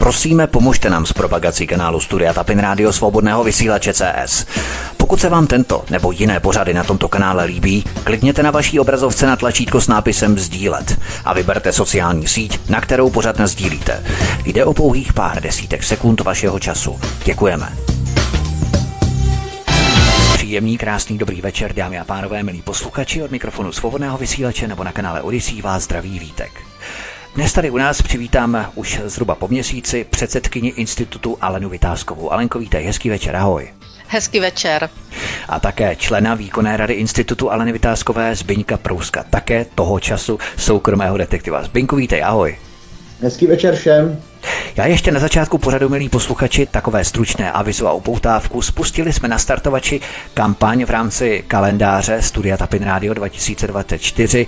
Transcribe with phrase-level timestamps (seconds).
[0.00, 4.46] Prosíme, pomožte nám s propagací kanálu Studia Tapin Rádio Svobodného vysílače CS.
[4.96, 9.26] Pokud se vám tento nebo jiné pořady na tomto kanále líbí, klikněte na vaší obrazovce
[9.26, 14.04] na tlačítko s nápisem Sdílet a vyberte sociální síť, na kterou pořad sdílíte.
[14.44, 17.00] Jde o pouhých pár desítek sekund vašeho času.
[17.24, 17.72] Děkujeme.
[20.34, 24.92] Příjemný, krásný, dobrý večer, dámy a pánové, milí posluchači od mikrofonu svobodného vysílače nebo na
[24.92, 26.52] kanále Odisí vás zdraví vítek.
[27.34, 32.32] Dnes tady u nás přivítám už zhruba po měsíci předsedkyni institutu Alenu Vytázkovou.
[32.32, 33.68] Alenko, vítej, hezký večer, ahoj.
[34.08, 34.90] Hezký večer.
[35.48, 41.62] A také člena výkonné rady institutu Aleny Vytázkové Zbyňka Prouska, také toho času soukromého detektiva.
[41.62, 42.58] Zbyňku, vítej, ahoj.
[43.22, 44.22] Hezký večer všem.
[44.76, 48.62] Já ještě na začátku pořadu, milí posluchači, takové stručné avizo a upoutávku.
[48.62, 50.00] Spustili jsme na startovači
[50.34, 54.46] kampaň v rámci kalendáře Studia Tapin Radio 2024.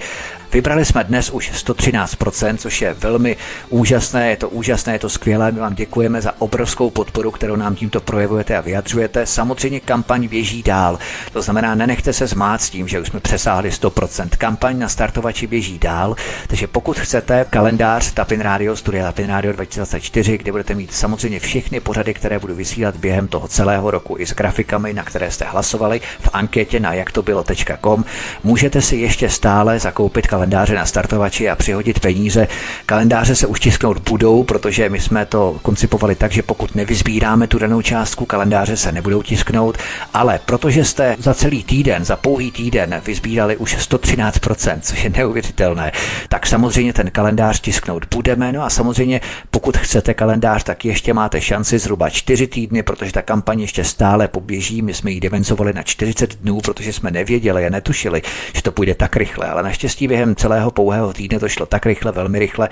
[0.53, 3.37] Vybrali jsme dnes už 113%, což je velmi
[3.69, 5.53] úžasné, je to úžasné, je to skvělé.
[5.53, 9.27] My vám děkujeme za obrovskou podporu, kterou nám tímto projevujete a vyjadřujete.
[9.27, 10.99] Samozřejmě kampaň běží dál.
[11.33, 14.29] To znamená, nenechte se zmát s tím, že už jsme přesáhli 100%.
[14.39, 20.39] Kampaň na startovači běží dál, takže pokud chcete kalendář Tapin Radio, Studia Tapin Radio 2024,
[20.39, 24.35] kde budete mít samozřejmě všechny pořady, které budu vysílat během toho celého roku i s
[24.35, 28.05] grafikami, na které jste hlasovali v anketě na jaktobilo.com,
[28.45, 32.49] můžete si ještě stále zakoupit kalendář kalendáře na startovači a přihodit peníze.
[32.87, 37.59] Kalendáře se už tisknout budou, protože my jsme to koncipovali tak, že pokud nevyzbíráme tu
[37.59, 39.79] danou částku, kalendáře se nebudou tisknout,
[40.15, 45.93] ale protože jste za celý týden, za pouhý týden vyzbírali už 113%, což je neuvěřitelné,
[46.29, 48.53] tak samozřejmě ten kalendář tisknout budeme.
[48.53, 49.21] No a samozřejmě,
[49.51, 54.29] pokud chcete kalendář, tak ještě máte šanci zhruba 4 týdny, protože ta kampaň ještě stále
[54.29, 54.83] poběží.
[54.83, 58.23] My jsme ji devencovali na 40 dnů, protože jsme nevěděli a netušili,
[58.55, 62.13] že to půjde tak rychle, ale naštěstí během celého pouhého týdne to šlo tak rychle,
[62.13, 62.69] velmi rychle.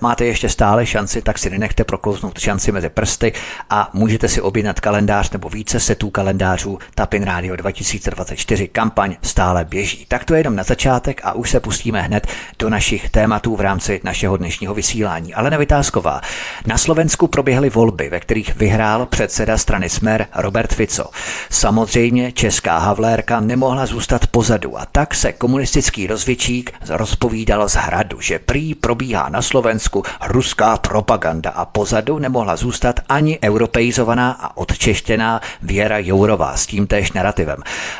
[0.00, 3.32] Máte ještě stále šanci, tak si nenechte proklouznout šanci mezi prsty
[3.70, 8.68] a můžete si objednat kalendář nebo více setů kalendářů Tapin Radio 2024.
[8.68, 10.06] Kampaň stále běží.
[10.08, 12.26] Tak to je jenom na začátek a už se pustíme hned
[12.58, 15.34] do našich tématů v rámci našeho dnešního vysílání.
[15.34, 16.20] Ale Vytázková.
[16.66, 21.10] Na Slovensku proběhly volby, ve kterých vyhrál předseda strany Smer Robert Fico.
[21.50, 28.38] Samozřejmě česká Havlérka nemohla zůstat pozadu a tak se komunistický rozvědčík rozpovídal z hradu, že
[28.38, 35.98] prý probíhá na Slovensku ruská propaganda a pozadu nemohla zůstat ani europeizovaná a odčeštěná Věra
[35.98, 37.56] Jourová s tím též narrativem.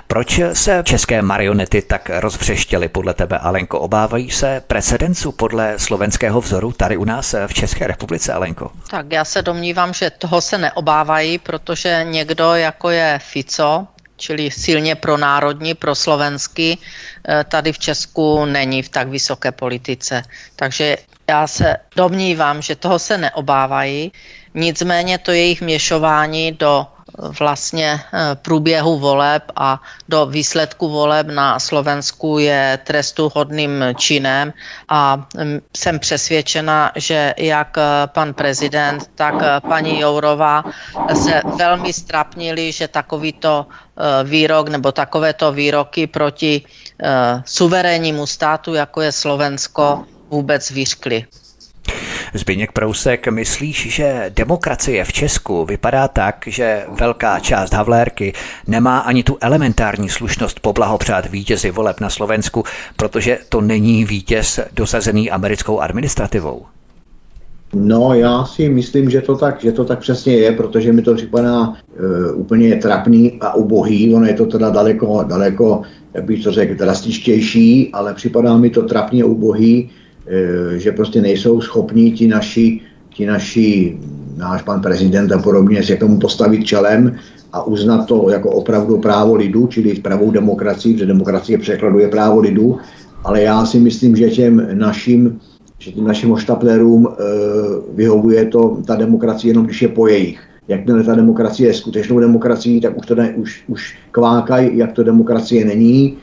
[0.07, 3.81] Proč se české marionety tak rozvřeštěly podle tebe, Alenko?
[3.81, 8.71] Obávají se precedencu podle slovenského vzoru tady u nás v České republice, Alenko?
[8.91, 13.87] Tak já se domnívám, že toho se neobávají, protože někdo jako je Fico,
[14.21, 20.23] čili silně pro národní, pro slovenský, eh, tady v Česku není v tak vysoké politice.
[20.57, 24.13] Takže já se domnívám, že toho se neobávají,
[24.55, 26.87] nicméně to jejich měšování do
[27.19, 34.53] vlastně eh, průběhu voleb a do výsledku voleb na Slovensku je trestuhodným činem
[34.89, 40.65] a mm, jsem přesvědčena, že jak eh, pan prezident, tak eh, paní Jourová
[41.15, 43.67] se velmi strapnili, že takovýto
[44.25, 46.63] výrok nebo takovéto výroky proti
[47.45, 51.25] suverénnímu státu, jako je Slovensko, vůbec vyřkli.
[52.35, 58.33] Zbyněk Prousek, myslíš, že demokracie v Česku vypadá tak, že velká část Havlérky
[58.67, 62.65] nemá ani tu elementární slušnost poblahopřát vítězi voleb na Slovensku,
[62.97, 66.67] protože to není vítěz dosazený americkou administrativou?
[67.75, 71.15] No, já si myslím, že to tak, že to tak přesně je, protože mi to
[71.15, 71.75] připadá uh,
[72.35, 74.15] úplně trapný a ubohý.
[74.15, 75.83] Ono je to teda daleko, daleko,
[76.15, 79.91] jak bych to řekl, drastičtější, ale připadá mi to trapně ubohý,
[80.77, 82.81] že prostě nejsou schopní ti naši,
[83.15, 83.99] ti naši
[84.37, 87.17] náš pan prezident a podobně se k tomu postavit čelem
[87.53, 92.79] a uznat to jako opravdu právo lidu, čili pravou demokracii, protože demokracie překladuje právo lidu,
[93.25, 95.41] ale já si myslím, že těm našim,
[95.79, 97.15] že těm našim oštaplerům e,
[97.95, 100.41] vyhovuje to ta demokracie jenom, když je po jejich.
[100.69, 105.03] Jakmile ta demokracie je skutečnou demokracií, tak už, to ne, už, už kvákají, jak to
[105.03, 106.17] demokracie není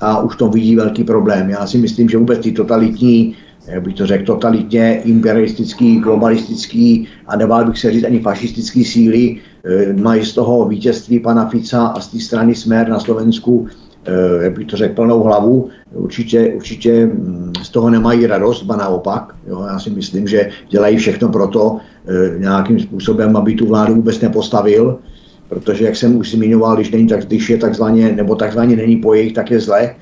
[0.00, 1.50] a už to vidí velký problém.
[1.50, 3.36] Já si myslím, že vůbec ty totalitní
[3.66, 9.36] jak bych to řekl, totalitně imperialistický, globalistický a nebál bych se říct ani fašistický síly
[9.64, 13.68] eh, mají z toho vítězství pana Fica a z té strany Smer na Slovensku
[14.06, 15.68] eh, jak bych to řekl, plnou hlavu.
[15.92, 19.34] Určitě, určitě mm, z toho nemají radost, ba naopak.
[19.48, 23.94] Jo, já si myslím, že dělají všechno pro to eh, nějakým způsobem, aby tu vládu
[23.94, 24.98] vůbec nepostavil,
[25.48, 29.14] protože, jak jsem už zmiňoval, když, není tak, když je takzvaně, nebo takzvaně není po
[29.14, 29.94] jejich, tak je zle.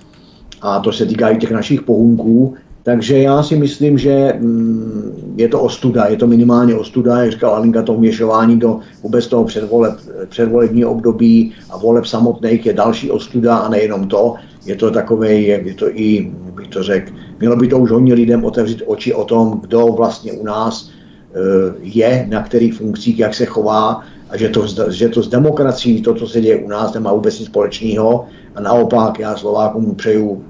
[0.62, 2.54] A to se týká i těch našich pohunků,
[2.88, 7.54] takže já si myslím, že mm, je to ostuda, je to minimálně ostuda, jak říkal
[7.54, 9.94] Alinka, to uměšování do vůbec toho předvoleb,
[10.28, 15.74] předvolebního období a voleb samotných je další ostuda a nejenom to, je to takové, je
[15.74, 19.60] to i, bych to řekl, mělo by to už hodně lidem otevřít oči o tom,
[19.60, 24.00] kdo vlastně u nás eh, je, na kterých funkcích, jak se chová
[24.30, 27.38] a že to, že to s demokracií, to, co se děje u nás, nemá vůbec
[27.38, 28.26] nic společného.
[28.54, 30.44] A naopak já Slovákům přeju,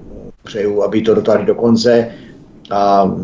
[0.44, 2.08] přeju aby to dotáhli do konce
[2.70, 3.14] a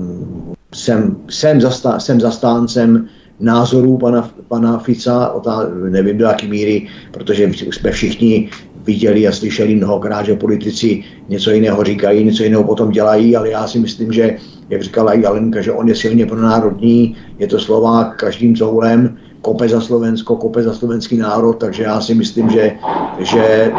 [0.74, 3.08] jsem, jsem, zastá, jsem zastáncem
[3.40, 8.50] názorů pana, pana Fica, ta, nevím do jaké míry, protože už jsme všichni
[8.84, 13.66] viděli a slyšeli mnohokrát, že politici něco jiného říkají, něco jiného potom dělají, ale já
[13.66, 14.36] si myslím, že,
[14.68, 19.68] jak říkala i Alenka, že on je silně pronárodní, je to Slovák každým coulem, kope
[19.68, 22.72] za Slovensko, kope za slovenský národ, takže já si myslím, že,
[23.18, 23.72] že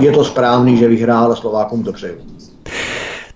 [0.00, 2.39] je to správný, že vyhrál a Slovákům to přeju.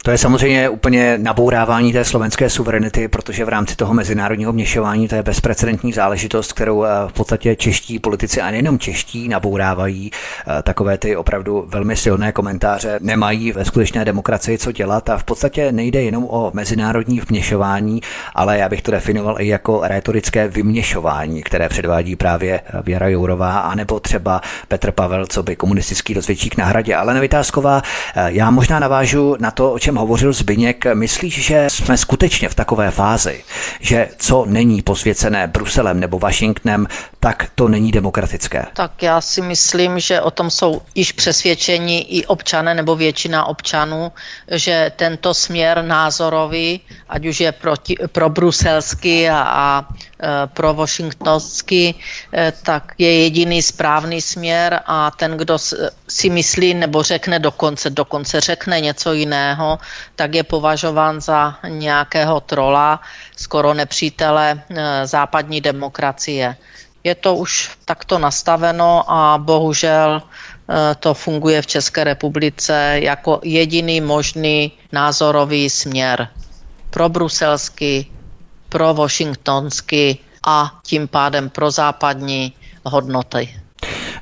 [0.04, 5.14] To je samozřejmě úplně nabourávání té slovenské suverenity, protože v rámci toho mezinárodního měšování to
[5.14, 10.10] je bezprecedentní záležitost, kterou eh, v podstatě čeští politici a nejenom čeští nabourávají.
[10.10, 15.24] Eh, takové ty opravdu velmi silné komentáře nemají ve skutečné demokracii co dělat a v
[15.24, 18.00] podstatě nejde jenom o mezinárodní vměšování,
[18.34, 24.00] ale já bych to definoval i jako retorické vyměšování, které předvádí právě Věra Jourová, anebo
[24.00, 26.94] třeba Petr Pavel, co by komunistický rozvědčík na hradě.
[26.94, 27.82] Ale Nevytázková,
[28.14, 32.48] eh, já možná navážu na to, o čem čem hovořil Zbyněk, myslíš, že jsme skutečně
[32.48, 33.44] v takové fázi,
[33.80, 36.86] že co není posvěcené Bruselem nebo Washingtonem,
[37.20, 38.66] tak to není demokratické?
[38.74, 44.12] Tak já si myslím, že o tom jsou již přesvědčeni i občané nebo většina občanů,
[44.50, 49.88] že tento směr názorový, ať už je proti, pro bruselský a, a
[50.54, 51.94] pro Washingtonský,
[52.32, 55.58] eh, tak je jediný správný směr a ten, kdo
[56.08, 59.78] si myslí nebo řekne dokonce, dokonce řekne něco jiného,
[60.16, 63.00] tak je považován za nějakého trola,
[63.36, 66.56] skoro nepřítele eh, západní demokracie.
[67.04, 70.22] Je to už takto nastaveno a bohužel
[71.00, 76.28] to funguje v České republice jako jediný možný názorový směr
[76.90, 78.13] pro bruselský,
[78.74, 82.52] pro washingtonsky a tím pádem pro západní
[82.84, 83.48] hodnoty.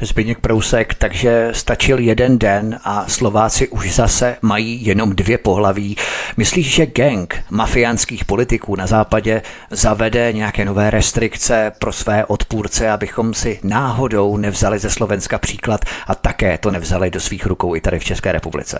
[0.00, 5.96] Zbyněk Prousek, takže stačil jeden den a Slováci už zase mají jenom dvě pohlaví.
[6.36, 13.34] Myslíš, že gang mafiánských politiků na západě zavede nějaké nové restrikce pro své odpůrce, abychom
[13.34, 17.98] si náhodou nevzali ze Slovenska příklad a také to nevzali do svých rukou i tady
[17.98, 18.78] v České republice?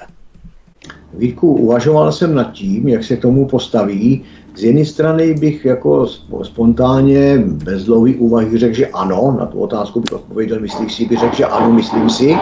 [1.19, 4.25] Vítku, uvažoval jsem nad tím, jak se tomu postaví.
[4.57, 6.07] Z jedné strany bych jako
[6.43, 11.21] spontánně bez dlouhý úvahy řekl, že ano, na tu otázku bych odpověděl, myslíš si, bych
[11.21, 12.37] řekl, že ano, myslím si.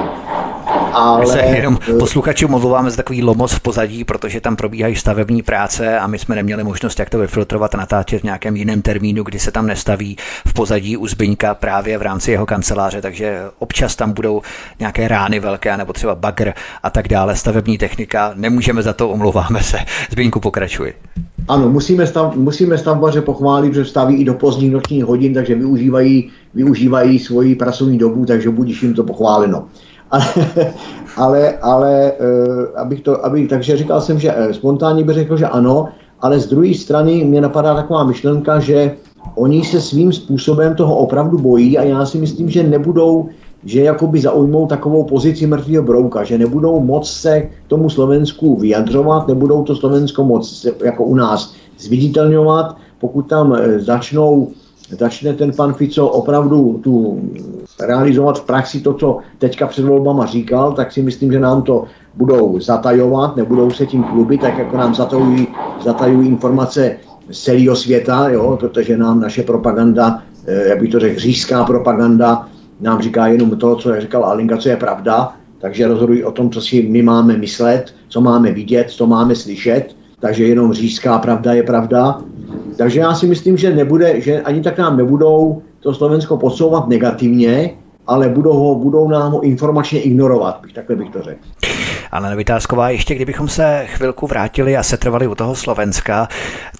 [0.92, 1.26] Ale...
[1.26, 6.06] Se jenom posluchačům omlouváme za takový lomos v pozadí, protože tam probíhají stavební práce a
[6.06, 9.50] my jsme neměli možnost jak to vyfiltrovat a natáčet v nějakém jiném termínu, kdy se
[9.50, 14.42] tam nestaví v pozadí u Zbyňka právě v rámci jeho kanceláře, takže občas tam budou
[14.78, 16.52] nějaké rány velké, nebo třeba bagr
[16.82, 19.78] a tak dále, stavební technika, nemůžeme za to, omlouváme se.
[20.10, 20.92] Zbyňku, pokračuj.
[21.48, 26.30] Ano, musíme, stav, musíme stavbaře pochválit, že staví i do pozdních nočních hodin, takže využívají,
[26.54, 29.64] využívají svoji pracovní dobu, takže budíš jim to pochváleno.
[30.10, 30.26] Ale,
[31.16, 35.46] ale, ale eh, abych to, abych, takže říkal jsem, že eh, spontánně bych řekl, že
[35.46, 35.88] ano,
[36.20, 38.92] ale z druhé strany mě napadá taková myšlenka, že
[39.34, 43.28] oni se svým způsobem toho opravdu bojí a já si myslím, že nebudou
[43.64, 49.28] že jakoby zaujmou takovou pozici mrtvého brouka, že nebudou moc se k tomu Slovensku vyjadřovat,
[49.28, 54.48] nebudou to Slovensko moc jako u nás zviditelňovat, pokud tam eh, začnou
[54.98, 57.20] začne ten pan Fico opravdu tu
[57.80, 61.84] realizovat v praxi to, co teďka před volbama říkal, tak si myslím, že nám to
[62.14, 65.48] budou zatajovat, nebudou se tím kluby, tak jako nám zatajují,
[65.84, 66.96] zatajují informace
[67.30, 72.48] z celého světa, jo, protože nám naše propaganda, eh, jak bych to řekl, říšská propaganda,
[72.80, 76.60] nám říká jenom to, co říkal Alinka, co je pravda, takže rozhodují o tom, co
[76.60, 81.62] si my máme myslet, co máme vidět, co máme slyšet, takže jenom říšská pravda je
[81.62, 82.20] pravda.
[82.78, 87.70] Takže já si myslím, že nebude, že ani tak nám nebudou to Slovensko podsouvat negativně,
[88.06, 91.69] ale budou, ho, budou nám ho informačně ignorovat, takhle bych to řekl.
[92.12, 96.28] Ale Vytázková, ještě kdybychom se chvilku vrátili a setrvali u toho Slovenska,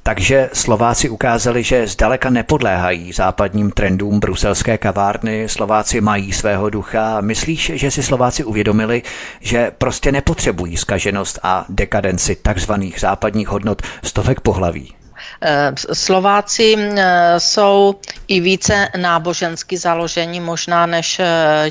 [0.03, 7.21] takže Slováci ukázali, že zdaleka nepodléhají západním trendům bruselské kavárny, Slováci mají svého ducha.
[7.21, 9.03] Myslíš, že si Slováci uvědomili,
[9.41, 15.00] že prostě nepotřebují skaženost a dekadenci takzvaných západních hodnot stovek pohlaví?
[15.43, 17.95] Eh, Slováci eh, jsou
[18.29, 21.27] i více nábožensky založení možná než eh,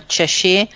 [0.08, 0.68] Češi,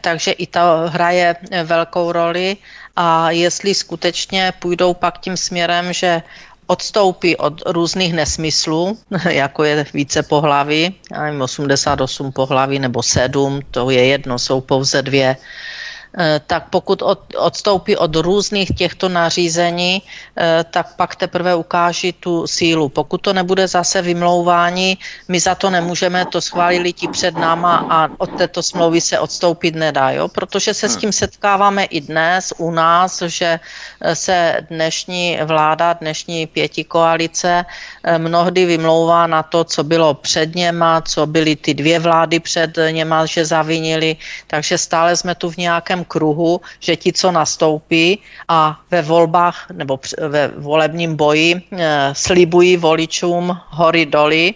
[0.00, 2.56] takže i to hraje velkou roli.
[2.96, 6.22] A jestli skutečně půjdou pak tím směrem, že
[6.66, 8.98] odstoupí od různých nesmyslů,
[9.30, 15.02] jako je více pohlaví, já nevím, 88 pohlaví nebo 7, to je jedno, jsou pouze
[15.02, 15.36] dvě,
[16.46, 22.88] tak pokud od, odstoupí od různých těchto nařízení, eh, tak pak teprve ukáží tu sílu.
[22.88, 28.08] Pokud to nebude zase vymlouvání, my za to nemůžeme, to schválili ti před náma a
[28.18, 30.28] od této smlouvy se odstoupit nedá, jo?
[30.28, 36.46] protože se s tím setkáváme i dnes u nás, že eh, se dnešní vláda, dnešní
[36.46, 37.64] pěti koalice
[38.18, 43.26] mnohdy vymlouvá na to, co bylo před něma, co byly ty dvě vlády před něma,
[43.26, 44.16] že zavinili,
[44.46, 48.18] takže stále jsme tu v nějakém kruhu, že ti, co nastoupí
[48.48, 54.54] a ve volbách nebo ve volebním boji e, slibují voličům hory doly,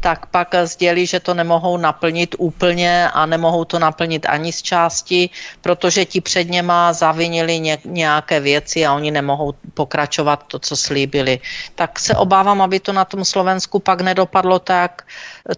[0.00, 5.30] tak pak sdělí, že to nemohou naplnit úplně a nemohou to naplnit ani z části,
[5.60, 11.40] protože ti před něma zavinili ně, nějaké věci a oni nemohou pokračovat to, co slíbili.
[11.74, 15.02] Tak se obávám, aby to na tom Slovensku pak nedopadlo tak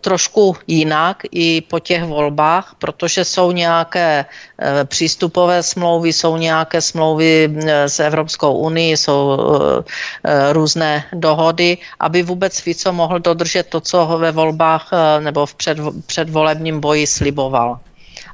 [0.01, 7.31] trošku jinak i po těch volbách, protože jsou nějaké e, přístupové smlouvy, jsou nějaké smlouvy
[7.47, 9.85] eh, s Evropskou unii, jsou eh,
[10.25, 14.91] eh, různé dohody, aby vůbec Fico mohl dodržet to, co ve volbách
[15.21, 17.79] nebo v před, předvolebním boji sliboval.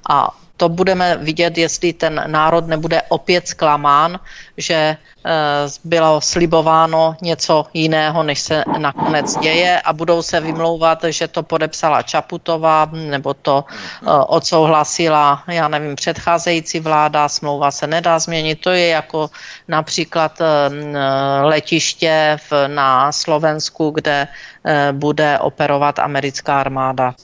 [0.09, 4.21] A to budeme vidět, jestli ten národ nebude opět zklamán,
[4.57, 5.31] že eh,
[5.85, 12.03] bylo slibováno něco jiného, než se nakonec děje a budou se vymlouvat, že to podepsala
[12.03, 18.61] Čaputová nebo to eh, odsouhlasila, já nevím, předcházející vláda, smlouva se nedá změnit.
[18.61, 19.31] To je jako
[19.69, 20.45] například eh,
[21.43, 24.29] letiště na Slovensku, kde
[24.93, 27.15] bude operovat americká armáda.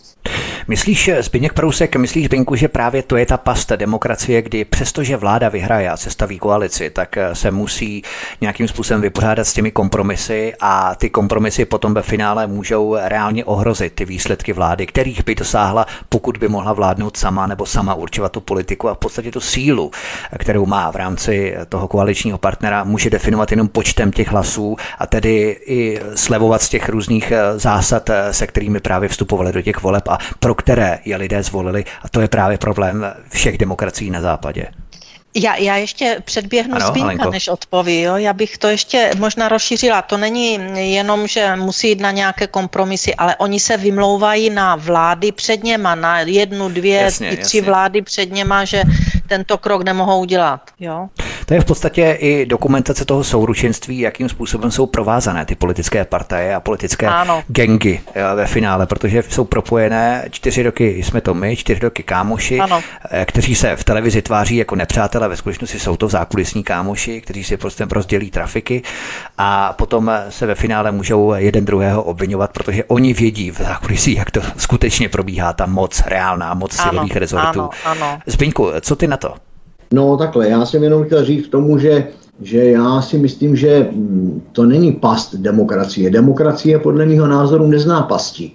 [0.70, 5.48] Myslíš, Zbigněk Prousek, myslíš, Binku, že právě to je ta pasta demokracie, kdy přestože vláda
[5.48, 8.02] vyhraje a sestaví koalici, tak eh, se musí
[8.40, 13.92] nějakým způsobem vypořádat s těmi kompromisy a ty kompromisy potom ve finále můžou reálně ohrozit
[13.92, 18.40] ty výsledky vlády, kterých by dosáhla, pokud by mohla vládnout sama nebo sama určovat tu
[18.40, 19.90] politiku a v podstatě tu sílu,
[20.38, 25.56] kterou má v rámci toho koaličního partnera, může definovat jenom počtem těch hlasů a tedy
[25.66, 30.08] i slevovat z těch různých eh, zásad, eh, se kterými právě vstupovali do těch voleb
[30.08, 31.84] a pro které je lidé zvolili.
[32.02, 34.66] A to je právě problém všech demokracií na západě.
[35.34, 37.30] Já, já ještě předběhnu ano, Zbínka, Alenko.
[37.30, 38.00] než odpoví.
[38.00, 38.16] Jo?
[38.16, 40.02] Já bych to ještě možná rozšířila.
[40.02, 45.32] To není jenom, že musí jít na nějaké kompromisy, ale oni se vymlouvají na vlády
[45.32, 47.62] před něma, na jednu, dvě, jasně, i tři jasně.
[47.70, 48.82] vlády před něma, že
[49.30, 50.60] tento krok nemohou udělat.
[50.80, 51.08] Jo?
[51.46, 56.54] To je v podstatě i dokumentace toho souručenství, jakým způsobem jsou provázané ty politické partaje
[56.54, 57.42] a politické ano.
[57.49, 58.00] gengy
[58.34, 62.82] ve finále, protože jsou propojené čtyři roky jsme to my, čtyři roky kámoši, ano.
[63.10, 67.44] Eh, kteří se v televizi tváří jako nepřátelé, ve skutečnosti jsou to zákulisní kámoši, kteří
[67.44, 68.82] si prostě rozdělí trafiky
[69.38, 74.30] a potom se ve finále můžou jeden druhého obvinovat, protože oni vědí v zákulisí, jak
[74.30, 77.60] to skutečně probíhá, ta moc, reálná moc ano, silových rezortů.
[77.60, 78.18] Ano, ano.
[78.26, 79.34] Zbyňku, co ty na to?
[79.92, 82.08] No takhle, já jsem jenom chtěl říct k tomu, že,
[82.40, 86.10] že já si myslím, že mm, to není past demokracie.
[86.10, 88.52] Demokracie podle mého názoru nezná pasti.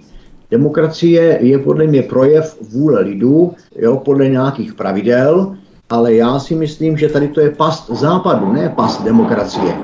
[0.50, 5.56] Demokracie je podle mě projev vůle lidu, jo, podle nějakých pravidel,
[5.90, 9.74] ale já si myslím, že tady to je past západu, ne past demokracie.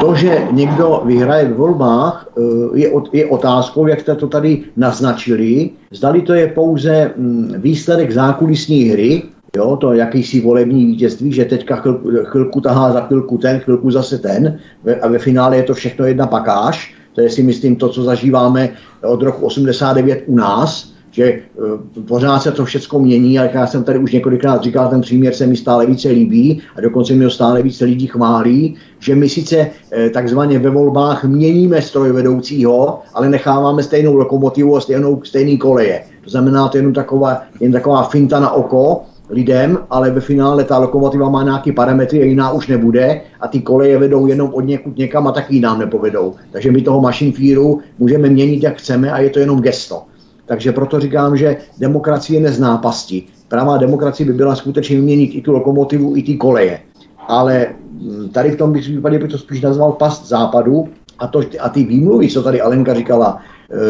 [0.00, 2.42] To, že někdo vyhraje v volbách, eh,
[2.78, 5.70] je, je otázkou, jak jste to tady naznačili.
[5.90, 9.22] Zdali to je pouze mm, výsledek zákulisní hry,
[9.56, 14.18] Jo, to jakýsi volební vítězství, že teďka chvilku, chvilku tahá za chvilku ten, chvilku zase
[14.18, 14.58] ten
[15.02, 16.94] a ve finále je to všechno jedna pakáž.
[17.14, 18.68] To je si myslím to, co zažíváme
[19.04, 23.84] od roku 89 u nás, že uh, pořád se to všechno mění, ale já jsem
[23.84, 27.30] tady už několikrát říkal, ten příměr se mi stále více líbí a dokonce mi ho
[27.30, 33.82] stále více lidí chválí, že my sice uh, takzvaně ve volbách měníme strojvedoucího, ale necháváme
[33.82, 36.02] stejnou lokomotivu a stejnou, stejný koleje.
[36.24, 40.64] To znamená, to je jenom taková, jen taková finta na oko, lidem, ale ve finále
[40.64, 44.60] ta lokomotiva má nějaký parametry a jiná už nebude a ty koleje vedou jenom od
[44.60, 46.34] někud někam a taky nám nepovedou.
[46.50, 50.02] Takže my toho machine fearu můžeme měnit, jak chceme a je to jenom gesto.
[50.46, 53.22] Takže proto říkám, že demokracie nezná pasti.
[53.48, 56.78] Pravá demokracie by byla skutečně vyměnit i tu lokomotivu, i ty koleje.
[57.28, 61.68] Ale mm, tady v tom případě bych to spíš nazval past západu a, to, a
[61.68, 63.40] ty výmluvy, co tady Alenka říkala,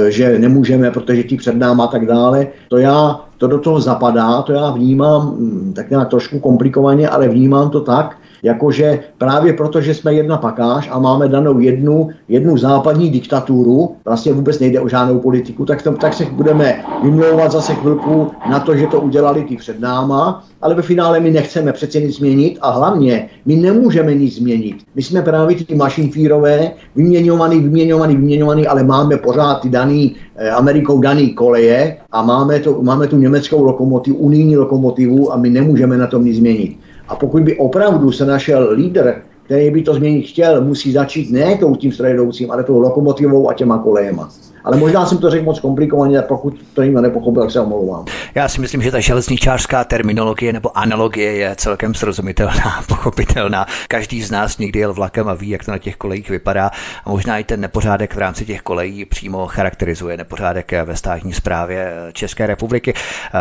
[0.08, 4.42] že nemůžeme, protože ti před náma a tak dále, to já to do toho zapadá,
[4.42, 9.80] to já vnímám mm, tak nějak trošku komplikovaně, ale vnímám to tak, jakože právě proto,
[9.80, 14.88] že jsme jedna pakáž a máme danou jednu, jednu západní diktaturu, vlastně vůbec nejde o
[14.88, 19.44] žádnou politiku, tak, to, tak se budeme vymlouvat zase chvilku na to, že to udělali
[19.44, 24.14] ty před náma, ale ve finále my nechceme přece nic změnit a hlavně my nemůžeme
[24.14, 24.76] nic změnit.
[24.94, 31.00] My jsme právě ty mašinfírové, vyměňovaný, vyměňovaný, vyměňovaný, ale máme pořád ty daný, eh, Amerikou
[31.00, 36.06] daný koleje a máme, to, máme tu německou lokomotivu, unijní lokomotivu a my nemůžeme na
[36.06, 36.76] tom nic změnit.
[37.12, 41.56] A pokud by opravdu se našel lídr, který by to změnit chtěl, musí začít ne
[41.56, 44.30] tou tím strojvedoucím, ale tou lokomotivou a těma kolejema.
[44.64, 48.04] Ale možná jsem to řekl moc komplikovaně, pokud to někdo nepochopil, tak se omlouvám.
[48.34, 53.66] Já si myslím, že ta železničářská terminologie nebo analogie je celkem srozumitelná, pochopitelná.
[53.88, 56.70] Každý z nás někdy jel vlakem a ví, jak to na těch kolejích vypadá.
[57.04, 61.92] A možná i ten nepořádek v rámci těch kolejí přímo charakterizuje nepořádek ve státní správě
[62.12, 62.94] České republiky.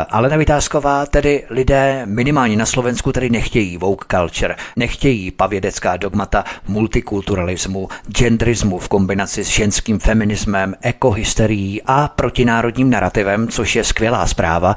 [0.10, 6.44] Ale na Vytázková tedy lidé minimálně na Slovensku tedy nechtějí woke culture, nechtějí pavědecká dogmata
[6.68, 14.28] multikulturalismu, genderismu v kombinaci s ženským feminismem, eko hysterií a protinárodním narrativem, což je skvělá
[14.28, 14.76] zpráva.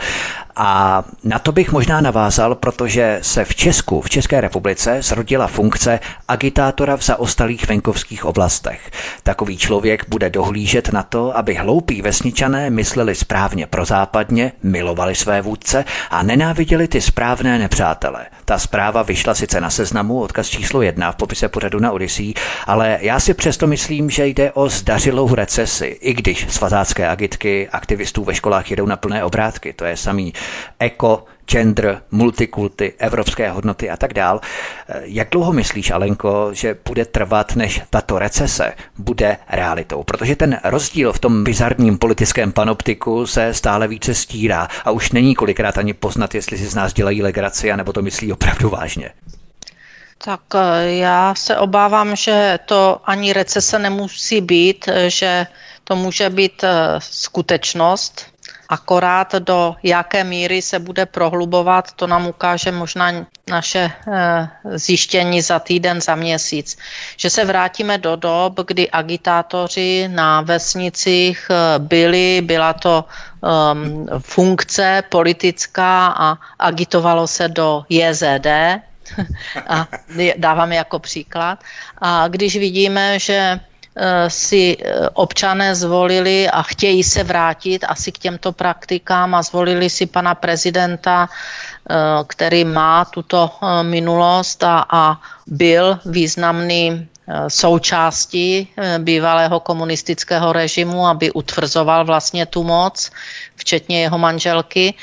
[0.56, 6.00] A na to bych možná navázal, protože se v Česku, v České republice, zrodila funkce
[6.28, 8.90] agitátora v zaostalých venkovských oblastech.
[9.22, 15.84] Takový člověk bude dohlížet na to, aby hloupí vesničané mysleli správně prozápadně, milovali své vůdce
[16.10, 18.26] a nenáviděli ty správné nepřátele.
[18.44, 22.34] Ta zpráva vyšla sice na seznamu, odkaz číslo jedna v popise pořadu na Odisí,
[22.66, 28.24] ale já si přesto myslím, že jde o zdařilou recesi, i když svazácké agitky aktivistů
[28.24, 29.72] ve školách jedou na plné obrátky.
[29.72, 30.32] To je samý
[30.78, 34.40] eko, gender, multikulty, evropské hodnoty a tak dál.
[35.02, 40.02] Jak dlouho myslíš, Alenko, že bude trvat, než tato recese bude realitou?
[40.02, 45.34] Protože ten rozdíl v tom bizarním politickém panoptiku se stále více stírá a už není
[45.34, 49.10] kolikrát ani poznat, jestli si z nás dělají legraci, nebo to myslí opravdu vážně.
[50.24, 55.46] Tak eh, já se obávám, že to ani recese nemusí být, že
[55.84, 58.34] to může být eh, skutečnost,
[58.68, 65.58] Akorát do jaké míry se bude prohlubovat, to nám ukáže možná naše eh, zjištění za
[65.58, 66.78] týden, za měsíc.
[67.16, 73.04] Že se vrátíme do dob, kdy agitátoři na vesnicích eh, byli, byla to
[73.44, 78.46] um, funkce politická a agitovalo se do JZD,
[79.68, 79.88] a
[80.36, 81.58] dávám jako příklad.
[81.98, 83.60] A když vidíme, že
[84.28, 90.06] si eh, občané zvolili a chtějí se vrátit asi k těmto praktikám a zvolili si
[90.06, 91.94] pana prezidenta, eh,
[92.26, 93.50] který má tuto
[93.82, 97.08] minulost a, a byl významný
[97.48, 103.10] součástí bývalého komunistického režimu, aby utvrzoval vlastně tu moc,
[103.56, 104.94] včetně jeho manželky,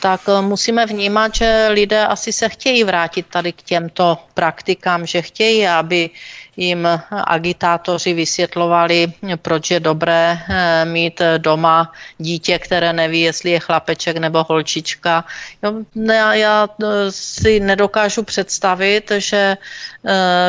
[0.00, 5.66] tak musíme vnímat, že lidé asi se chtějí vrátit tady k těmto praktikám, že chtějí,
[5.68, 6.10] aby
[6.58, 14.16] jim agitátoři vysvětlovali, proč je dobré eh, mít doma dítě, které neví, jestli je chlapeček
[14.16, 15.24] nebo holčička.
[16.32, 19.56] Já, eh, si nedokážu představit, že eh,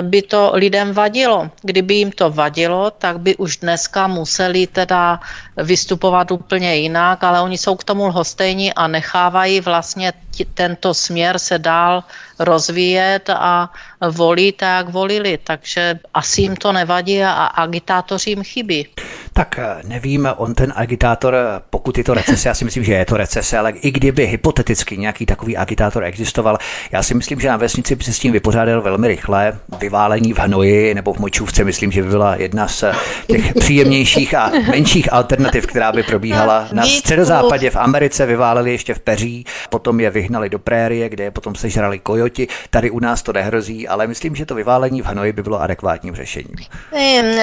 [0.01, 1.49] by to lidem vadilo.
[1.61, 5.19] Kdyby jim to vadilo, tak by už dneska museli teda
[5.57, 10.13] vystupovat úplně jinak, ale oni jsou k tomu lhostejní a nechávají vlastně
[10.53, 12.03] tento směr se dál
[12.39, 13.69] rozvíjet a
[14.11, 15.39] volí tak, jak volili.
[15.43, 18.87] Takže asi jim to nevadí a agitátoři jim chybí.
[19.33, 22.93] Tak eh, nevím, on ten agitátor, eh, pokud je to recese, já si myslím, že
[22.93, 26.57] je to recese, ale i kdyby hypoteticky nějaký takový agitátor existoval,
[26.91, 29.59] já si myslím, že na vesnici by se s tím vypořádal velmi rychle.
[29.79, 32.93] Vyválení v hnoji nebo v močůvce, myslím, že by byla jedna z eh,
[33.27, 36.67] těch příjemnějších a menších alternativ, která by probíhala.
[36.71, 41.31] Na středozápadě v Americe vyváleli ještě v peří, potom je vyhnali do prérie, kde je
[41.31, 41.99] potom sežrali
[42.29, 42.47] kojoti.
[42.69, 46.15] Tady u nás to nehrozí, ale myslím, že to vyválení v hnoji by bylo adekvátním
[46.15, 46.55] řešením.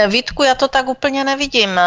[0.08, 1.80] Vítku, já to tak úplně nevidím.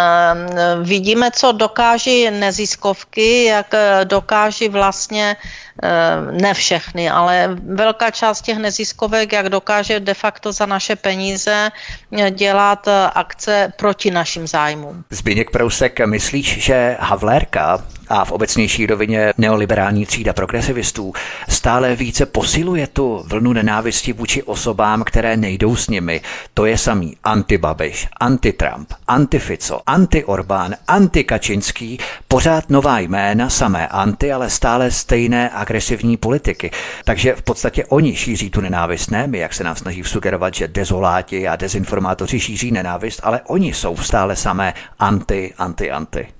[0.84, 5.36] Vidíme, co dokáží neziskovky, jak dokáží vlastně
[5.84, 11.72] Eh, ne všechny, ale velká část těch neziskovek, jak dokáže de facto za naše peníze
[12.18, 15.04] eh, dělat eh, akce proti našim zájmům.
[15.10, 21.14] Zbigněk Prousek, myslíš, že Havlérka a v obecnější rovině neoliberální třída progresivistů
[21.50, 26.22] stále více posiluje tu vlnu nenávisti vůči osobám, které nejdou s nimi.
[26.54, 34.92] To je samý anti-Babiš, anti-Trump, anti-Fico, anti-Orbán, anti-Kačinský, pořád nová jména, samé anti, ale stále
[34.92, 36.72] stejné agresivní politiky.
[37.04, 40.68] Takže v podstatě oni šíří tu nenávist, ne my, jak se nám snaží sugerovat, že
[40.68, 46.39] dezoláti a dezinformátoři šíří nenávist, ale oni jsou stále samé anti, anti, anti.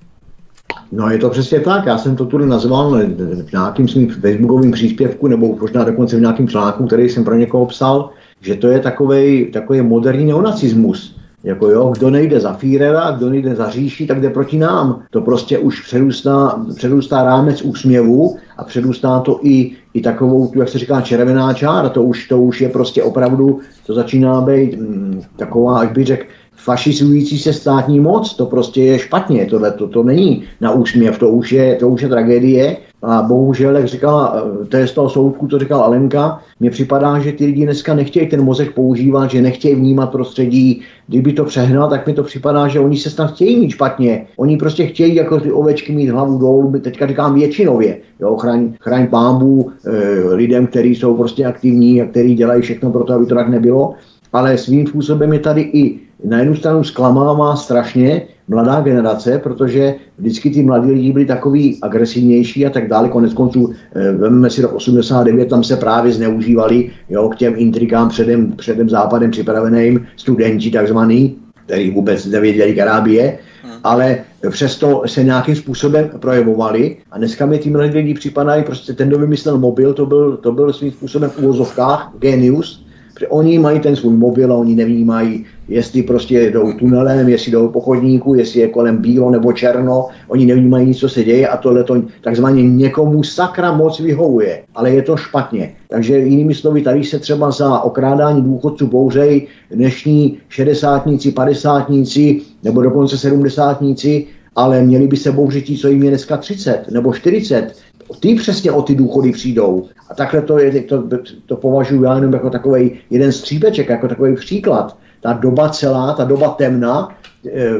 [0.92, 2.98] No je to přesně tak, já jsem to tu nazval
[3.46, 7.66] v nějakým svým facebookovým příspěvku nebo možná dokonce v nějakém článku, který jsem pro někoho
[7.66, 11.20] psal, že to je takový takový moderní neonacismus.
[11.44, 15.02] Jako jo, kdo nejde za Führera, kdo nejde za říši, tak jde proti nám.
[15.10, 20.68] To prostě už předůstá, předůstá rámec úsměvu a předůstá to i, i takovou, tu, jak
[20.68, 21.88] se říká, červená čára.
[21.88, 26.24] To už, to už je prostě opravdu, to začíná být hm, taková, jak bych řekl,
[26.64, 31.28] fašizující se státní moc, to prostě je špatně, tohle to, to není na úsměv, to
[31.28, 35.08] už je, to už je tragédie a bohužel, jak říkala, eh, to je z toho
[35.08, 39.42] soudku, to říkal Alenka, mně připadá, že ty lidi dneska nechtějí ten mozek používat, že
[39.42, 40.82] nechtějí vnímat prostředí.
[41.06, 44.26] Kdyby to přehnal, tak mi to připadá, že oni se snad chtějí mít špatně.
[44.36, 47.98] Oni prostě chtějí jako ty ovečky mít hlavu dolů, teďka říkám většinově.
[48.20, 53.04] Jo, chraň, chraň pámbu e, lidem, kteří jsou prostě aktivní a kteří dělají všechno pro
[53.04, 53.94] to, aby to tak nebylo.
[54.32, 60.50] Ale svým způsobem je tady i na jednu stranu zklamává strašně mladá generace, protože vždycky
[60.50, 63.08] ty mladí lidi byli takový agresivnější a tak dále.
[63.08, 68.08] Konec konců, eh, vezmeme si rok 89, tam se právě zneužívali jo, k těm intrikám
[68.08, 73.72] předem, předem západem připraveným studenti takzvaný, který vůbec nevěděli, je, hmm.
[73.84, 74.18] ale
[74.50, 79.18] přesto se nějakým způsobem projevovali a dneska mi ty mladí lidi připadají, prostě ten, kdo
[79.18, 82.86] vymyslel mobil, to byl, to byl svým způsobem v úvozovkách genius,
[83.20, 87.68] protože oni mají ten svůj mobil a oni nevnímají jestli prostě jdou tunelem, jestli jdou
[87.68, 91.56] po chodníku, jestli je kolem bílo nebo černo, oni nevnímají nic, co se děje a
[91.56, 95.72] tohle to takzvaně někomu sakra moc vyhovuje, ale je to špatně.
[95.88, 103.18] Takže jinými slovy, tady se třeba za okrádání důchodců bouřej dnešní šedesátníci, padesátníci nebo dokonce
[103.18, 107.74] sedmdesátníci, ale měli by se bouřit ti, co jim je dneska 30 nebo 40.
[108.20, 109.86] Ty přesně o ty důchody přijdou.
[110.10, 111.08] A takhle to, je, to,
[111.46, 116.24] to považuji já jenom jako takový jeden střípeček, jako takový příklad ta doba celá, ta
[116.24, 117.08] doba temna,
[117.46, 117.70] e,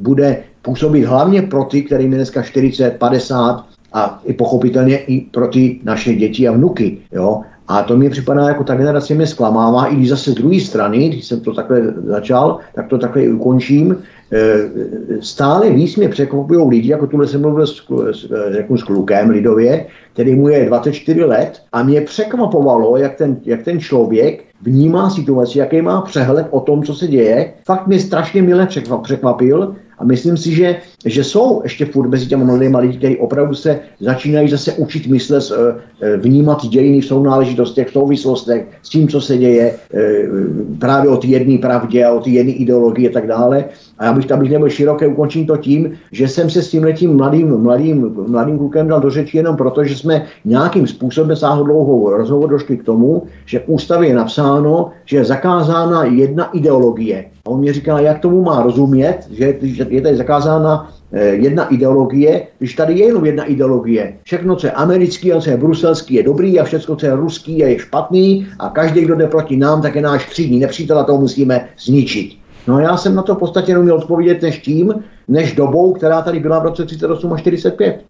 [0.00, 5.48] bude působit hlavně pro ty, kterým je dneska 40, 50 a i pochopitelně i pro
[5.48, 6.98] ty naše děti a vnuky.
[7.12, 7.42] Jo?
[7.70, 11.08] A to mi připadá, jako ta generace mě zklamává, i když zase z druhé strany,
[11.08, 13.96] když jsem to takhle začal, tak to takhle ukončím.
[14.32, 14.54] E,
[15.20, 19.86] stále víc mě překvapují lidi, jako tuhle jsem mluvil s, s, řeknu, s klukem lidově,
[20.12, 25.58] který mu je 24 let a mě překvapovalo, jak ten, jak ten člověk vnímá situaci,
[25.58, 27.52] jaký má přehled o tom, co se děje.
[27.64, 28.68] Fakt mě strašně milé
[29.02, 33.54] překvapil a myslím si, že, že jsou ještě furt mezi těmi mladými lidi, kteří opravdu
[33.54, 39.08] se začínají zase učit myslet, eh, eh, vnímat dějiny v sounáležitostech, v souvislostech s tím,
[39.08, 40.22] co se děje, eh,
[40.78, 43.64] právě o té jedné pravdě a o té jedné ideologii a tak dále.
[43.98, 47.16] A já bych, abych nebyl široké, ukončím to tím, že jsem se s tím letím
[47.16, 52.10] mladým, mladým, mladým klukem dal do řeči jenom proto, že jsme nějakým způsobem sáhlo dlouhou
[52.10, 57.24] rozhovor došli k tomu, že v ústavě je napsáno, že je zakázána jedna ideologie.
[57.46, 59.54] A on mě říká, jak tomu má rozumět, že,
[59.88, 60.89] je tady zakázána
[61.32, 64.16] jedna ideologie, když tady je jenom jedna ideologie.
[64.22, 67.58] Všechno, co je americký a co je bruselský, je dobrý a všechno, co je ruský,
[67.58, 71.18] je špatný a každý, kdo jde proti nám, tak je náš třídní nepřítel a to
[71.18, 72.32] musíme zničit.
[72.66, 74.94] No a já jsem na to v podstatě neuměl odpovědět než tím,
[75.28, 78.04] než dobou, která tady byla v roce 38 a 45.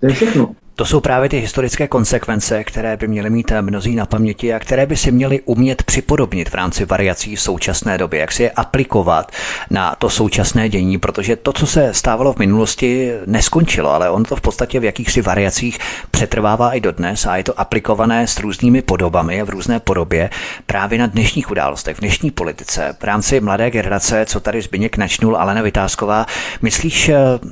[0.00, 0.50] To je všechno.
[0.76, 4.86] To jsou právě ty historické konsekvence, které by měly mít mnozí na paměti a které
[4.86, 9.32] by si měli umět připodobnit v rámci variací současné doby, jak si je aplikovat
[9.70, 14.36] na to současné dění, protože to, co se stávalo v minulosti, neskončilo, ale on to
[14.36, 15.78] v podstatě v jakýchsi variacích
[16.10, 20.30] přetrvává i dodnes a je to aplikované s různými podobami a v různé podobě
[20.66, 22.96] právě na dnešních událostech, v dnešní politice.
[23.00, 26.26] V rámci mladé generace, co tady Zbyněk načnul, Alena Vytázková,
[26.62, 27.10] myslíš,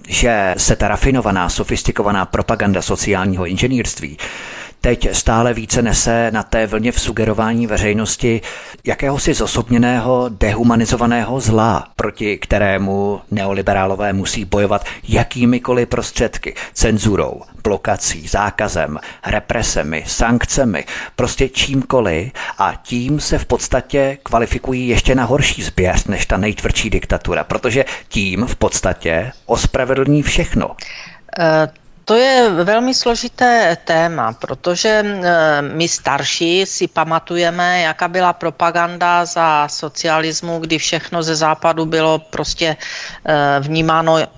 [0.08, 4.18] že se ta rafinovaná, sofistikovaná propaganda sociální sociálního inženýrství
[4.80, 8.40] teď stále více nese na té vlně v sugerování veřejnosti
[8.84, 20.04] jakéhosi zosobněného, dehumanizovaného zla, proti kterému neoliberálové musí bojovat jakýmikoliv prostředky, cenzurou, blokací, zákazem, represemi,
[20.06, 20.84] sankcemi,
[21.16, 26.90] prostě čímkoliv a tím se v podstatě kvalifikují ještě na horší zběř než ta nejtvrdší
[26.90, 30.68] diktatura, protože tím v podstatě ospravedlní všechno.
[30.68, 39.24] Uh to je velmi složité téma, protože eh, my starší si pamatujeme, jaká byla propaganda
[39.24, 42.76] za socialismu, kdy všechno ze západu bylo prostě
[43.24, 44.28] eh, vnímáno eh,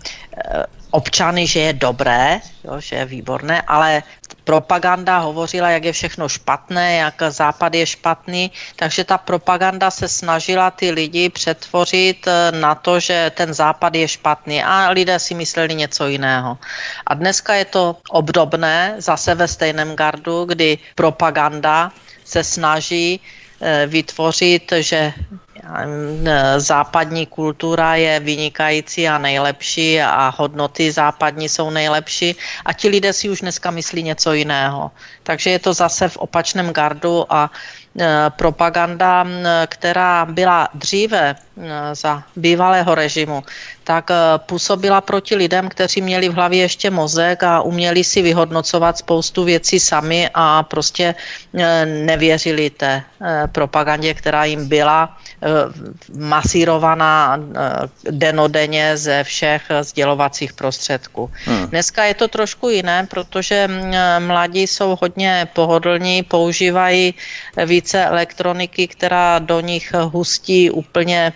[0.90, 4.02] občany, že je dobré, jo, že je výborné, ale
[4.46, 10.70] propaganda hovořila, jak je všechno špatné, jak Západ je špatný, takže ta propaganda se snažila
[10.70, 15.74] ty lidi přetvořit eh, na to, že ten Západ je špatný a lidé si mysleli
[15.74, 16.58] něco jiného.
[17.06, 21.90] A dneska je to obdobné, zase ve stejném gardu, kdy propaganda
[22.24, 23.20] se snaží
[23.60, 25.12] eh, vytvořit, že
[26.56, 33.28] západní kultura je vynikající a nejlepší a hodnoty západní jsou nejlepší a ti lidé si
[33.28, 34.90] už dneska myslí něco jiného.
[35.22, 37.50] Takže je to zase v opačném gardu a
[38.36, 39.26] propaganda,
[39.66, 41.36] která byla dříve
[41.92, 43.42] za bývalého režimu,
[43.84, 49.44] tak působila proti lidem, kteří měli v hlavě ještě mozek a uměli si vyhodnocovat spoustu
[49.44, 51.14] věcí sami a prostě
[51.84, 53.02] nevěřili té
[53.52, 55.16] propagandě, která jim byla
[56.18, 57.40] masírovaná
[58.10, 61.30] denodenně ze všech sdělovacích prostředků.
[61.44, 61.66] Hmm.
[61.66, 63.68] Dneska je to trošku jiné, protože
[64.18, 67.14] mladí jsou hodně pohodlní, používají
[67.86, 71.32] více elektroniky, která do nich hustí úplně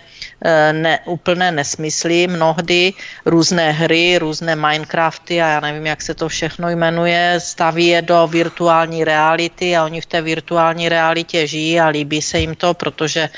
[0.71, 2.93] ne, úplné nesmysly, mnohdy
[3.25, 8.27] různé hry, různé Minecrafty a já nevím, jak se to všechno jmenuje, staví je do
[8.27, 13.29] virtuální reality a oni v té virtuální realitě žijí a líbí se jim to, protože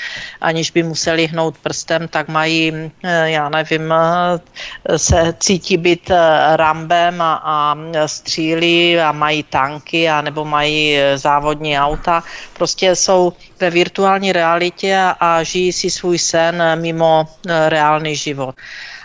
[0.42, 6.12] aniž by museli hnout prstem, tak mají, eh, já nevím, eh, se cítí být
[6.56, 12.24] rambem a, a střílí a mají tanky a nebo mají závodní auta.
[12.54, 18.56] Prostě jsou ve virtuální realitě a žijí si svůj sen mimo e, reálný život.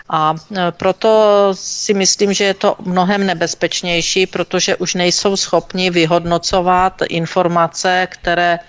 [0.09, 7.01] A e, proto si myslím, že je to mnohem nebezpečnější, protože už nejsou schopni vyhodnocovat
[7.09, 8.59] informace, které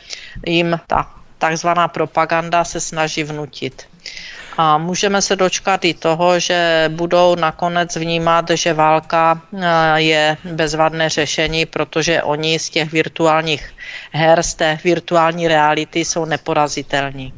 [0.46, 3.88] jim ta takzvaná propaganda se snaží vnutit.
[4.56, 11.08] A můžeme se dočkat i toho, že budou nakonec vnímat, že válka eh, je bezvadné
[11.08, 13.74] řešení, protože oni z těch virtuálních
[14.12, 17.32] her, z té virtuální reality jsou neporazitelní.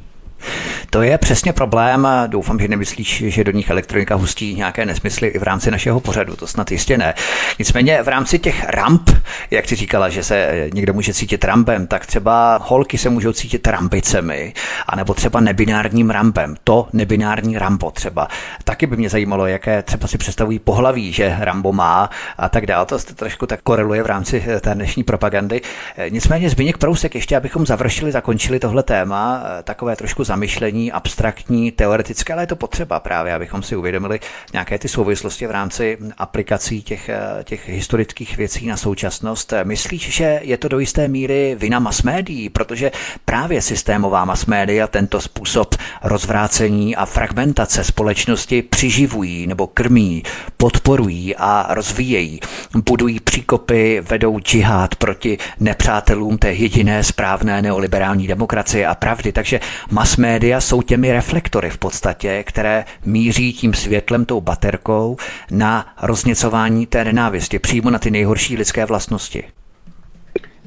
[0.90, 2.08] To je přesně problém.
[2.26, 6.36] Doufám, že nemyslíš, že do nich elektronika hustí nějaké nesmysly i v rámci našeho pořadu.
[6.36, 7.14] To snad jistě ne.
[7.58, 9.10] Nicméně v rámci těch ramp,
[9.50, 13.66] jak si říkala, že se někdo může cítit rampem, tak třeba holky se můžou cítit
[13.66, 14.54] rambicemi,
[14.86, 16.56] anebo třeba nebinárním rampem.
[16.64, 18.28] To nebinární rambo třeba.
[18.64, 22.86] Taky by mě zajímalo, jaké třeba si představují pohlaví, že Rambo má a tak dále.
[22.86, 25.60] To se trošku tak koreluje v rámci té dnešní propagandy.
[26.08, 32.42] Nicméně Zbigněk Prousek, ještě abychom završili, zakončili tohle téma, takové trošku zamyšlení, abstraktní, teoretické, ale
[32.42, 34.20] je to potřeba právě, abychom si uvědomili
[34.52, 39.52] nějaké ty souvislosti v rámci aplikací těch, eh, těch historických věcí na současnost.
[39.64, 42.90] Myslíš, že je to do jisté míry vina mass médií, protože
[43.24, 50.22] právě systémová mass média tento způsob rozvrácení a fragmentace společnosti přiživují nebo krmí,
[50.56, 52.40] podporují a rozvíjejí.
[52.88, 59.32] Budují příkopy, vedou džihad proti nepřátelům té jediné správné neoliberální demokracie a pravdy.
[59.32, 65.16] Takže mass média jsou těmi reflektory v podstatě, které míří tím světlem, tou baterkou
[65.50, 69.44] na rozněcování té nenávisti, přímo na ty nejhorší lidské vlastnosti.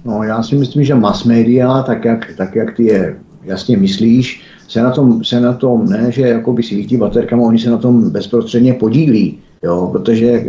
[0.06, 4.41] No, já si myslím, že mass media, tak jak, tak jak ty je jasně myslíš,
[4.68, 8.10] se na tom, se na tom ne, že jakoby svítí baterkama, oni se na tom
[8.10, 10.44] bezprostředně podílí, jo, protože e,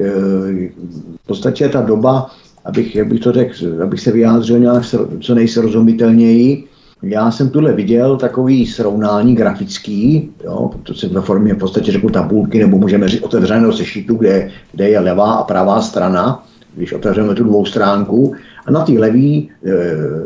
[1.22, 2.30] v podstatě ta doba,
[2.64, 4.82] abych, jak bych to řekl, abych se vyjádřil nějak
[5.20, 6.64] co nejsrozumitelněji,
[7.02, 12.10] já jsem tuhle viděl takový srovnání grafický, jo, to se ve formě v podstatě řeknu
[12.10, 17.34] tabulky, nebo můžeme říct otevřeného sešitu, kde, kde je levá a pravá strana, když otevřeme
[17.34, 18.34] tu dvou stránku.
[18.66, 19.46] A na té levé e,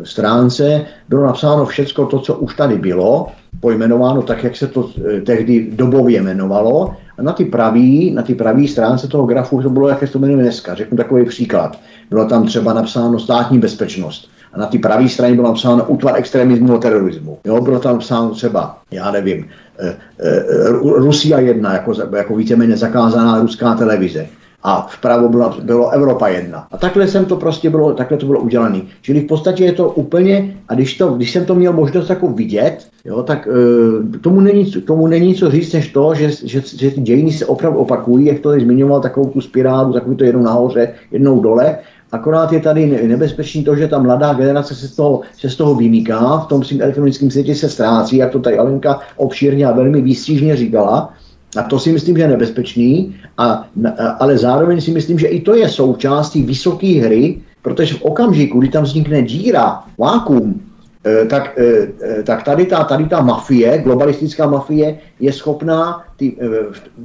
[0.02, 3.26] stránce bylo napsáno všechno to, co už tady bylo,
[3.60, 6.94] pojmenováno tak, jak se to e, tehdy dobově jmenovalo.
[7.18, 10.18] A na ty pravý, na ty pravý stránce toho grafu to bylo, jak se to
[10.18, 10.74] jmenuje dneska.
[10.74, 11.78] Řeknu takový příklad.
[12.10, 16.74] Bylo tam třeba napsáno státní bezpečnost a na té pravé straně bylo napsáno útvar extremismu
[16.74, 17.38] a terorismu.
[17.44, 19.46] Jo, bylo tam napsáno třeba, já nevím,
[19.78, 24.26] e, e, Rusia 1, jako, jako víceméně zakázaná ruská televize
[24.62, 26.66] a vpravo bylo, bylo Evropa 1.
[26.70, 28.80] A takhle jsem to prostě bylo, takhle to bylo udělané.
[29.02, 32.28] Čili v podstatě je to úplně, a když, to, když jsem to měl možnost jako
[32.28, 33.48] vidět, jo, tak
[34.14, 37.46] e, tomu, není, tomu není co říct než to, že, že, že ty dějiny se
[37.46, 41.78] opravdu opakují, jak to zmiňoval, takovou tu spirálu, takovou to jednou nahoře, jednou dole
[42.12, 45.74] Akorát je tady nebezpečný to, že ta mladá generace se z toho, se z toho
[45.74, 50.02] vymýká, v tom svým elektronickém světě se ztrácí, jak to tady Alenka obšírně a velmi
[50.02, 51.14] výstřížně říkala.
[51.56, 53.66] A to si myslím, že je nebezpečný, a,
[54.18, 58.68] ale zároveň si myslím, že i to je součástí vysoké hry, protože v okamžiku, kdy
[58.68, 60.60] tam vznikne díra, vákum,
[61.26, 66.36] tak, eh, eh, tak tady, ta, tady ta mafie, globalistická mafie, je schopná ty,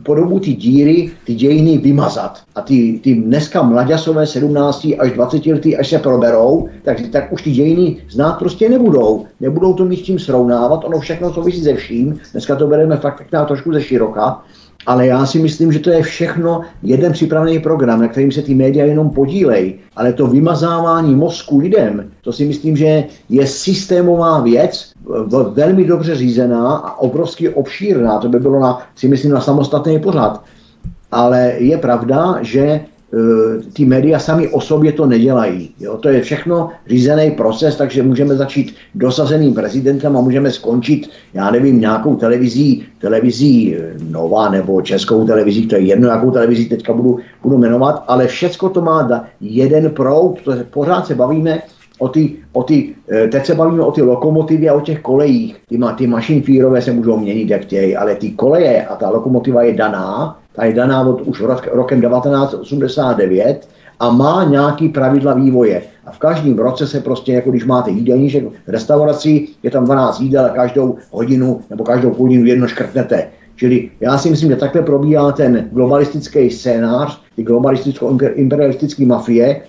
[0.03, 2.43] po dobu ty díry, ty dějiny vymazat.
[2.55, 7.41] A ty, ty dneska mladěsové 17 až 20 lety, až se proberou, tak, tak už
[7.41, 9.25] ty dějiny znát prostě nebudou.
[9.39, 12.19] Nebudou to mít s tím srovnávat, ono všechno souvisí se vším.
[12.31, 14.43] Dneska to bereme fakt tak trošku ze široka.
[14.85, 18.55] Ale já si myslím, že to je všechno jeden připravený program, na kterým se ty
[18.55, 19.75] média jenom podílejí.
[19.95, 24.91] Ale to vymazávání mozku lidem, to si myslím, že je systémová věc,
[25.53, 28.19] velmi dobře řízená a obrovsky obšírná.
[28.19, 30.43] To by bylo, na, si myslím, na samostatný pořad.
[31.11, 32.79] Ale je pravda, že
[33.73, 35.69] ty média sami o sobě to nedělají.
[35.79, 35.97] Jo?
[35.97, 41.79] To je všechno řízený proces, takže můžeme začít dosazeným prezidentem a můžeme skončit, já nevím,
[41.79, 43.75] nějakou televizí, televizí
[44.09, 48.69] Nova nebo českou televizí, to je jedno, jakou televizí teďka budu, budu jmenovat, ale všecko
[48.69, 51.61] to má jeden proud, to je, pořád se bavíme
[51.99, 55.55] o ty, o ty, eh, teď se bavíme o ty lokomotivy a o těch kolejích.
[55.69, 59.63] Ty, ma, ty mašinfírové se můžou měnit, jak chtějí, ale ty koleje a ta lokomotiva
[59.63, 63.67] je daná, ta je daná od už rok, rokem 1989
[63.99, 65.81] a má nějaký pravidla vývoje.
[66.05, 70.19] A v každém roce se prostě, jako když máte jídelníček v restauraci, je tam 12
[70.19, 73.27] jídel a každou hodinu nebo každou hodinu jedno škrtnete.
[73.55, 79.61] Čili já si myslím, že takhle probíhá ten globalistický scénář, ty globalisticko-imperialistické mafie,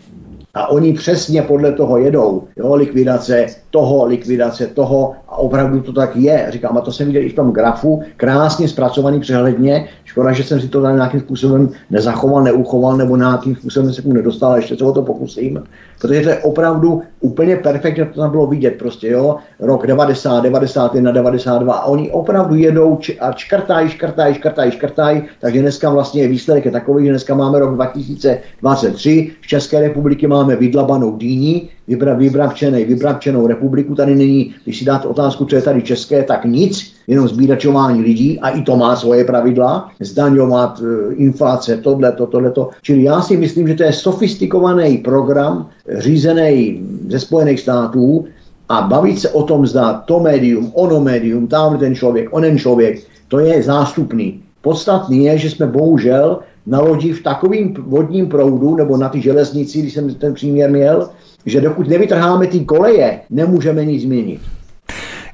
[0.56, 2.42] a oni přesně podle toho jedou.
[2.56, 6.46] Jo, likvidace toho, likvidace toho a opravdu to tak je.
[6.48, 9.88] Říkám, a to jsem viděl i v tom grafu, krásně zpracovaný přehledně.
[10.04, 14.12] Škoda, že jsem si to tady nějakým způsobem nezachoval, neuchoval nebo nějakým způsobem se mu
[14.12, 15.62] nedostal, a ještě se o to pokusím.
[16.00, 19.36] Protože to je opravdu úplně perfektně, to tam bylo vidět prostě, jo.
[19.60, 25.90] Rok 90, 91, 92 a oni opravdu jedou a škrtají, škrtají, škrtají, škrtají, takže dneska
[25.90, 31.68] vlastně výsledek je takový, že dneska máme rok 2023, v České republiky máme vydlabanou dýní,
[31.88, 33.94] vybra, vybravčenej, vybravčenou republiku.
[33.94, 38.40] Tady není, když si dáte otázku, co je tady české, tak nic, jenom zbíračování lidí
[38.40, 42.70] a i to má svoje pravidla, zdaňovat, e, inflace, tohle, to, tohle, to.
[42.82, 48.24] Čili já si myslím, že to je sofistikovaný program, řízený ze Spojených států
[48.68, 53.02] a bavit se o tom, zda to médium, ono médium, tam ten člověk, onen člověk,
[53.28, 54.42] to je zástupný.
[54.62, 59.78] Podstatný je, že jsme bohužel na lodi v takovým vodním proudu, nebo na ty železnici,
[59.78, 61.08] když jsem ten příměr měl,
[61.46, 64.40] že dokud nevytrháme ty koleje, nemůžeme nic změnit.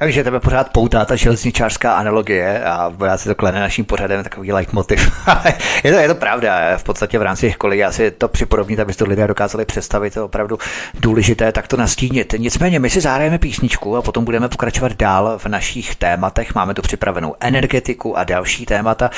[0.02, 3.84] Já vím, že tebe pořád poutá ta železničářská analogie a já si to klene naším
[3.84, 5.12] pořadem takový leitmotiv.
[5.84, 6.76] je, to, je to pravda.
[6.76, 10.20] V podstatě v rámci těch kolejí asi to připodobnit, aby to lidé dokázali představit, to
[10.20, 10.58] je opravdu
[11.00, 12.34] důležité tak to nastínit.
[12.38, 16.54] Nicméně my si zahrajeme písničku a potom budeme pokračovat dál v našich tématech.
[16.54, 19.10] Máme tu připravenou energetiku a další témata.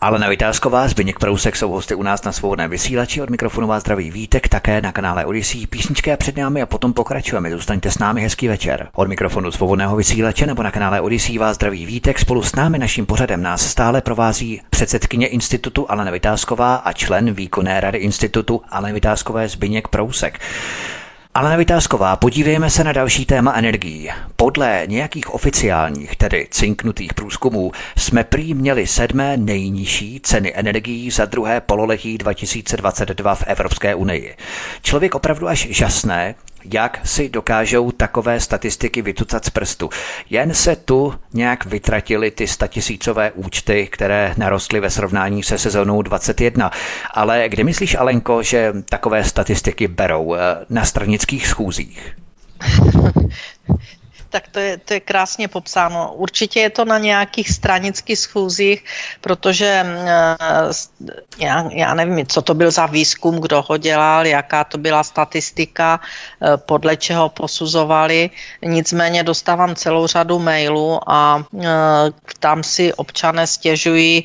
[0.00, 3.22] Ale na Vytázková, Zbyněk Prousek jsou hosty u nás na svobodném vysílači.
[3.22, 5.66] Od mikrofonu vás zdraví Vítek, také na kanále Odyssey.
[5.66, 7.50] Písničky před námi a potom pokračujeme.
[7.50, 8.88] Zůstaňte s námi hezký večer.
[8.94, 12.18] Od mikrofonu svobodného vysílače vysílače nebo na kanále Odisí vás zdraví Vítek.
[12.18, 17.80] Spolu s námi naším pořadem nás stále provází předsedkyně institutu Alena Vytázková a člen výkonné
[17.80, 20.40] rady institutu Alena Vytázkové Zbyněk Prousek.
[21.34, 24.10] Alena Vytázková, podívejme se na další téma energií.
[24.36, 31.60] Podle nějakých oficiálních, tedy cinknutých průzkumů, jsme prý měli sedmé nejnižší ceny energií za druhé
[31.60, 34.36] pololetí 2022 v Evropské unii.
[34.82, 36.34] Člověk opravdu až žasné,
[36.72, 39.90] jak si dokážou takové statistiky vytucat z prstu.
[40.30, 46.70] Jen se tu nějak vytratily ty statisícové účty, které narostly ve srovnání se sezónou 21.
[47.14, 50.34] Ale kdy myslíš, Alenko, že takové statistiky berou?
[50.34, 50.38] Eh,
[50.70, 52.16] na stranických schůzích?
[54.32, 56.16] tak to je, to je krásně popsáno.
[56.16, 58.84] Určitě je to na nějakých stranických schůzích,
[59.20, 60.36] protože eh,
[61.38, 66.00] já, já nevím, co to byl za výzkum, kdo ho dělal, jaká to byla statistika,
[66.00, 68.30] eh, podle čeho posuzovali.
[68.64, 71.68] Nicméně dostávám celou řadu mailů a eh,
[72.40, 74.24] tam si občané stěžují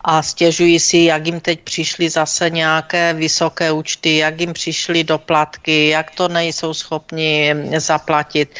[0.00, 5.88] a stěžují si, jak jim teď přišly zase nějaké vysoké účty, jak jim přišly doplatky,
[5.88, 8.54] jak to nejsou schopni zaplatit.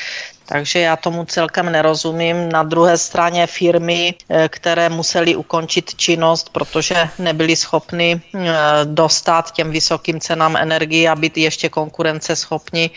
[0.49, 2.49] Takže já tomu celkem nerozumím.
[2.49, 8.49] Na druhé straně firmy, eh, které museli ukončit činnost, protože nebyly schopny eh,
[8.85, 12.91] dostat těm vysokým cenám energii a být ještě konkurenceschopní.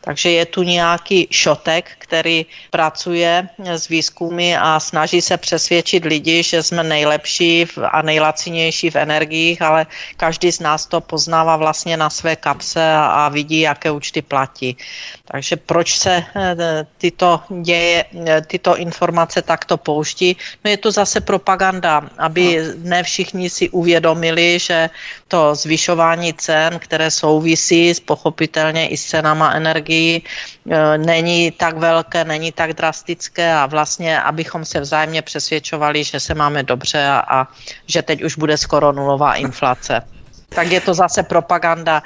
[0.00, 6.62] Takže je tu nějaký šotek, který pracuje s výzkumy a snaží se přesvědčit lidi, že
[6.62, 12.36] jsme nejlepší a nejlacinější v energiích, ale každý z nás to poznává vlastně na své
[12.36, 14.76] kapse a vidí, jaké účty platí.
[15.24, 18.04] Takže proč se eh, tyto děje,
[18.46, 20.36] tyto informace takto pouští?
[20.64, 24.90] No je to zase propaganda, aby ne všichni si uvědomili, že
[25.28, 32.24] to zvyšování cen, které souvisí s pochopitelně i s cenama energií, eh, není tak velké,
[32.24, 37.46] není tak drastické a vlastně, abychom se vzájemně přesvědčovali, že se máme dobře a, a
[37.86, 40.02] že teď už bude skoro nulová inflace
[40.48, 42.02] tak je to zase propaganda.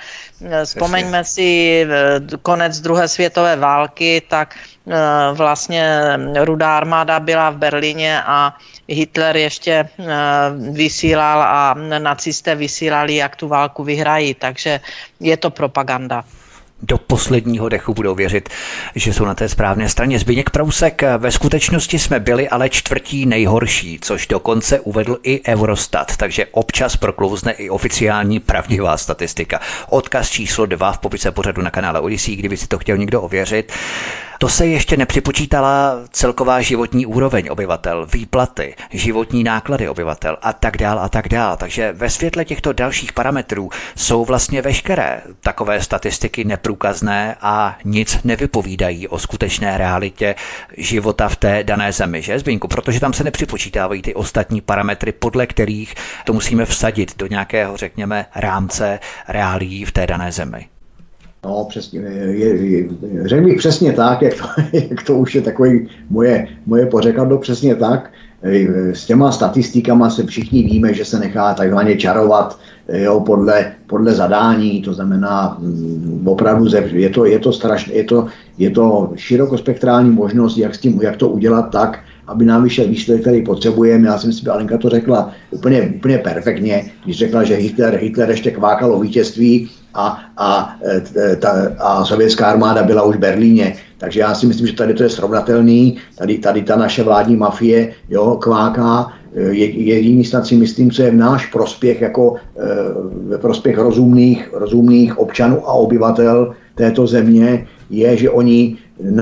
[0.65, 1.87] Vzpomeňme si
[2.43, 4.59] konec druhé světové války, tak
[5.35, 6.03] vlastně
[6.45, 8.57] rudá armáda byla v Berlíně a
[8.89, 10.05] Hitler ještě eh,
[10.71, 14.81] vysílal a nacisté vysílali, jak tu válku vyhrají, takže
[15.21, 16.25] je to propaganda.
[16.83, 18.49] Do posledního dechu budou věřit,
[18.95, 20.19] že jsou na té správné straně.
[20.19, 26.47] Zbigněk Prousek, ve skutečnosti jsme byli ale čtvrtí nejhorší, což dokonce uvedl i Eurostat, takže
[26.47, 29.61] občas proklouzne i oficiální pravdivá statistika.
[29.89, 33.73] Odkaz číslo 2 v popise pořadu na kanále Odyssey, kdyby si to chtěl někdo ověřit.
[34.39, 40.99] To se ještě nepřipočítala celková životní úroveň obyvatel, výplaty, životní náklady obyvatel a tak dál
[40.99, 41.57] a tak dál.
[41.57, 49.09] Takže ve světle těchto dalších parametrů jsou vlastně veškeré takové statistiky neprůkazné a nic nevypovídají
[49.09, 50.35] o skutečné realitě
[50.77, 52.69] života v té dané zemi, že Zbínku?
[52.69, 55.95] Protože tam se nepřipočítávají ty ostatní parametry, podle kterých
[56.25, 58.99] to musíme vsadit do nějakého, řekněme, rámce
[59.29, 60.67] reálí v té dané zemi.
[61.45, 62.89] No, přesně, je, je,
[63.25, 67.75] řekl bych přesně tak, jak to, jak to už je takový moje, moje pořekadlo, přesně
[67.75, 68.11] tak.
[68.93, 74.83] S těma statistikama se všichni víme, že se nechá takzvaně čarovat jo, podle, podle zadání,
[74.83, 78.27] to znamená mm, opravdu je to, je to strašné, je to,
[78.59, 83.23] je to širokospektrální možnost, jak, s tím, jak to udělat tak, aby nám vyšel výsledek,
[83.23, 84.09] který potřebujeme.
[84.09, 88.31] Já si myslím, že Alenka to řekla úplně, úplně perfektně, když řekla, že Hitler, Hitler
[88.31, 90.77] ještě kvákal o vítězství a, a,
[91.17, 93.77] e, ta, a sovětská armáda byla už v Berlíně.
[94.03, 95.97] Takže já si myslím, že tady to je srovnatelný.
[96.19, 99.13] Tady, tady ta naše vládní mafie jo, kváká.
[99.35, 102.39] E, je, jediný snad si myslím, co je v náš prospěch, jako e,
[103.31, 108.77] ve prospěch rozumných, rozumných občanů a obyvatel této země, je, že oni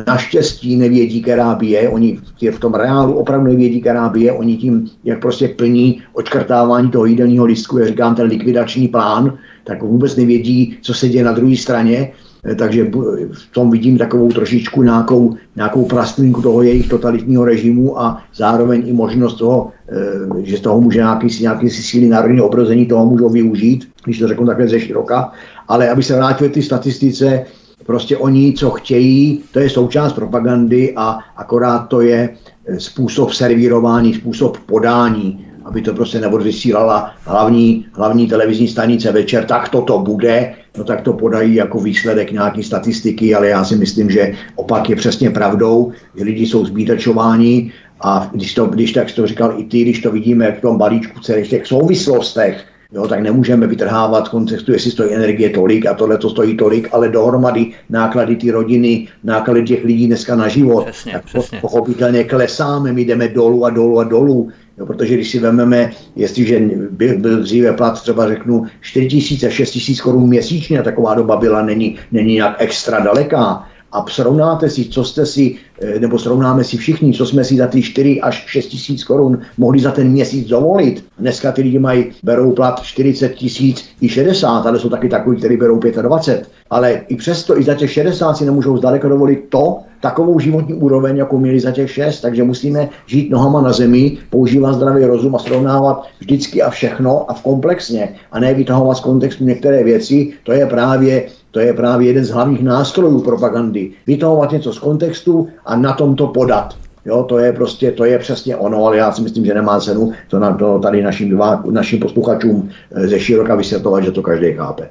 [0.07, 2.19] naštěstí nevědí, která bije, oni
[2.51, 7.45] v tom reálu opravdu nevědí, která bije, oni tím, jak prostě plní očkrtávání toho jídelního
[7.45, 12.13] listku, jak říkám, ten likvidační plán, tak vůbec nevědí, co se děje na druhé straně,
[12.13, 12.91] eh, takže
[13.33, 18.93] v tom vidím takovou trošičku nějakou, nějakou prastlinku toho jejich totalitního režimu a zároveň i
[18.93, 23.89] možnost toho, eh, že z toho může nějaký, nějaký síly národního obrození toho můžou využít,
[24.05, 25.33] když to řeknu takhle ze široka.
[25.69, 27.45] Ale aby se vrátili ty statistice,
[27.87, 32.29] Prostě oni, co chtějí, to je součást propagandy a akorát to je
[32.67, 39.69] eh, způsob servírování, způsob podání, aby to prostě neodvysílala hlavní, hlavní televizní stanice večer, tak
[39.69, 44.33] toto bude, no tak to podají jako výsledek nějaký statistiky, ale já si myslím, že
[44.57, 49.55] opak je přesně pravdou, že lidi jsou zbítačováni a když, to, když tak to říkal
[49.57, 54.29] i ty, když to vidíme v tom balíčku celých těch souvislostech, Jo, tak nemůžeme vytrhávat
[54.29, 59.09] kontextu, jestli stojí energie tolik a tohle to stojí tolik, ale dohromady náklady ty rodiny,
[59.25, 61.59] náklady těch lidí dneska na život, přesně, tak přesně.
[61.61, 64.51] pochopitelně klesáme, my jdeme dolů a dolů a dolů.
[64.81, 66.61] Jo, protože když si vezmeme, jestliže
[66.91, 71.37] byl, byl dříve plat, třeba řeknu 4 tisíce, 6 tisíc korun měsíčně, a taková doba
[71.37, 76.65] byla, není, není nějak extra daleká, a srovnáte si, co jste si, eh, nebo srovnáme
[76.65, 80.09] si všichni, co jsme si za ty 4 až 6 tisíc korun mohli za ten
[80.09, 81.05] měsíc dovolit.
[81.19, 85.57] Dneska ty lidi mají, berou plat 40 tisíc i 60, ale jsou taky takový, kteří
[85.57, 86.51] berou 25.
[86.71, 91.17] Ale i přesto, i za těch 60 si nemůžou zdaleka dovolit to, takovou životní úroveň,
[91.17, 95.39] jako měli za těch 6, takže musíme žít nohama na zemi, používat zdravý rozum a
[95.39, 100.33] srovnávat vždycky a všechno a v komplexně a ne vytahovat z kontextu některé věci.
[100.43, 103.91] To je právě to je právě jeden z hlavních nástrojů propagandy.
[104.07, 106.75] Vytahovat něco z kontextu a na tom to podat.
[107.05, 110.13] Jo, to je prostě, to je přesně ono, ale já si myslím, že nemá cenu
[110.29, 114.53] to, na, to tady našim, dva, našim posluchačům eh, ze široka vysvětlovat, že to každý
[114.53, 114.91] chápe.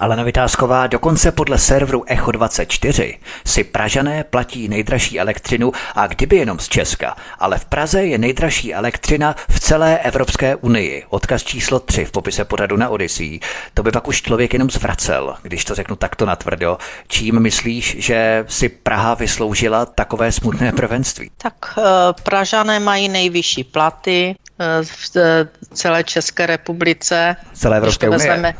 [0.00, 6.68] Alena Vytázková dokonce podle serveru Echo24 si Pražané platí nejdražší elektřinu a kdyby jenom z
[6.68, 11.04] Česka, ale v Praze je nejdražší elektřina v celé Evropské unii.
[11.08, 13.40] Odkaz číslo 3 v popise pořadu na Odyssey.
[13.74, 16.78] To by pak už člověk jenom zvracel, když to řeknu takto natvrdo.
[17.08, 21.30] Čím myslíš, že si Praha vysloužila takové smutné prvenství?
[21.36, 21.82] Tak eh,
[22.22, 27.36] Pražané mají nejvyšší platy, eh, v eh, celé České republice.
[27.52, 28.18] Celé Evropské unie.
[28.18, 28.54] Vezmeme,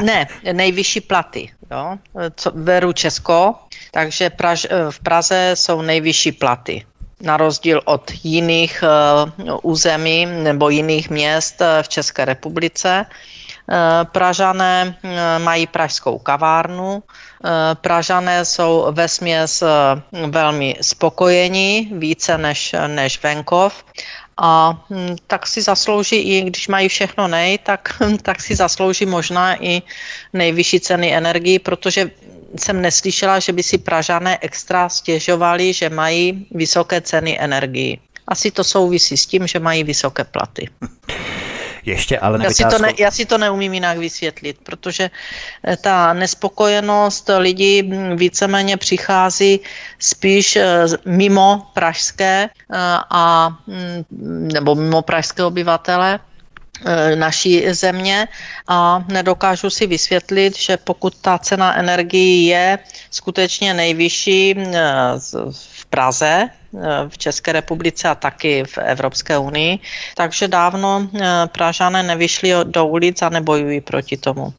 [0.00, 1.50] ne, nejvyšší platy.
[1.70, 1.98] Jo?
[2.36, 3.54] Co, beru Česko,
[3.90, 6.86] takže Praž, v Praze jsou nejvyšší platy.
[7.20, 13.06] Na rozdíl od jiných uh, území nebo jiných měst v České republice.
[14.12, 14.96] Pražané
[15.38, 17.02] mají pražskou kavárnu,
[17.74, 19.62] Pražané jsou ve směs
[20.12, 23.84] velmi spokojení, více než, než venkov
[24.38, 27.88] a hm, tak si zaslouží, i když mají všechno nej, tak,
[28.22, 29.82] tak si zaslouží možná i
[30.32, 32.10] nejvyšší ceny energii, protože
[32.56, 37.98] jsem neslyšela, že by si Pražané extra stěžovali, že mají vysoké ceny energii.
[38.28, 40.68] Asi to souvisí s tím, že mají vysoké platy.
[41.84, 45.10] Ještě ale já si, to ne, já si to neumím jinak vysvětlit, protože
[45.64, 49.60] eh, ta nespokojenost lidí hm, víceméně přichází
[49.98, 52.76] spíš eh, mimo pražské eh,
[53.10, 54.04] a, hm,
[54.52, 56.20] nebo mimo pražské obyvatele
[57.14, 58.28] naší země.
[58.68, 62.78] A nedokážu si vysvětlit, že pokud ta cena energií je
[63.10, 64.64] skutečně nejvyšší e,
[65.50, 66.48] v Praze,
[67.08, 69.78] v České republice a taky v Evropské unii,
[70.16, 71.08] takže dávno
[71.52, 74.52] Pražané nevyšli do ulic a nebojují proti tomu.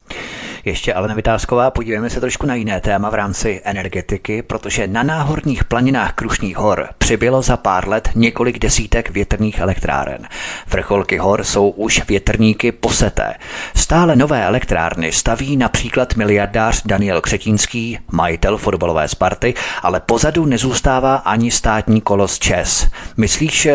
[0.64, 5.64] Ještě ale Vytázková, podívejme se trošku na jiné téma v rámci energetiky, protože na náhorních
[5.64, 10.28] planinách Krušných hor přibylo za pár let několik desítek větrných elektráren.
[10.66, 13.34] Vrcholky hor jsou už větrníky poseté.
[13.76, 21.50] Stále nové elektrárny staví například miliardář Daniel Křetínský, majitel fotbalové Sparty, ale pozadu nezůstává ani
[21.50, 22.86] státní kolos ČES.
[23.16, 23.68] Myslíš,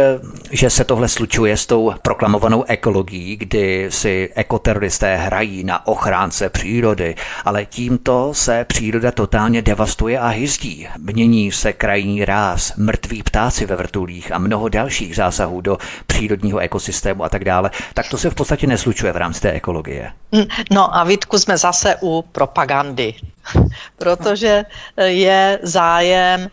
[0.52, 7.16] že se tohle slučuje s tou proklamovanou ekologií, kdy si ekoteroristé hrají na ochránce přírody
[7.46, 10.88] ale tímto se příroda totálně devastuje a hyzdí.
[10.98, 17.24] Mění se krajní ráz, mrtví ptáci ve vrtulích a mnoho dalších zásahů do přírodního ekosystému
[17.24, 17.72] a tak dále.
[17.94, 20.12] Tak to se v podstatě neslučuje v rámci té ekologie.
[20.72, 23.14] No a Vítku jsme zase u propagandy,
[23.98, 24.64] protože
[24.98, 26.50] je zájem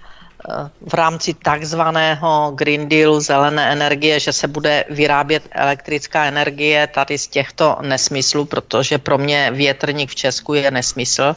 [0.86, 7.28] v rámci takzvaného Green Dealu zelené energie, že se bude vyrábět elektrická energie tady z
[7.28, 11.36] těchto nesmyslů, protože pro mě větrník v Česku je nesmysl.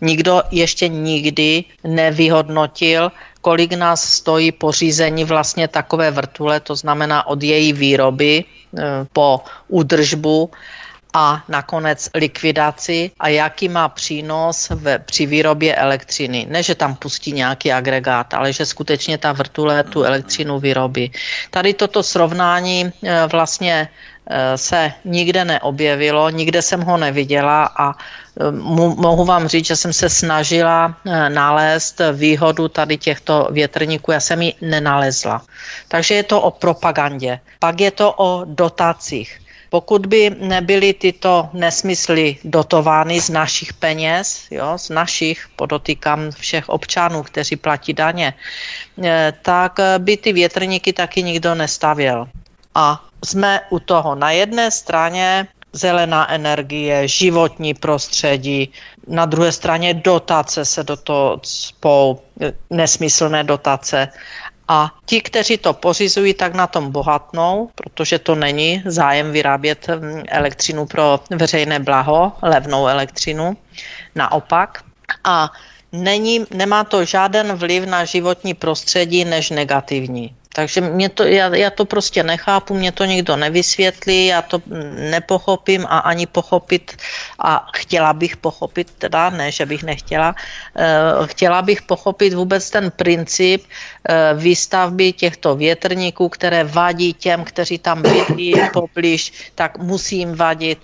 [0.00, 7.72] Nikdo ještě nikdy nevyhodnotil, kolik nás stojí pořízení vlastně takové vrtule, to znamená od její
[7.72, 8.82] výroby eh,
[9.12, 10.50] po údržbu
[11.14, 16.46] a nakonec likvidaci a jaký má přínos v, při výrobě elektřiny.
[16.50, 21.12] Ne, že tam pustí nějaký agregát, ale že skutečně ta vrtule tu elektřinu vyrobí.
[21.50, 23.88] Tady toto srovnání e, vlastně
[24.26, 28.50] e, se nikde neobjevilo, nikde jsem ho neviděla a e,
[28.98, 30.94] mohu vám říct, že jsem se snažila
[31.28, 35.42] nalézt výhodu tady těchto větrníků, já jsem ji nenalezla.
[35.88, 37.40] Takže je to o propagandě.
[37.58, 39.43] Pak je to o dotacích.
[39.74, 47.22] Pokud by nebyly tyto nesmysly dotovány z našich peněz, jo, z našich, podotýkám všech občanů,
[47.22, 48.34] kteří platí daně,
[49.02, 52.30] eh, tak by ty větrníky taky nikdo nestavěl.
[52.74, 54.14] A jsme u toho.
[54.14, 58.70] Na jedné straně zelená energie, životní prostředí,
[59.10, 62.22] na druhé straně dotace se do toho spou,
[62.70, 64.08] nesmyslné dotace
[64.68, 70.22] a ti, kteří to pořizují, tak na tom bohatnou, protože to není zájem vyrábět hm,
[70.28, 73.56] elektřinu pro veřejné blaho, levnou elektřinu.
[74.14, 74.84] Naopak.
[75.24, 75.52] A
[75.92, 80.34] není, nemá to žádný vliv na životní prostředí než negativní.
[80.54, 84.62] Takže mě to, já, já to prostě nechápu, mě to nikdo nevysvětlí, já to
[85.10, 86.94] nepochopím a ani pochopit
[87.38, 92.90] a chtěla bych pochopit, teda ne, že bych nechtěla, uh, chtěla bych pochopit vůbec ten
[92.90, 100.78] princip uh, výstavby těchto větrníků, které vadí těm, kteří tam bydlí poblíž, tak musím vadit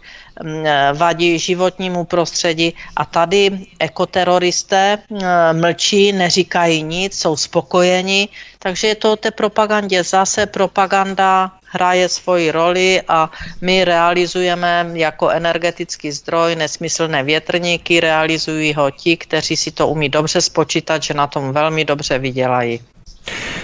[0.95, 5.20] vadí životnímu prostředí a tady ekoteroristé mm,
[5.61, 8.28] mlčí, neříkají nic, jsou spokojeni,
[8.59, 10.05] takže je to o té propagandě.
[10.05, 13.30] Zase propaganda hraje svoji roli a
[13.61, 20.41] my realizujeme jako energetický zdroj nesmyslné větrníky, realizují ho ti, kteří si to umí dobře
[20.41, 22.80] spočítat, že na tom velmi dobře vydělají.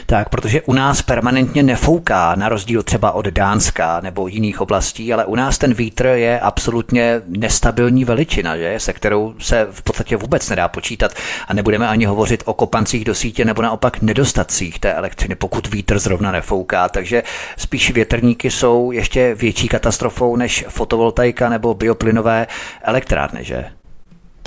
[0.06, 5.24] Tak, protože u nás permanentně nefouká, na rozdíl třeba od Dánska nebo jiných oblastí, ale
[5.24, 8.74] u nás ten vítr je absolutně nestabilní veličina, že?
[8.78, 11.12] se kterou se v podstatě vůbec nedá počítat
[11.48, 15.98] a nebudeme ani hovořit o kopancích do sítě nebo naopak nedostacích té elektřiny, pokud vítr
[15.98, 16.88] zrovna nefouká.
[16.88, 17.22] Takže
[17.56, 22.46] spíš větrníky jsou ještě větší katastrofou než fotovoltaika nebo bioplynové
[22.82, 23.64] elektrárny, že?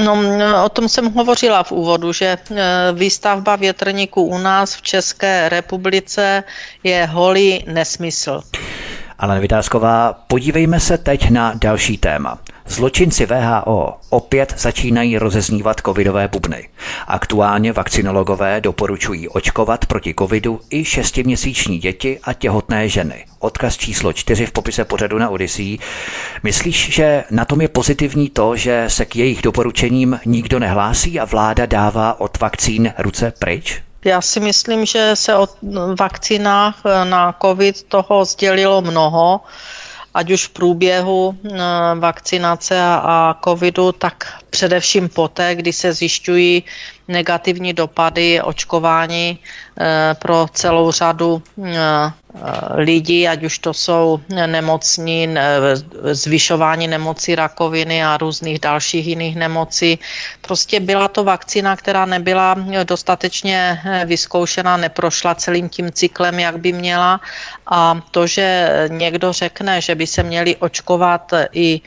[0.03, 0.15] No,
[0.65, 2.37] o tom jsem hovořila v úvodu, že e,
[2.93, 6.43] výstavba větrníků u nás v České republice
[6.83, 8.41] je holý nesmysl.
[9.19, 12.39] Ale Vytázková, podívejme se teď na další téma.
[12.67, 16.69] Zločinci VHO opět začínají rozeznívat covidové bubny.
[17.07, 23.25] Aktuálně vakcinologové doporučují očkovat proti covidu i šestiměsíční děti a těhotné ženy.
[23.39, 25.77] Odkaz číslo čtyři v popise pořadu na Odyssey.
[26.43, 31.25] Myslíš, že na tom je pozitivní to, že se k jejich doporučením nikdo nehlásí a
[31.25, 33.88] vláda dává od vakcín ruce pryč?
[34.05, 35.47] Já si myslím, že se o
[35.99, 39.41] vakcínách na COVID toho sdělilo mnoho
[40.13, 41.49] ať už v průběhu eh,
[41.99, 46.63] vakcinace a covidu, tak především poté, kdy se zjišťují
[47.07, 49.39] negativní dopady očkování
[50.13, 51.43] pro celou řadu
[52.75, 55.35] lidí, ať už to jsou nemocní,
[56.11, 59.99] zvyšování nemocí rakoviny a různých dalších jiných nemocí.
[60.41, 67.21] Prostě byla to vakcína, která nebyla dostatečně vyzkoušena, neprošla celým tím cyklem, jak by měla.
[67.71, 71.81] A to, že někdo řekne, že by se měli očkovat i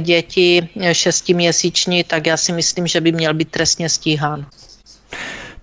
[0.00, 4.46] děti šestiměsíční, tak já si myslím, že by měl být trestně stíhán.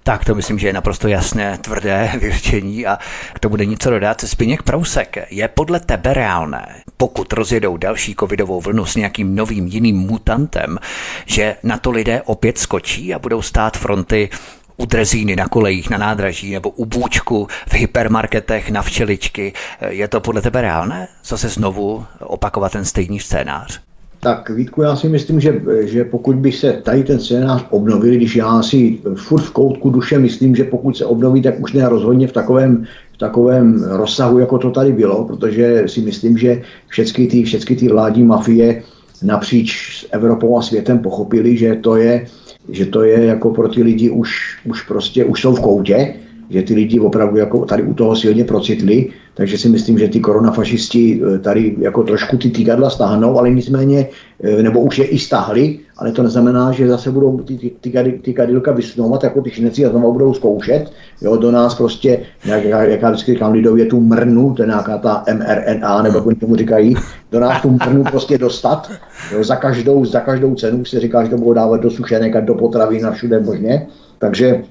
[0.04, 3.00] Tak to myslím, že je naprosto jasné, tvrdé vyřčení a
[3.34, 4.22] k tomu není co dodat.
[4.22, 9.96] Spiněk Prousek, je podle tebe reálné, pokud rozjedou další covidovou vlnu s nějakým novým jiným
[9.96, 10.80] mutantem,
[11.26, 14.30] že na to lidé opět skočí a budou stát fronty
[14.78, 19.54] u drezíny na kolejích, na nádraží nebo u bůčku v hypermarketech na včeličky.
[19.90, 21.08] Je to podle tebe reálné?
[21.24, 23.82] Zase znovu opakovat ten stejný scénář?
[24.24, 28.36] Tak Vítku, já si myslím, že, že pokud by se tady ten scénář obnovil, když
[28.36, 32.28] já si furt v koutku duše myslím, že pokud se obnoví, tak už ne rozhodně
[32.28, 37.44] v takovém, v takovém rozsahu, jako to tady bylo, protože si myslím, že všechny ty,
[37.44, 38.84] všechny ty vládní mafie
[39.24, 42.26] napříč Evropou a světem pochopili, že to je,
[42.70, 46.14] že to je jako pro ty lidi už, už prostě už jsou v koutě,
[46.50, 50.20] že ty lidi opravdu jako tady u toho silně procitli takže si myslím, že ty
[50.20, 54.08] koronafašisti eh, tady jako trošku ty týkadla stáhnou, ale nicméně,
[54.44, 58.20] eh, nebo už je i stáhli, ale to neznamená, že zase budou ty, ty, ty,
[58.22, 60.92] ty kadilka vysnovat jako ty šineci a znovu budou zkoušet.
[61.22, 64.98] Jo, do nás prostě, jak, jak já vždycky říkám lidově, tu mrnu, to je nějaká
[64.98, 66.96] ta mRNA, nebo jak oni tomu říkají,
[67.32, 68.92] do nás tu mrnu prostě dostat.
[69.32, 72.40] Jo, za, každou, za každou cenu se říká, že to budou dávat do sušenek a
[72.40, 73.88] do potravin a všude možně.
[74.20, 74.64] Takže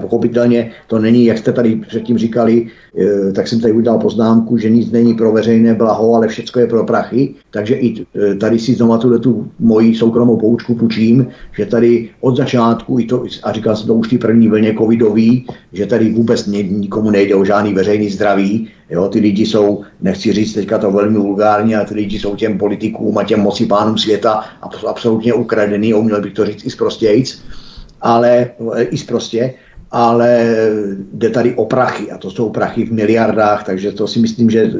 [0.00, 2.66] pochopitelně to není, jak jste tady předtím říkali,
[2.98, 6.66] eh, tak jsem tady udělal poznámku, že nic není pro veřejné blaho, ale všechno je
[6.66, 7.34] pro prachy.
[7.50, 11.26] Takže i eh, tady si znovu tu, tu moji soukromou poučku půjčím,
[11.56, 15.46] že tady od začátku, i to, a říkal jsem to už ty první vlně covidový,
[15.72, 18.68] že tady vůbec nikomu nejde o žádný veřejný zdraví.
[18.90, 22.58] Jo, ty lidi jsou, nechci říct teďka to velmi vulgárně, a ty lidi jsou těm
[22.58, 24.44] politikům a těm moci pánům světa
[24.86, 27.42] absolutně ukradený, uměl bych to říct i zprostějc
[28.00, 29.54] ale i prostě,
[29.90, 30.56] ale
[31.12, 34.70] jde tady o prachy a to jsou prachy v miliardách, takže to si myslím, že,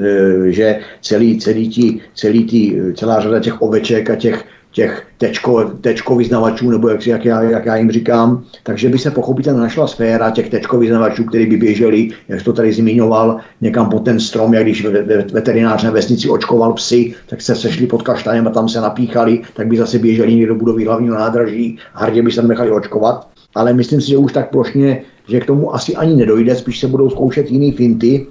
[0.47, 6.17] že celý, celý tí, celý tí, celá řada těch oveček a těch těch tečko, tečko
[6.17, 8.45] vyznavačů, nebo jak, jak, já, jak já jim říkám.
[8.63, 12.73] Takže by se pochopitelně našla sféra těch tečko vyznavačů, kteří by běželi, jak to tady
[12.73, 14.87] zmiňoval, někam pod ten strom, jak když
[15.33, 19.67] veterinář na vesnici očkoval psy, tak se sešli pod kaštanem a tam se napíchali, tak
[19.67, 23.29] by zase běželi někdo do budovy hlavního nádraží, hrdě by se nechali očkovat.
[23.55, 26.87] Ale myslím si, že už tak plošně, že k tomu asi ani nedojde, spíš se
[26.87, 28.27] budou zkoušet jiný finty,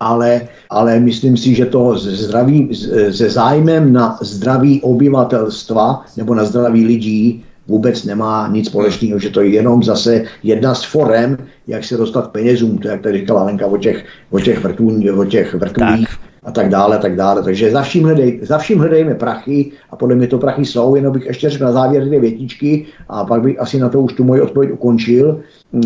[0.00, 0.40] ale,
[0.70, 2.74] ale myslím si, že to zdraví,
[3.10, 9.40] se zájmem na zdraví obyvatelstva nebo na zdraví lidí vůbec nemá nic společného, že to
[9.40, 13.44] je jenom zase jedna z forem, jak se dostat k penězům, to jak tady říkala
[13.44, 16.08] Lenka o těch, o těch, vrtů, o těch vrtulích
[16.44, 17.42] a tak dále, tak dále.
[17.42, 21.12] Takže za vším, hledej, za vším hledejme prachy a podle mě to prachy jsou, jenom
[21.12, 24.24] bych ještě řekl na závěr dvě větičky a pak bych asi na to už tu
[24.24, 25.40] moji odpověď ukončil.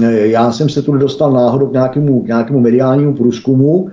[0.07, 3.91] Já jsem se tu dostal náhodou k nějakému, k nějakému mediálnímu průzkumu,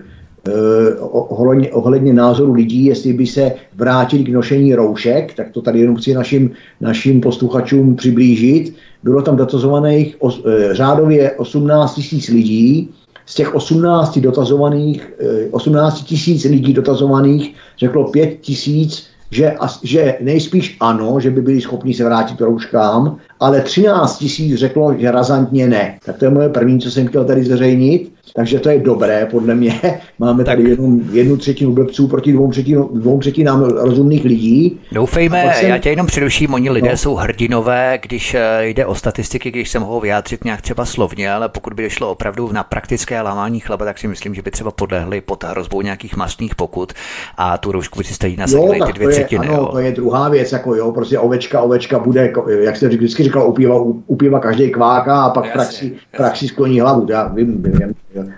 [1.01, 5.95] ohledně, ohledně názoru lidí, jestli by se vrátili k nošení roušek, tak to tady jenom
[5.95, 8.75] chci našim, našim posluchačům přiblížit.
[9.03, 12.89] Bylo tam dotazovaných os, eh, řádově 18 tisíc lidí,
[13.25, 15.13] z těch 18 dotazovaných,
[15.51, 21.61] 18 eh, tisíc lidí dotazovaných řeklo 5 tisíc, že, že nejspíš ano, že by byli
[21.61, 25.99] schopni se vrátit k rouškám, ale 13 tisíc řeklo, že razantně ne.
[26.05, 28.11] Tak to je moje první, co jsem chtěl tady zveřejnit.
[28.35, 29.81] Takže to je dobré, podle mě.
[30.19, 30.71] Máme tady tak.
[30.71, 34.79] jenom jednu třetinu blbců proti dvou, třetinu, dvou třetinám rozumných lidí.
[34.91, 35.69] Doufejme, jsem...
[35.69, 36.97] já tě jenom předuším, oni lidé no.
[36.97, 41.49] jsou hrdinové, když eh, jde o statistiky, když se mohou vyjádřit nějak třeba slovně, ale
[41.49, 45.21] pokud by šlo opravdu na praktické lámání chleba, tak si myslím, že by třeba podlehli
[45.21, 46.93] pod hrozbou nějakých masných pokut
[47.37, 49.47] a tu roušku by si stejně nasadili ty dvě to je, třetiny.
[49.47, 49.65] Ano, jo.
[49.71, 53.75] to je druhá věc, jako jo, prostě ovečka, ovečka bude, jak jste vždycky říkal, upíva,
[54.07, 57.05] upíva každý kváka a pak praxi, praxi skloní hlavu.
[57.09, 57.93] Já vím, vím,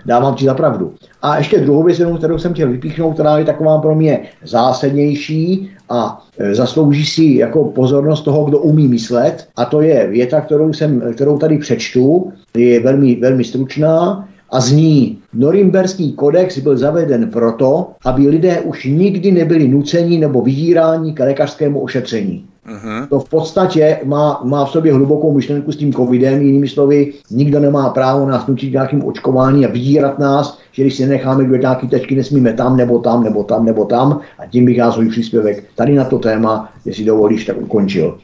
[0.06, 0.94] Dávám ti za pravdu.
[1.22, 6.24] A ještě druhou věc, kterou jsem chtěl vypíchnout, která je taková pro mě zásadnější a
[6.38, 9.48] e, zaslouží si jako pozornost toho, kdo umí myslet.
[9.56, 15.18] A to je věta, kterou, jsem, kterou tady přečtu, je velmi, velmi stručná a zní,
[15.34, 21.80] Norimberský kodex byl zaveden proto, aby lidé už nikdy nebyli nuceni nebo vydíráni k lékařskému
[21.80, 22.44] ošetření.
[22.68, 23.08] Uh-huh.
[23.08, 27.60] To v podstatě má, má v sobě hlubokou myšlenku s tím covidem, jinými slovy, nikdo
[27.60, 31.88] nemá právo nás nutit nějakým očkování a vydírat nás, že když si necháme do nějaký
[31.88, 35.64] tečky, nesmíme tam, nebo tam, nebo tam, nebo tam a tím bych já svůj příspěvek
[35.74, 38.18] tady na to téma, jestli dovolíš, tak ukončil.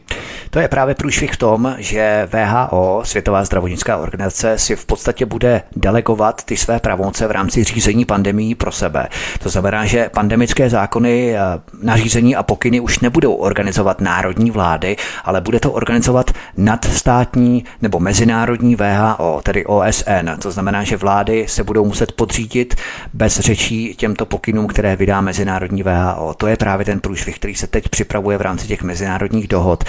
[0.50, 5.62] To je právě průšvih v tom, že VHO, Světová zdravotnická organizace, si v podstatě bude
[5.76, 9.08] delegovat ty své pravomoce v rámci řízení pandemí pro sebe.
[9.42, 11.40] To znamená, že pandemické zákony, eh,
[11.82, 18.76] nařízení a pokyny už nebudou organizovat národní vlády, ale bude to organizovat nadstátní nebo mezinárodní
[18.76, 20.30] VHO, tedy OSN.
[20.42, 22.74] To znamená, že vlády se budou muset podřídit
[23.14, 26.34] bez řečí těmto pokynům, které vydá mezinárodní VHO.
[26.34, 29.84] To je právě ten průšvih, který se teď připravuje v rámci těch mezinárodních dohod.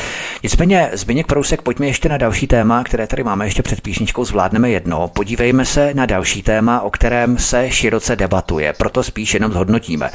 [0.49, 4.69] Nicméně, Zbigněk Prousek, pojďme ještě na další téma, které tady máme ještě před písničkou, zvládneme
[4.69, 5.07] jedno.
[5.07, 10.09] Podívejme se na další téma, o kterém se široce debatuje, proto spíš jenom zhodnotíme.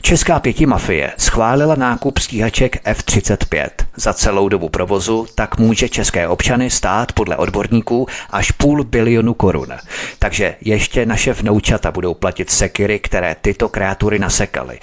[0.00, 3.85] Česká pěti mafie schválila nákup stíhaček F-35.
[3.96, 9.68] Za celou dobu provozu tak může české občany stát podle odborníků až půl bilionu korun.
[10.18, 14.78] Takže ještě naše vnoučata budou platit sekiry, které tyto kreatury nasekaly.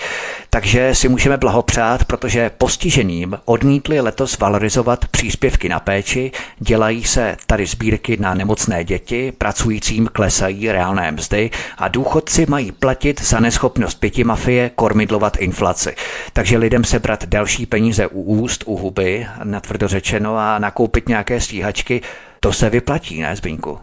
[0.49, 7.65] Takže si můžeme blahopřát, protože postiženým odmítli letos valorizovat příspěvky na péči, dělají se tady
[7.65, 14.23] sbírky na nemocné děti, pracujícím klesají reálné mzdy a důchodci mají platit za neschopnost pěti
[14.23, 15.95] mafie kormidlovat inflaci.
[16.33, 19.02] Takže lidem se brat další peníze u úst, u huby,
[19.43, 22.01] natvrdo řečeno, a nakoupit nějaké stíhačky,
[22.39, 23.77] to se vyplatí, ne, Zbínku?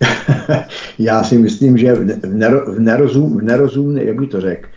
[0.98, 1.94] Já si myslím, že
[2.64, 4.68] v nerozum, v nerozum jak bych to řekl,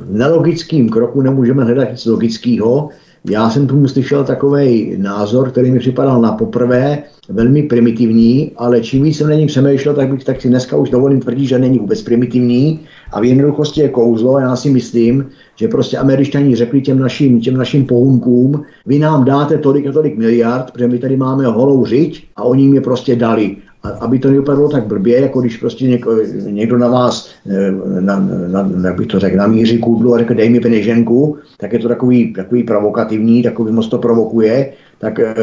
[0.00, 2.88] v nelogickým kroku nemůžeme hledat nic logického.
[3.30, 9.02] Já jsem tomu slyšel takový názor, který mi připadal na poprvé velmi primitivní, ale čím
[9.02, 11.78] víc jsem na něm přemýšlel, tak bych tak si dneska už dovolím tvrdit, že není
[11.78, 12.80] vůbec primitivní
[13.12, 14.38] a v jednoduchosti je kouzlo.
[14.38, 19.58] Já si myslím, že prostě američani řekli těm našim, těm našim pohunkům, vy nám dáte
[19.58, 23.16] tolik a tolik miliard, protože my tady máme holou řiď a oni jim je prostě
[23.16, 23.56] dali
[24.00, 28.70] aby to nevypadalo tak blbě, jako když prostě něko, někdo na vás, eh, na, na,
[28.84, 32.32] jak bych to řekl, namíří kůdlu a řekne dej mi peněženku, tak je to takový,
[32.32, 35.34] takový provokativní, takový moc to provokuje, tak, eh,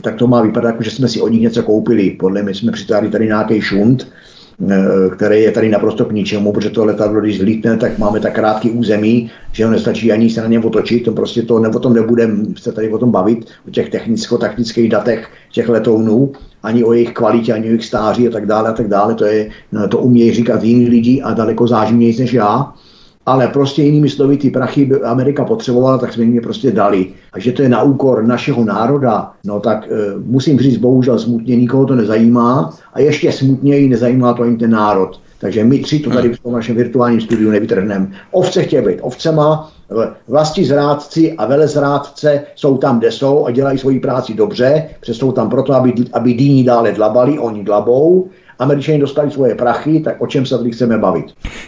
[0.00, 2.10] tak to má vypadat, jako že jsme si od nich něco koupili.
[2.10, 4.06] Podle mě jsme přitáhli tady nějaký šunt,
[5.16, 8.70] který je tady naprosto k ničemu, protože to letadlo, když zlítne, tak máme tak krátký
[8.70, 11.94] území, že ho nestačí ani se na něm otočit, to prostě to, ne, o tom
[11.94, 16.32] nebudeme se tady o tom bavit, o těch technicko-taktických datech těch letounů,
[16.62, 19.24] ani o jejich kvalitě, ani o jejich stáří a tak dále a tak dále, to,
[19.24, 19.50] je,
[19.88, 22.72] to umějí říkat jiní lidi a daleko záživnější než já
[23.28, 27.06] ale prostě jinými slovy ty prachy by Amerika potřebovala, tak jsme jim je prostě dali.
[27.32, 29.90] A že to je na úkor našeho národa, no tak e,
[30.24, 35.20] musím říct, bohužel smutně nikoho to nezajímá a ještě smutněji nezajímá to ani ten národ.
[35.40, 38.10] Takže my tři to tady v tom našem virtuálním studiu nevytrhneme.
[38.30, 39.70] Ovce chtějí být ovcema,
[40.28, 45.50] vlasti zrádci a velezrádce jsou tam, kde jsou a dělají svoji práci dobře, přestou tam
[45.50, 48.28] proto, aby, aby dýní dále dlabali, oni dlabou
[48.58, 51.24] Američani dostali svoje prachy, tak o čem se tady chceme bavit?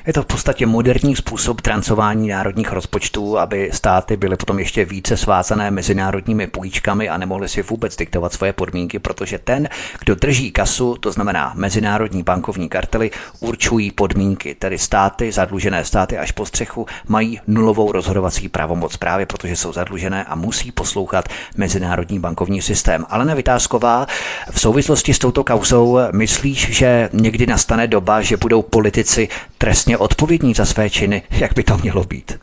[0.06, 5.16] Je to v podstatě moderní způsob trancování národních rozpočtů, aby státy byly potom ještě více
[5.16, 9.68] svázané mezinárodními půjčkami a nemohly si vůbec diktovat svoje podmínky, protože ten,
[10.00, 13.10] kdo drží kasu, to znamená mezinárodní bankovní kartely,
[13.40, 14.54] určují podmínky.
[14.54, 20.24] Tedy státy, zadlužené státy až po střechu, mají nulovou rozhodovací pravomoc právě protože jsou zadlužené
[20.24, 21.24] a musí poslouchat
[21.56, 23.06] mezinárodní bankovní systém.
[23.08, 24.06] Ale Vytázková
[24.50, 29.28] v souvislosti s touto kauzou myslíš, že někdy nastane doba, že budou politici
[29.58, 32.38] trestně odpovědní za své činy, jak by to mělo být?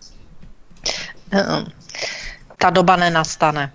[2.58, 3.72] Ta doba nenastane.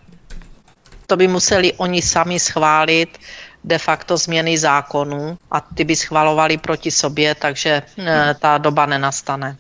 [1.07, 3.19] To by museli oni sami schválit
[3.65, 9.57] de facto změny zákonů a ty by schvalovali proti sobě, takže eh, ta doba nenastane.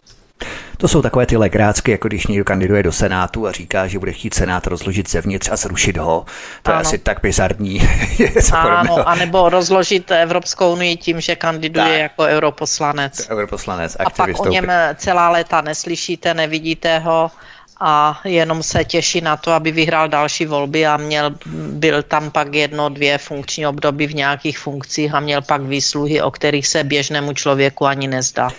[0.82, 4.12] To jsou takové ty legrácky, jako když někdo kandiduje do Senátu a říká, že bude
[4.12, 6.24] chtít Senát rozložit zevnitř a zrušit ho.
[6.62, 6.78] To ano.
[6.78, 7.88] je asi tak bizarní.
[8.52, 11.98] ano, anebo rozložit Evropskou unii tím, že kandiduje tak.
[11.98, 13.30] jako europoslanec.
[13.30, 14.48] Europoslanec, a pak vystoupit.
[14.48, 17.30] o něm celá léta neslyšíte, nevidíte ho
[17.80, 21.34] a jenom se těší na to, aby vyhrál další volby a měl,
[21.72, 26.30] byl tam pak jedno, dvě funkční období v nějakých funkcích a měl pak výsluhy, o
[26.30, 28.50] kterých se běžnému člověku ani nezdá.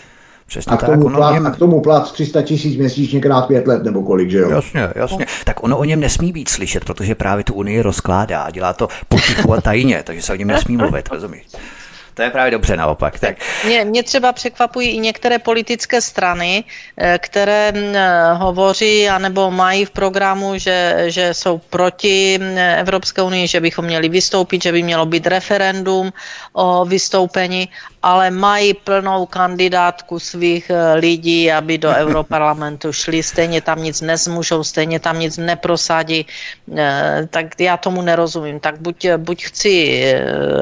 [0.54, 1.47] Přesně a, k tomu tak, plat, něm...
[1.47, 4.49] a k tomu plat 300 tisíc měsíčně krát pět let nebo kolik, že jo?
[4.49, 5.26] Jasně, jasně.
[5.45, 8.88] Tak ono o něm nesmí být slyšet, protože právě tu Unii rozkládá a dělá to
[9.08, 11.43] potichu a tajně, takže se o něm nesmí mluvit, rozumíš?
[12.14, 13.20] To je právě dobře naopak.
[13.20, 13.36] Tak.
[13.66, 16.64] Mě, mě třeba překvapují i některé politické strany,
[16.97, 23.22] eh, které mm, eh, hovoří anebo mají v programu, že, že jsou proti mm, Evropské
[23.22, 26.14] unii, že bychom měli vystoupit, že by mělo být referendum
[26.54, 27.70] o vystoupení,
[28.04, 34.64] ale mají plnou kandidátku svých eh, lidí, aby do Europarlamentu šli, stejně tam nic nezmůžou,
[34.64, 36.26] stejně tam nic neprosadí,
[37.30, 38.60] tak já tomu nerozumím.
[38.60, 40.04] Tak buď, buď chci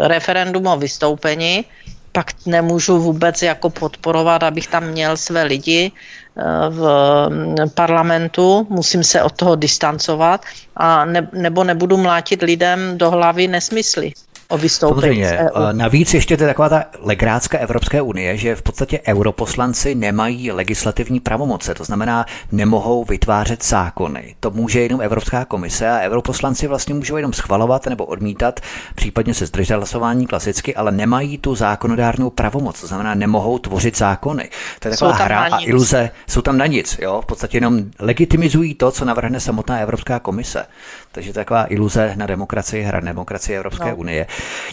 [0.08, 1.66] referendum o vystoupení,
[2.12, 6.82] pak nemůžu vůbec jako podporovat, abych tam měl své lidi eh, v
[7.30, 13.48] mm, parlamentu, musím se od toho distancovat a ne, nebo nebudu mlátit lidem do hlavy
[13.48, 14.14] nesmysly
[14.52, 15.50] o vystoupení Samozřejmě.
[15.72, 21.20] Navíc ještě to je taková ta legrácka Evropské unie, že v podstatě europoslanci nemají legislativní
[21.20, 24.36] pravomoce, to znamená, nemohou vytvářet zákony.
[24.40, 28.60] To může jenom Evropská komise a europoslanci vlastně můžou jenom schvalovat nebo odmítat,
[28.96, 34.50] případně se zdržet hlasování klasicky, ale nemají tu zákonodárnou pravomoc, to znamená, nemohou tvořit zákony.
[34.80, 37.22] To je taková hra a iluze, jsou tam na nic, jo?
[37.22, 40.66] v podstatě jenom legitimizují to, co navrhne samotná Evropská komise.
[41.14, 43.96] Takže taková iluze na demokracii, hra demokracie Evropské no.
[43.96, 44.28] unie.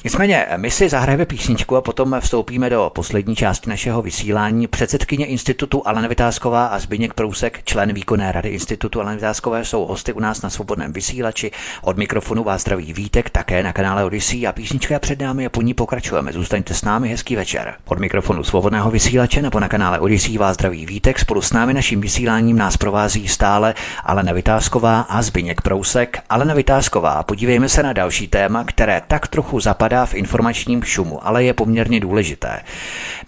[0.05, 4.67] Nicméně, my si zahrajeme písničku a potom vstoupíme do poslední části našeho vysílání.
[4.67, 10.13] Předsedkyně institutu Alena Vytázková a Zbyněk Prousek, člen výkonné rady institutu Alena Vytázkové, jsou hosty
[10.13, 11.51] u nás na svobodném vysílači.
[11.83, 15.49] Od mikrofonu vás zdraví Vítek, také na kanále Odyssey a písnička je před námi a
[15.49, 16.33] po ní pokračujeme.
[16.33, 17.75] Zůstaňte s námi, hezký večer.
[17.85, 21.19] Od mikrofonu svobodného vysílače nebo na kanále Odyssey vás zdraví Vítek.
[21.19, 23.75] Spolu s námi naším vysíláním nás provází stále
[24.05, 26.19] Alena Vytázková a Zbyněk Prousek.
[26.31, 31.45] Alena Vytázková, podívejme se na další téma, které tak trochu zapadá v informačním šumu, ale
[31.45, 32.61] je poměrně důležité.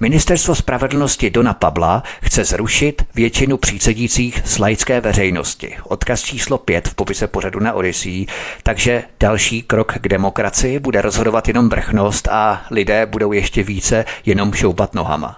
[0.01, 5.77] Ministerstvo spravedlnosti Dona Pabla chce zrušit většinu přísedících z laické veřejnosti.
[5.85, 8.27] Odkaz číslo 5 v popise pořadu na Odyssey,
[8.63, 14.53] takže další krok k demokracii bude rozhodovat jenom vrchnost a lidé budou ještě více jenom
[14.53, 15.37] šoupat nohama.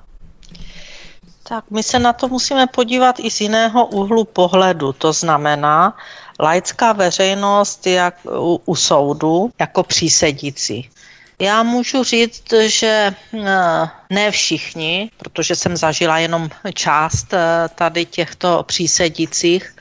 [1.42, 4.92] Tak my se na to musíme podívat i z jiného úhlu pohledu.
[4.92, 5.96] To znamená,
[6.40, 10.90] laická veřejnost jak u, u soudu jako přísedící.
[11.38, 18.62] Já můžu říct, že eh, ne všichni, protože jsem zažila jenom část eh, tady těchto
[18.62, 19.74] přísedících,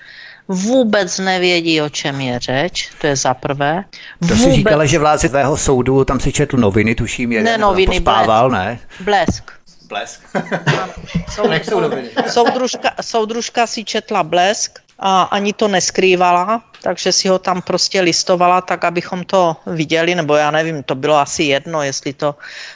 [0.48, 3.84] vůbec nevědí, o čem je řeč, to je za prvé.
[4.28, 7.96] To si říkala, že vládce tvého soudu, tam si četl noviny, tuším, jeden ne, noviny,
[7.96, 8.66] pospával, blesk.
[8.66, 8.80] ne?
[9.00, 9.52] Blesk.
[9.92, 10.24] Blesk.
[11.36, 18.02] Soudružka, soudružka, soudružka si četla Blesk a ani to neskrývala, takže si ho tam prostě
[18.02, 22.36] listovala tak, abychom to viděli, nebo já nevím, to bylo asi jedno, jestli to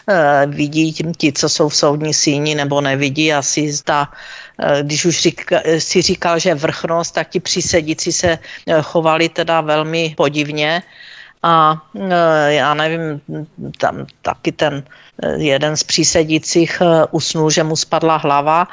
[0.10, 4.10] e, vidí ti, co jsou v soudní síni, nebo nevidí, asi zda
[4.60, 9.62] e, když už řík, si říkal, že vrchnost, tak ti přísedíci se eh, chovali teda
[9.62, 10.84] velmi podivně.
[11.44, 13.22] A e, já nevím,
[13.78, 14.84] tam taky ten
[15.38, 18.68] jeden z přísedících e, usnul, že mu spadla hlava,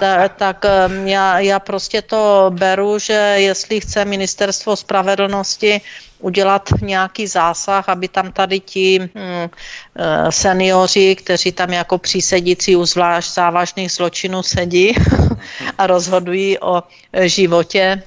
[0.00, 0.64] ta, tak
[1.04, 5.80] já, já prostě to beru, že jestli chce ministerstvo spravedlnosti
[6.26, 9.48] udělat nějaký zásah, aby tam tady ti hm,
[10.30, 14.94] seniori, kteří tam jako přísedící u zvlášť závažných zločinů sedí
[15.78, 16.82] a rozhodují o
[17.14, 18.02] životě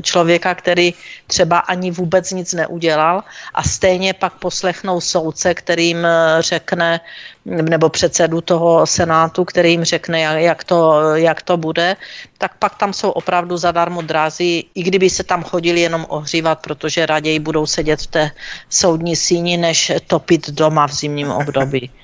[0.00, 0.94] člověka, který
[1.26, 3.22] třeba ani vůbec nic neudělal
[3.54, 6.06] a stejně pak poslechnou soudce, kterým
[6.40, 7.00] řekne,
[7.44, 11.96] nebo předsedu toho senátu, který jim řekne, jak to, jak to bude,
[12.38, 17.06] tak pak tam jsou opravdu zadarmo drázy, i kdyby se tam chodili jenom ohřívat, protože
[17.06, 18.30] raději budou sedět v té
[18.70, 21.90] soudní síni, než topit doma v zimním období.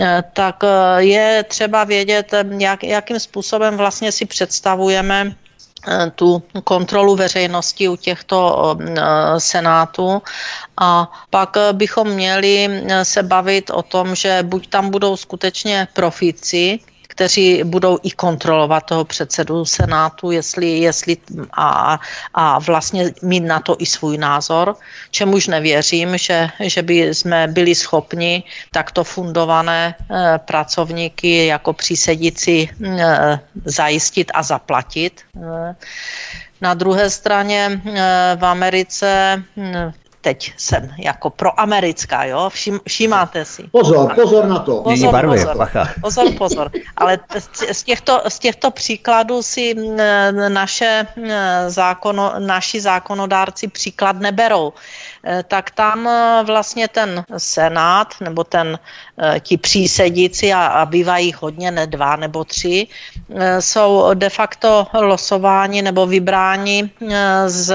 [0.00, 5.41] Eh, tak eh, je třeba vědět, jak, jakým způsobem vlastně si představujeme Eh,
[6.14, 8.38] tu kontrolu veřejnosti u těchto
[8.80, 9.02] eh,
[9.38, 10.22] senátů.
[10.76, 16.78] A pak eh, bychom měli se bavit o tom, že buď tam budou skutečně profici,
[17.22, 21.16] kteří budou i kontrolovat toho předsedu Senátu, jestli, jestli
[21.54, 22.00] a,
[22.34, 24.74] a vlastně mít na to i svůj názor,
[25.10, 33.38] čemuž nevěřím, že, že by jsme byli schopni takto fundované e, pracovníky jako přísedící e,
[33.64, 35.22] zajistit a zaplatit.
[35.38, 35.74] E,
[36.60, 37.82] na druhé straně
[38.36, 39.42] v Americe
[40.22, 43.62] teď jsem jako proamerická, jo, Všim, všimáte si.
[43.62, 44.82] Pozor, pozor na to.
[44.82, 45.68] Pozor, barvy, pozor,
[46.00, 46.70] pozor, pozor.
[46.96, 47.18] Ale
[47.72, 49.74] z těchto, z těchto příkladů si
[50.48, 51.06] naše
[51.68, 54.72] zákono, naši zákonodárci příklad neberou.
[55.26, 58.78] E, tak tam e, vlastně ten senát nebo ten
[59.18, 62.86] e, ti přísedíci a, a bývají hodně, ne dva nebo tři,
[63.60, 66.90] jsou de facto losováni nebo vybráni
[67.46, 67.74] z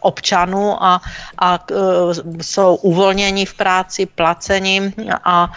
[0.00, 1.00] občanů a,
[1.38, 1.58] a
[2.42, 4.92] jsou uvolněni v práci, placeni
[5.24, 5.52] a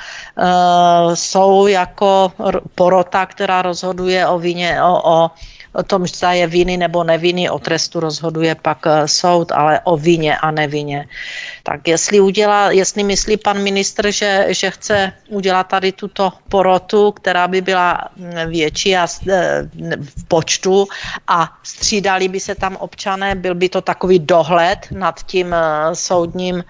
[1.13, 2.31] jsou jako
[2.75, 5.31] porota, která rozhoduje o vině, o, o
[5.77, 10.37] o tom, zda je viny nebo neviny, o trestu rozhoduje pak soud, ale o vině
[10.37, 11.07] a nevině.
[11.67, 17.47] Tak jestli, udělá, jestli myslí pan ministr, že, že chce udělat tady tuto porotu, která
[17.47, 18.07] by byla
[18.47, 19.67] větší a e,
[19.99, 20.87] v počtu
[21.27, 25.59] a střídali by se tam občané, byl by to takový dohled nad tím e,
[25.95, 26.63] soudním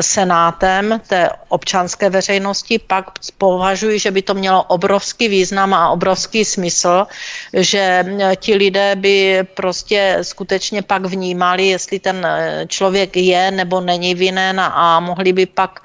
[0.00, 7.06] senátem té občanské veřejnosti, pak považuji, že by to mělo obrovský význam a obrovský smysl,
[7.52, 8.04] že
[8.36, 14.60] ti lidé by prostě skutečně pak vnímali, jestli ten e, člověk je nebo není vinen
[14.60, 15.80] a mohli by pak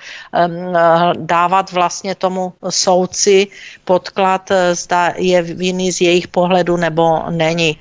[1.14, 3.48] dávat vlastně tomu soudci
[3.86, 7.78] podklad, e, zda je vinný z jejich pohledu nebo není.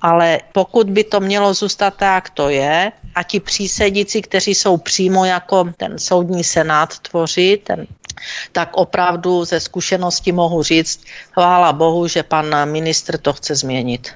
[0.00, 5.24] Ale pokud by to mělo zůstat tak, to je, a ti přísedíci, kteří jsou přímo
[5.24, 7.86] jako ten soudní senát tvoří, ten
[8.52, 11.00] tak opravdu ze zkušenosti mohu říct,
[11.32, 14.12] chvála Bohu, že pan ministr to chce změnit.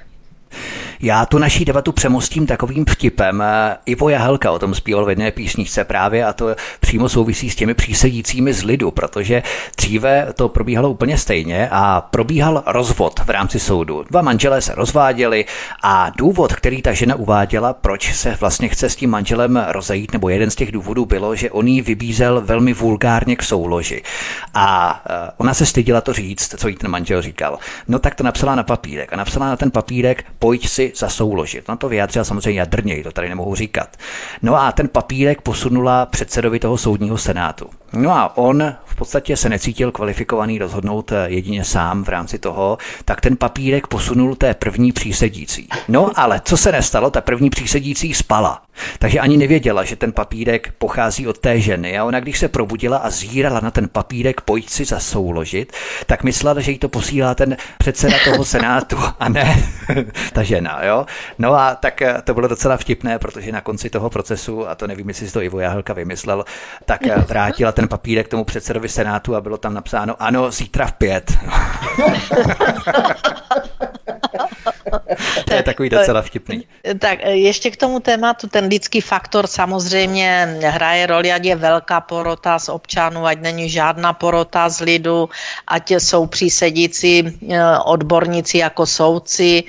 [1.01, 3.43] Já tu naší debatu přemostím takovým vtipem.
[3.85, 7.73] Ivo Jahelka o tom zpíval v jedné písničce právě a to přímo souvisí s těmi
[7.73, 9.43] přísedícími z lidu, protože
[9.77, 14.03] dříve to probíhalo úplně stejně a probíhal rozvod v rámci soudu.
[14.09, 15.45] Dva manželé se rozváděli
[15.83, 20.29] a důvod, který ta žena uváděla, proč se vlastně chce s tím manželem rozejít, nebo
[20.29, 24.03] jeden z těch důvodů bylo, že on jí vybízel velmi vulgárně k souloži.
[24.53, 27.57] A e, ona se styděla to říct, co jí ten manžel říkal.
[27.87, 31.67] No tak to napsala na papírek a napsala na ten papírek, pojď si zasouložit.
[31.67, 33.97] Na to vyjádřila samozřejmě jadrněji, to tady nemohu říkat.
[34.41, 37.69] No a ten papírek posunula předsedovi toho soudního senátu.
[37.93, 42.77] No a on v podstatě se necítil kvalifikovaný rozhodnout eh, jedině sám v rámci toho,
[43.05, 45.67] tak ten papírek posunul té první přísedící.
[45.87, 48.61] No ale co se nestalo, ta první přísedící spala.
[48.99, 51.99] Takže ani nevěděla, že ten papírek pochází od té ženy.
[51.99, 55.73] A ona, když se probudila a zírala na ten papírek, pojď si zasouložit,
[56.05, 59.63] tak myslela, že jí to posílá ten předseda toho senátu a ne
[60.33, 60.83] ta žena.
[60.83, 61.05] Jo?
[61.37, 64.87] No a tak eh, to bylo docela vtipné, protože na konci toho procesu, a to
[64.87, 66.45] nevím, jestli si to Ivo Jahelka vymyslel,
[66.85, 70.93] tak eh, vrátila ten papírek tomu předsedovi senátu a bylo tam napsáno ano, zítra v
[70.93, 71.31] pět.
[75.45, 76.67] to je takový docela vtipný.
[76.99, 82.59] Tak ještě k tomu tématu, ten lidský faktor samozřejmě hraje roli, ať je velká porota
[82.59, 85.29] z občanů, ať není žádná porota z lidu,
[85.67, 89.63] ať jsou přísedící eh, odborníci jako soudci,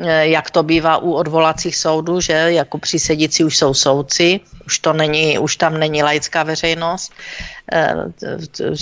[0.00, 4.92] eh, jak to bývá u odvolacích soudů, že jako přísedící už jsou soudci, už, to
[4.92, 7.12] není, už tam není laická veřejnost.
[7.72, 7.94] Eh,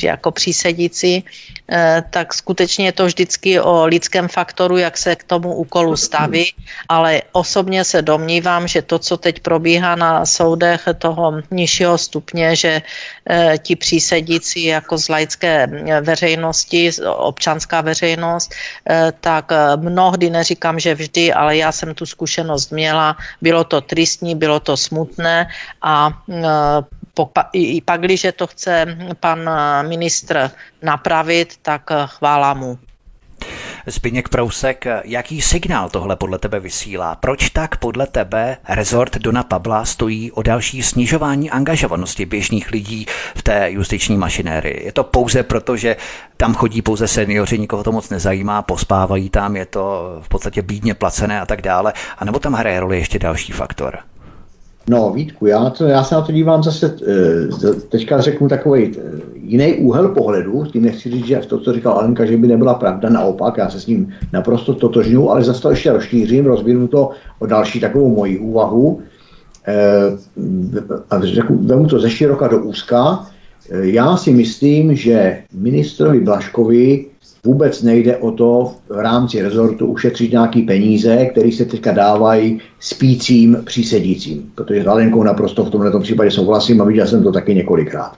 [0.02, 1.24] jako přísedící,
[1.70, 6.50] eh, tak skutečně je to vždycky o lidském faktoru, jak se k tomu úkolu staví,
[6.88, 12.82] ale osobně se domnívám, že to, co teď probíhá na soudech toho nižšího stupně, že
[12.82, 15.66] eh, ti přísedící jako z laické
[16.02, 18.50] veřejnosti, občanská veřejnost,
[19.20, 24.60] tak mnohdy, neříkám, že vždy, ale já jsem tu zkušenost měla, bylo to tristní, bylo
[24.60, 25.46] to smutné
[25.82, 26.22] a
[27.52, 29.50] i pak, když to chce pan
[29.88, 30.50] ministr
[30.82, 32.78] napravit, tak chvála mu.
[33.86, 37.14] Zbyněk Prousek, jaký signál tohle podle tebe vysílá?
[37.14, 43.06] Proč tak podle tebe rezort Dona Pabla stojí o další snižování angažovanosti běžných lidí
[43.36, 44.84] v té justiční mašinérii?
[44.84, 45.96] Je to pouze proto, že
[46.36, 50.94] tam chodí pouze seniori, nikoho to moc nezajímá, pospávají tam, je to v podstatě bídně
[50.94, 53.98] placené a tak dále, a nebo tam hraje roli ještě další faktor?
[54.88, 59.00] No Vítku, já, to, já se na to dívám zase, eh, teďka řeknu takový eh,
[59.34, 63.08] jiný úhel pohledu, tím nechci říct, že to, co říkal Alenka, že by nebyla pravda,
[63.08, 67.46] naopak, já se s ním naprosto totožňuji, ale zase to ještě rozšířím, rozvinu to o
[67.46, 69.00] další takovou moji úvahu
[69.66, 70.18] eh,
[71.10, 73.26] a řeknu, vemu to ze široka do úzka.
[73.70, 77.11] Já si myslím, že ministrovi Blaškovi
[77.46, 83.58] Vůbec nejde o to v rámci rezortu ušetřit nějaký peníze, které se teďka dávají spícím
[83.64, 88.12] přísedícím, protože s Alenkou naprosto v tomto případě souhlasím a viděl jsem to taky několikrát.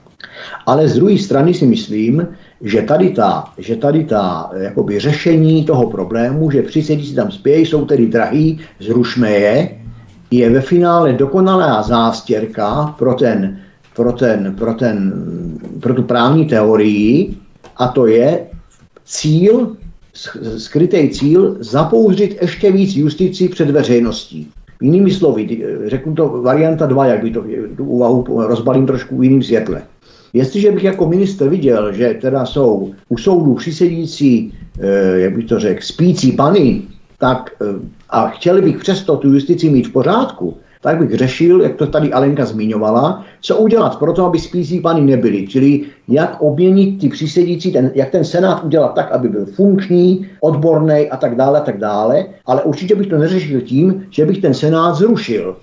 [0.65, 2.27] Ale z druhé strany si myslím,
[2.61, 7.85] že tady ta, že tady ta jakoby řešení toho problému, že přísedící tam spějí, jsou
[7.85, 9.69] tedy drahý, zrušme je,
[10.31, 13.59] je ve finále dokonalá zástěrka pro, ten,
[13.95, 15.13] pro, ten, pro, ten,
[15.81, 17.35] pro tu právní teorii,
[17.77, 18.54] a to je
[19.05, 19.77] cíl,
[20.57, 24.51] skrytý cíl, zapouřit ještě víc justici před veřejností.
[24.81, 27.43] Jinými slovy, řeknu to varianta 2, jak by to
[27.77, 29.81] tu úvahu rozbalím trošku v jiným světle.
[30.33, 35.59] Jestliže bych jako minister viděl, že teda jsou u soudu přisedící, eh, jak bych to
[35.59, 36.81] řekl, spící pany,
[37.17, 37.65] tak eh,
[38.09, 42.13] a chtěli bych přesto tu justici mít v pořádku, tak bych řešil, jak to tady
[42.13, 44.39] Alenka zmiňovala, co udělat pro to, aby
[44.81, 49.45] pány nebyli, čili jak obměnit ty přísedící, ten, jak ten senát udělat tak, aby byl
[49.45, 54.25] funkční, odborný a tak dále, a tak dále, ale určitě bych to neřešil tím, že
[54.25, 55.55] bych ten senát zrušil.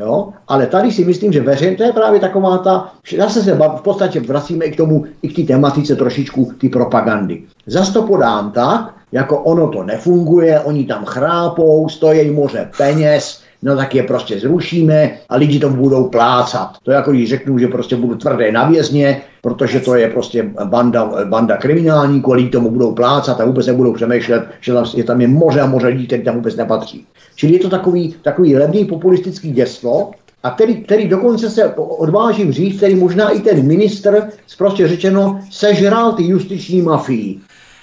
[0.00, 0.28] Jo?
[0.48, 4.20] Ale tady si myslím, že veřejně, to je právě taková ta, zase se v podstatě
[4.20, 7.42] vracíme i k tomu, i k té tematice trošičku ty propagandy.
[7.66, 13.76] Zas to podám tak, jako ono to nefunguje, oni tam chrápou, stojí moře peněz, no
[13.76, 16.76] tak je prostě zrušíme a lidi to budou plácat.
[16.82, 20.50] To je jako když řeknu, že prostě budu tvrdé na vězně, protože to je prostě
[20.64, 25.20] banda, banda kriminálníků, lidi tomu budou plácat a vůbec nebudou přemýšlet, že tam je, tam
[25.20, 27.06] je moře a moře lidí, který tam vůbec nepatří.
[27.36, 30.10] Čili je to takový, takový levný populistický gesto,
[30.42, 34.28] a který, který dokonce se odvážím říct, který možná i ten ministr,
[34.58, 37.38] prostě řečeno, sežral ty justiční mafii.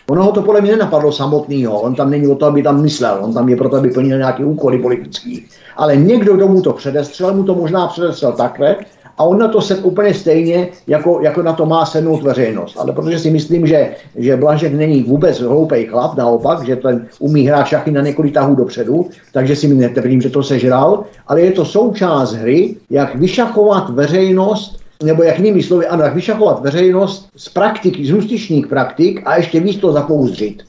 [0.09, 3.19] Ono ho to podle mě nenapadlo samotného, on tam není o to, aby tam myslel,
[3.21, 5.45] on tam je proto, aby plnil nějaké úkoly politický.
[5.77, 8.75] Ale někdo, kdo mu to předestřel, mu to možná předestřel takhle,
[9.17, 12.77] a on na to se úplně stejně, jako, jako na to má sednout veřejnost.
[12.77, 17.47] Ale protože si myslím, že, že Blažek není vůbec hloupý chlap, naopak, že ten umí
[17.47, 21.51] hrát šachy na několik tahů dopředu, takže si mi netvrdím, že to sežral, ale je
[21.51, 27.49] to součást hry, jak vyšachovat veřejnost nebo jak jinými slovy, ano, jak vyšachovat veřejnost z
[27.49, 30.63] praktiky, z justičních praktik a ještě víc to zapouzdřit.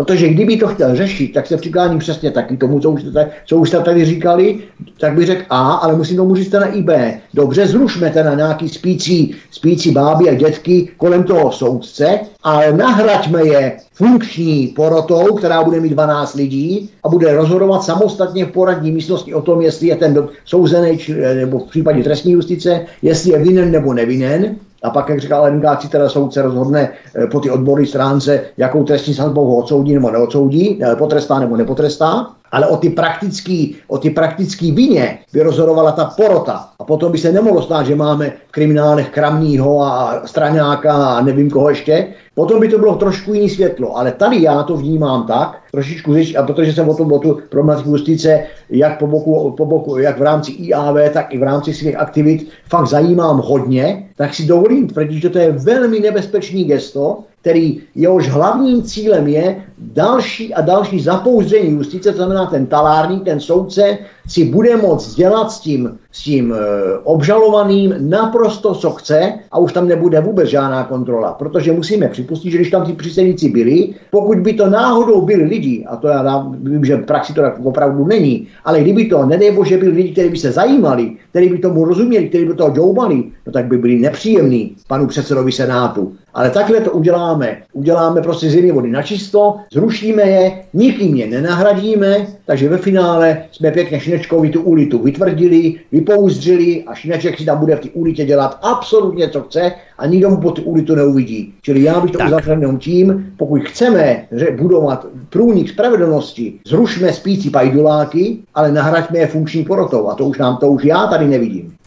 [0.00, 3.56] Protože kdyby to chtěl řešit, tak se přikláním přesně taky tomu, co už, jste, co
[3.56, 4.58] už jste tady říkali,
[5.00, 7.20] tak by řekl A, ale musím tomu říct na i B.
[7.34, 13.76] Dobře, zrušme na nějaký spící, spící báby a dětky kolem toho soudce, ale nahraďme je
[13.92, 19.42] funkční porotou, která bude mít 12 lidí a bude rozhodovat samostatně v poradní místnosti o
[19.42, 20.98] tom, jestli je ten souzený,
[21.34, 25.88] nebo v případě trestní justice, jestli je vinen nebo nevinen a pak, jak říkal Lengáci,
[25.88, 30.80] teda soudce rozhodne eh, po ty odborné stránce, jakou trestní sazbou ho odsoudí nebo neodsoudí,
[30.82, 32.26] eh, potrestá nebo nepotrestá.
[32.52, 36.68] Ale o ty praktický, o ty praktický vině by rozhodovala ta porota.
[36.78, 41.50] A potom by se nemohlo stát, že máme v kriminálech Kramního a Straňáka a nevím
[41.50, 42.08] koho ještě.
[42.40, 43.96] Potom by to bylo trošku jiný světlo.
[43.96, 47.40] Ale tady já to vnímám tak, trošičku říct, a protože jsem o tom o tu
[47.48, 51.74] problematiku justice, jak po boku, po boku, jak v rámci IAV, tak i v rámci
[51.74, 57.18] svých aktivit fakt zajímám hodně, tak si dovolím tvrdit, že to je velmi nebezpečný gesto,
[57.40, 63.40] který jehož hlavním cílem je další a další zapouzdření justice, to znamená ten talárník, ten
[63.40, 66.56] soudce, si bude moct dělat s tím, s tím e,
[67.04, 71.32] obžalovaným naprosto, co chce a už tam nebude vůbec žádná kontrola.
[71.32, 75.84] Protože musíme připustit, že když tam ti přísedníci byli, pokud by to náhodou byli lidi,
[75.88, 79.50] a to já vím, že v praxi to tak opravdu není, ale kdyby to, nedej
[79.50, 83.24] bože, byli lidi, kteří by se zajímali, kteří by tomu rozuměli, kteří by toho džoubali,
[83.46, 86.12] no tak by byli nepříjemní panu předsedovi Senátu.
[86.34, 87.62] Ale takhle to uděláme.
[87.72, 93.70] Uděláme prostě z vody na čisto, zrušíme je, nikým je nenahradíme, takže ve finále jsme
[93.70, 98.58] pěkně Šinečkovi tu ulitu vytvrdili, vypouzdřili a Šineček si tam bude v té ulitě dělat
[98.62, 101.54] absolutně co chce a nikdo mu po tu ulitu neuvidí.
[101.62, 104.26] Čili já bych to uzavřel jenom tím, pokud chceme
[104.60, 110.56] budovat průnik spravedlnosti, zrušme spící pajduláky, ale nahraďme je funkční porotou a to už nám
[110.56, 111.79] to už já tady nevidím.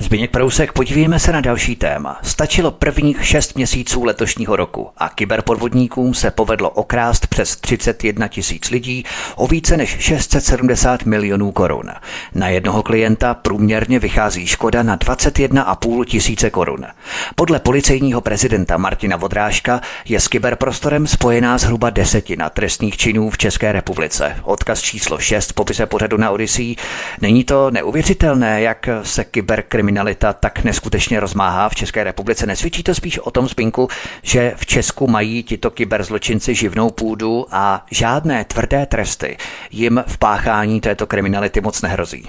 [0.00, 2.18] Zbigněk Prousek, podívejme se na další téma.
[2.22, 9.04] Stačilo prvních šest měsíců letošního roku a kyberpodvodníkům se povedlo okrást přes 31 tisíc lidí
[9.36, 11.90] o více než 670 milionů korun.
[12.34, 16.86] Na jednoho klienta průměrně vychází škoda na 21,5 tisíce korun.
[17.34, 23.72] Podle policejního prezidenta Martina Vodrážka je s kyberprostorem spojená zhruba desetina trestných činů v České
[23.72, 24.36] republice.
[24.42, 26.76] Odkaz číslo 6 popise pořadu na Odyssey.
[27.20, 32.46] Není to neuvěřitelné, jak se kyberkriminální kriminalita tak neskutečně rozmáhá v České republice.
[32.46, 33.88] Nesvědčí to spíš o tom spinku,
[34.22, 39.36] že v Česku mají tito kyberzločinci živnou půdu a žádné tvrdé tresty
[39.70, 42.22] jim v páchání této kriminality moc nehrozí.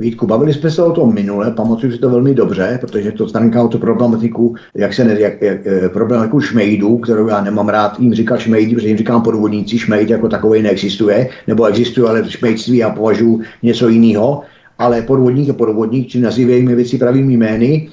[0.00, 3.62] Vítku, bavili jsme se o tom minule, pamatuju si to velmi dobře, protože to znamená
[3.62, 8.00] o tu problematiku, jak se ne, jak, jak, eh, problematiku šmejdů, kterou já nemám rád
[8.00, 12.76] jim říkat šmejdi, protože jim říkám podvodníci, šmejd jako takový neexistuje, nebo existuje, ale šmejdství
[12.76, 14.42] já považuji něco jiného
[14.78, 17.88] ale podvodník je podvodník, či nazývejme věci pravými jmény.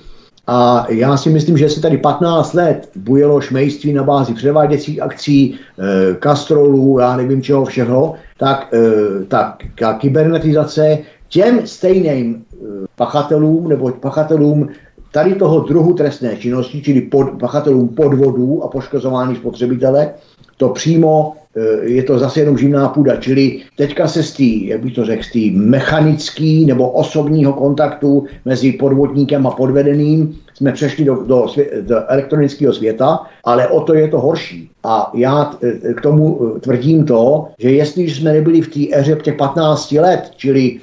[0.48, 5.56] A já si myslím, že se tady 15 let bujelo šmejství na bázi převáděcích akcí,
[5.56, 10.98] e, kastrolů, já nevím čeho všeho, tak e, ta, ta kybernetizace
[11.30, 12.58] těm stejným e,
[12.96, 14.70] pachatelům nebo pachatelům
[15.12, 20.14] tady toho druhu trestné činnosti, čili pod, pachatelům podvodů a poškozování spotřebitele,
[20.58, 21.43] to přímo Eh,
[21.82, 25.24] je to zase jenom živná půda, čili teďka se z té, jak bych to řekl,
[25.24, 31.48] z té mechanický nebo osobního kontaktu mezi podvodníkem a podvedeným jsme přešli do, do,
[31.82, 34.70] do elektronického světa, ale o to je to horší.
[34.84, 35.54] A já
[35.96, 40.80] k tomu tvrdím to, že jestliže jsme nebyli v té éře těch 15 let, čili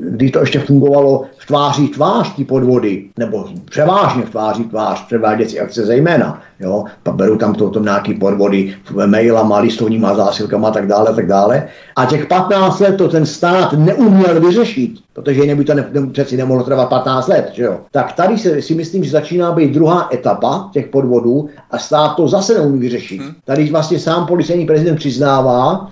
[0.00, 5.60] kdy to ještě fungovalo v tváří tvář ty podvody, nebo převážně v tváří tvář převáděcí
[5.60, 8.74] akce zejména, jo, pak beru tam to, to nějaký podvody
[9.06, 11.68] mailama, listovníma zásilkama a tak dále, a tak dále.
[11.96, 16.36] A těch 15 let to ten stát neuměl vyřešit, protože jinak by to ne, přeci
[16.36, 17.80] nemohlo trvat 15 let, že jo.
[17.90, 22.28] Tak tady se, si myslím, že začíná být druhá etapa těch podvodů a stát to
[22.28, 23.20] zase neumí vyřešit.
[23.20, 23.34] Hmm.
[23.44, 25.90] Tady vlastně sám policejní prezident přiznává,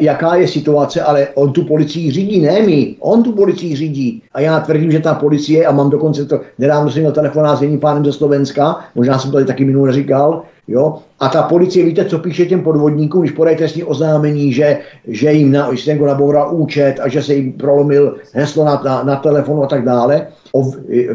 [0.00, 2.96] jaká je situace, ale on tu policii řídí, ne my.
[3.00, 4.22] On tu policii řídí.
[4.32, 7.62] A já tvrdím, že ta policie, a mám dokonce to, nedávno jsem měl telefonát s
[7.62, 11.84] jedním pánem ze Slovenska, možná jsem to tady taky minule říkal, jo, a ta policie,
[11.84, 16.06] víte, co píše těm podvodníkům, když podají trestní oznámení, že, že jim na, že někdo
[16.06, 20.26] naboural účet a že se jim prolomil heslo na, na, na telefonu a tak dále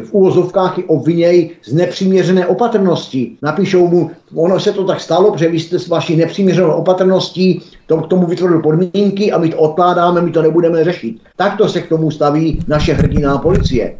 [0.04, 3.36] v úvozovkách i obviněj z nepřiměřené opatrnosti.
[3.42, 7.96] Napíšou mu, ono se to tak stalo, protože vy jste s vaší nepřiměřenou opatrností to,
[7.96, 11.18] k tomu vytvořili podmínky a my to odkládáme, my to nebudeme řešit.
[11.36, 13.94] Takto se k tomu staví naše hrdiná policie.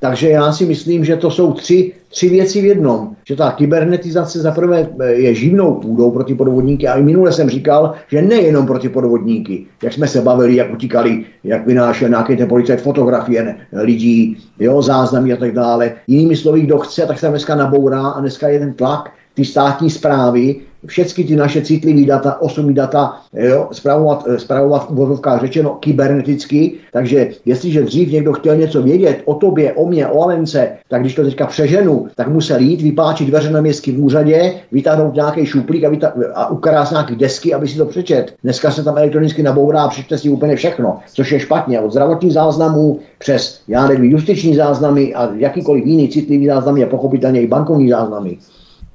[0.00, 3.16] Takže já si myslím, že to jsou tři, tři věci v jednom.
[3.28, 7.50] Že ta kybernetizace zaprvé eh, je živnou půdou pro ty podvodníky a i minule jsem
[7.50, 9.66] říkal, že nejenom pro ty podvodníky.
[9.82, 15.32] Jak jsme se bavili, jak utíkali, jak vynášel nějaké ten policajt fotografie lidí, jo, záznamy
[15.32, 15.94] a tak dále.
[16.06, 19.90] Jinými slovy, kdo chce, tak se dneska nabourá a dneska je ten tlak ty státní
[19.90, 20.56] zprávy,
[20.86, 26.72] všechny ty naše citlivé data, osobní data, jo, zpravovat, zpravovat v úvodovkách řečeno kyberneticky.
[26.92, 31.14] Takže jestliže dřív někdo chtěl něco vědět o tobě, o mě, o Alence, tak když
[31.14, 35.90] to teďka přeženu, tak musel jít, vypáčit dveře na městském úřadě, vytáhnout nějaký šuplík a,
[35.90, 38.34] vytá- a ukrást nějaký desky, aby si to přečet.
[38.42, 41.80] Dneska se tam elektronicky nabourá a přečte si úplně všechno, což je špatně.
[41.80, 47.42] Od zdravotních záznamů přes, já nevím, justiční záznamy a jakýkoliv jiný citlivý záznamy a pochopitelně
[47.42, 48.38] i bankovní záznamy.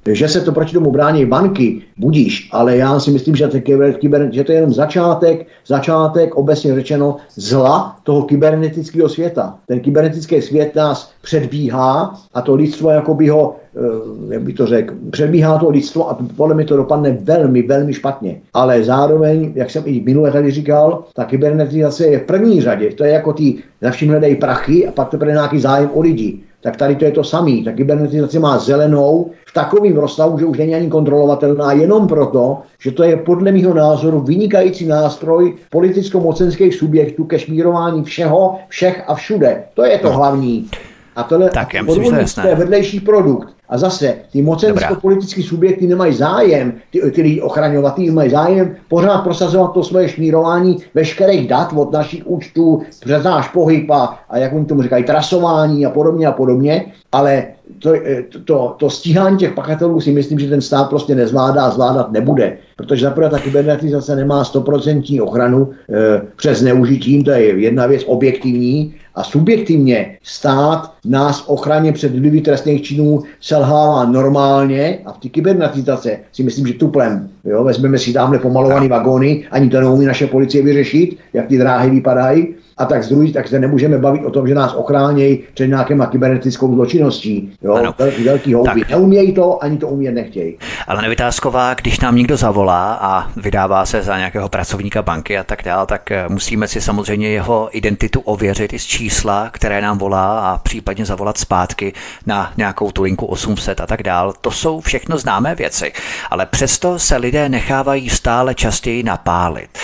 [0.06, 4.28] Že se to proti tomu brání banky, budíš, ale já si myslím, že, kyber, kyber,
[4.32, 9.58] že to je jenom začátek, začátek obecně řečeno zla toho kybernetického světa.
[9.66, 14.94] Ten kybernetický svět nás předbíhá a to lidstvo jakoby ho, eh, jak by to řekl,
[15.10, 18.40] předbíhá to lidstvo a podle mě to dopadne velmi, velmi špatně.
[18.54, 22.90] Ale zároveň, jak jsem i minule tady říkal, ta kybernetizace je v první řadě.
[22.90, 26.40] To je jako ty, za vším hledají prachy a pak to nějaký zájem o lidi
[26.62, 27.64] tak tady to je to samý.
[27.64, 32.90] Ta kybernetizace má zelenou v takovým rozsahu, že už není ani kontrolovatelná jenom proto, že
[32.90, 39.64] to je podle mého názoru vynikající nástroj politicko-mocenských subjektů ke šmírování všeho, všech a všude.
[39.74, 40.16] To je to no.
[40.16, 40.68] hlavní.
[41.16, 43.48] A tohle tak, já myslím, že to je vedlejší produkt.
[43.72, 49.18] A zase, ty mocensko-politické subjekty nemají zájem, ty, ty lidi ochraňovat, ty mají zájem pořád
[49.18, 54.52] prosazovat to svoje šmírování veškerých dat od našich účtů, přes náš pohyb a, a jak
[54.52, 57.46] oni tomu říkají, trasování a podobně a podobně, ale
[57.78, 57.92] to,
[58.28, 62.12] to, to, to stíhání těch pachatelů si myslím, že ten stát prostě nezvládá a zvládat
[62.12, 68.02] nebude, protože zaprvé ta kybernetizace nemá 100% ochranu e, přes zneužitím, to je jedna věc
[68.06, 75.28] objektivní, a subjektivně stát nás ochraně před vlivy trestných činů selhává normálně a v té
[75.28, 77.28] kybernetizace si myslím, že tuplem.
[77.44, 77.64] Jo?
[77.64, 82.54] Vezmeme si tamhle pomalované vagóny, ani to neumí naše policie vyřešit, jak ty dráhy vypadají
[82.76, 86.06] a tak z druhé, tak se nemůžeme bavit o tom, že nás ochránějí před nějakýma
[86.06, 87.52] kybernetickou zločinností.
[87.62, 87.74] Jo?
[87.74, 87.94] Ano.
[87.98, 88.80] Velký, velký houby.
[88.80, 88.90] Tak.
[88.90, 90.58] Neumějí to, ani to umět nechtějí.
[90.86, 95.62] Ale nevytázková, když nám někdo zavolá a vydává se za nějakého pracovníka banky a tak
[95.64, 100.52] dále, tak eh, musíme si samozřejmě jeho identitu ověřit i z čísla, které nám volá
[100.52, 101.92] a případně zavolat zpátky
[102.26, 104.32] na nějakou tu linku 800 a tak dále.
[104.40, 105.92] To jsou všechno známé věci,
[106.30, 109.78] ale přesto se lidé nechávají stále častěji napálit.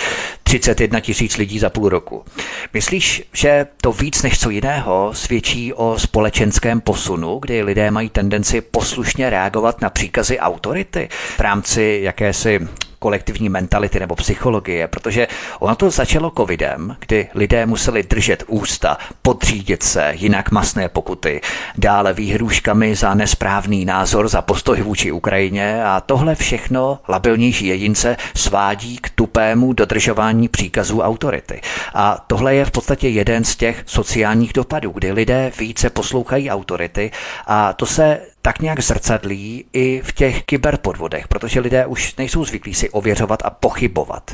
[0.49, 2.25] 31 tisíc lidí za půl roku.
[2.73, 8.61] Myslíš, že to víc než co jiného svědčí o společenském posunu, kdy lidé mají tendenci
[8.61, 12.67] poslušně reagovat na příkazy autority v rámci jakési
[12.99, 15.27] kolektivní mentality nebo psychologie, protože
[15.59, 21.41] ono to začalo covidem, kdy lidé museli držet ústa, podřídit se, jinak masné pokuty,
[21.77, 28.97] dále výhrůžkami za nesprávný názor, za postoj vůči Ukrajině a tohle všechno labilnější jedince svádí
[28.97, 31.61] k tupému dodržování příkazů autority.
[31.93, 37.11] A tohle je v podstatě jeden z těch sociálních dopadů, kdy lidé více poslouchají autority
[37.47, 42.73] a to se tak nějak zrcadlí i v těch kyberpodvodech, protože lidé už nejsou zvyklí
[42.73, 44.31] si ověřovat a pochybovat.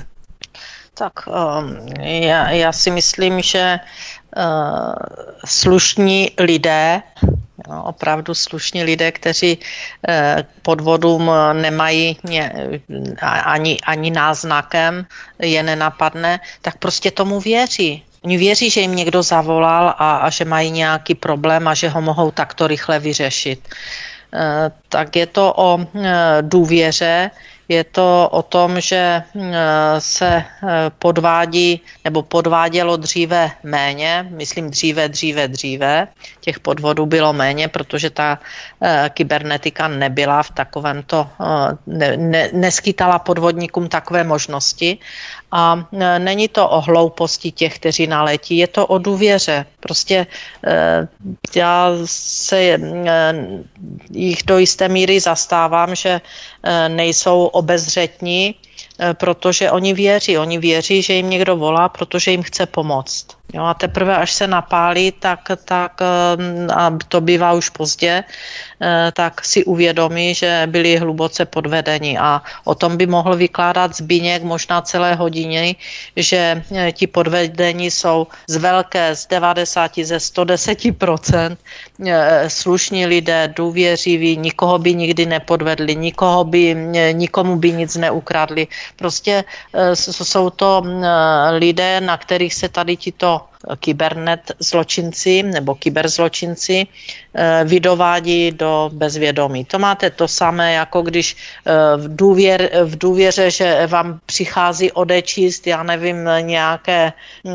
[0.93, 3.79] Tak um, já, já si myslím, že
[4.37, 4.93] uh,
[5.45, 7.01] slušní lidé,
[7.69, 10.13] no, opravdu slušní lidé, kteří uh,
[10.61, 12.17] podvodům nemají
[13.43, 15.05] ani, ani náznakem,
[15.39, 18.03] je nenapadne, tak prostě tomu věří.
[18.25, 22.01] Oni věří, že jim někdo zavolal a, a že mají nějaký problém a že ho
[22.01, 23.69] mohou takto rychle vyřešit.
[24.33, 25.85] E, tak je to o e,
[26.41, 27.31] důvěře,
[27.69, 29.21] je to o tom, že e,
[29.99, 30.43] se
[30.99, 36.07] podvádí nebo podvádělo dříve méně, myslím dříve, dříve, dříve.
[36.41, 38.39] Těch podvodů bylo méně, protože ta
[39.09, 41.29] kybernetika nebyla v takovémto,
[41.87, 44.97] ne, ne, neskytala podvodníkům takové možnosti.
[45.55, 49.65] A e, není to o hlouposti těch, kteří naletí, je to o důvěře.
[49.79, 50.27] Prostě
[50.67, 51.07] e,
[51.55, 52.79] já se e,
[54.11, 56.21] jich do jisté míry zastávám, že
[56.87, 58.55] nejsou obezřetní,
[59.13, 60.37] protože oni věří.
[60.37, 63.27] Oni věří, že jim někdo volá, protože jim chce pomoct.
[63.53, 66.01] Jo, a teprve až se napálí, tak, tak
[66.75, 68.23] a to bývá už pozdě,
[69.13, 72.17] tak si uvědomí, že byli hluboce podvedeni.
[72.17, 75.75] A o tom by mohl vykládat Zbíněk možná celé hodiny,
[76.15, 81.57] že ti podvedení jsou z velké, z 90, ze 110%
[82.47, 86.75] slušní lidé, důvěřiví, nikoho by nikdy nepodvedli, nikoho by,
[87.11, 88.67] nikomu by nic neukradli.
[88.95, 89.43] Prostě
[89.93, 90.83] jsou to
[91.51, 93.41] lidé, na kterých se tady tito
[93.79, 99.65] kybernet zločinci nebo kyberzločinci eh, vydovádí do bezvědomí.
[99.65, 101.35] To máte to samé, jako když
[101.65, 107.53] eh, v, důvěr, v důvěře, že vám přichází odečíst, já nevím, nějaké eh,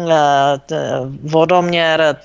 [1.23, 2.17] vodoměr,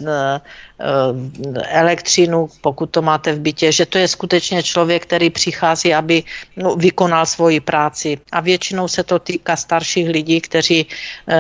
[1.71, 6.23] elektřinu, pokud to máte v bytě, že to je skutečně člověk, který přichází, aby
[6.57, 8.19] no, vykonal svoji práci.
[8.31, 10.85] A většinou se to týká starších lidí, kteří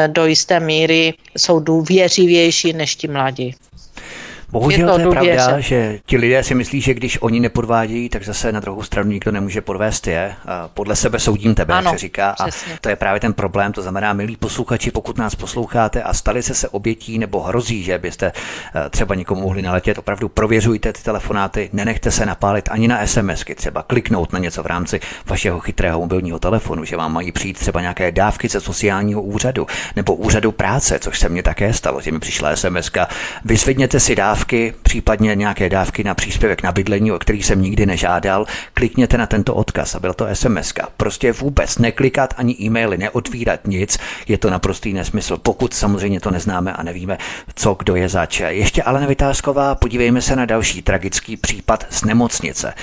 [0.07, 3.55] do jisté míry jsou důvěřiví trpělivější než ti mladí.
[4.59, 8.09] Bohužel je to, to je pravda, že ti lidé si myslí, že když oni nepodvádějí,
[8.09, 10.35] tak zase na druhou stranu nikdo nemůže podvést je.
[10.73, 12.35] Podle sebe soudím tebe, ano, jak se říká.
[12.43, 12.73] Přesně.
[12.73, 13.73] A to je právě ten problém.
[13.73, 17.97] To znamená, milí posluchači, pokud nás posloucháte a stali se se obětí nebo hrozí, že
[17.97, 18.31] byste
[18.75, 23.55] eh, třeba někomu mohli naletět, opravdu prověřujte ty telefonáty, nenechte se napálit ani na SMSky,
[23.55, 27.81] třeba kliknout na něco v rámci vašeho chytrého mobilního telefonu, že vám mají přijít třeba
[27.81, 32.19] nějaké dávky ze sociálního úřadu nebo úřadu práce, což se mně také stalo, že mi
[32.19, 32.91] přišla SMS.
[33.45, 37.85] Vyzvedněte si dávky dávky, případně nějaké dávky na příspěvek na bydlení, o který jsem nikdy
[37.85, 40.73] nežádal, klikněte na tento odkaz a byl to SMS.
[40.97, 46.73] Prostě vůbec neklikat ani e-maily, neotvírat nic, je to naprostý nesmysl, pokud samozřejmě to neznáme
[46.73, 47.17] a nevíme,
[47.55, 48.39] co kdo je zač.
[48.39, 52.73] Ještě ale Vytázková, podívejme se na další tragický případ z nemocnice.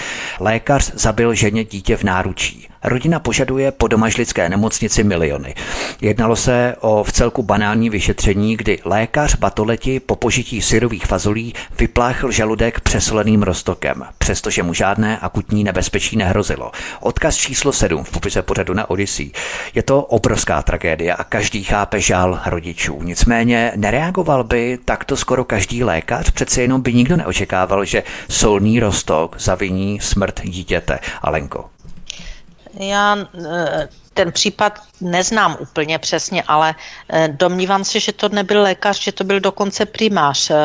[0.41, 2.72] Lékař zabil ženě dítě v náručí.
[2.85, 5.55] Rodina požaduje po domažlické nemocnici miliony.
[6.01, 12.31] Jednalo se o v celku banální vyšetření, kdy lékař Batoleti po požití syrových fazolí vypláchl
[12.31, 16.73] žaludek přesoleným roztokem, přestože mu žádné akutní nebezpečí nehrozilo.
[17.01, 19.31] Odkaz číslo 7 v popise pořadu na Odyssey.
[19.75, 23.03] Je to obrovská tragédie a každý chápe žál rodičů.
[23.03, 29.37] Nicméně nereagoval by takto skoro každý lékař, přece jenom by nikdo neočekával, že solný roztok
[29.41, 30.99] zaviní smrt dítěte.
[31.23, 31.72] Alenko.
[32.81, 33.17] Já
[33.47, 36.75] eh, ten případ neznám úplně přesně, ale
[37.09, 40.57] eh, domnívám se, že to nebyl lékař, že to byl dokonce primář eh,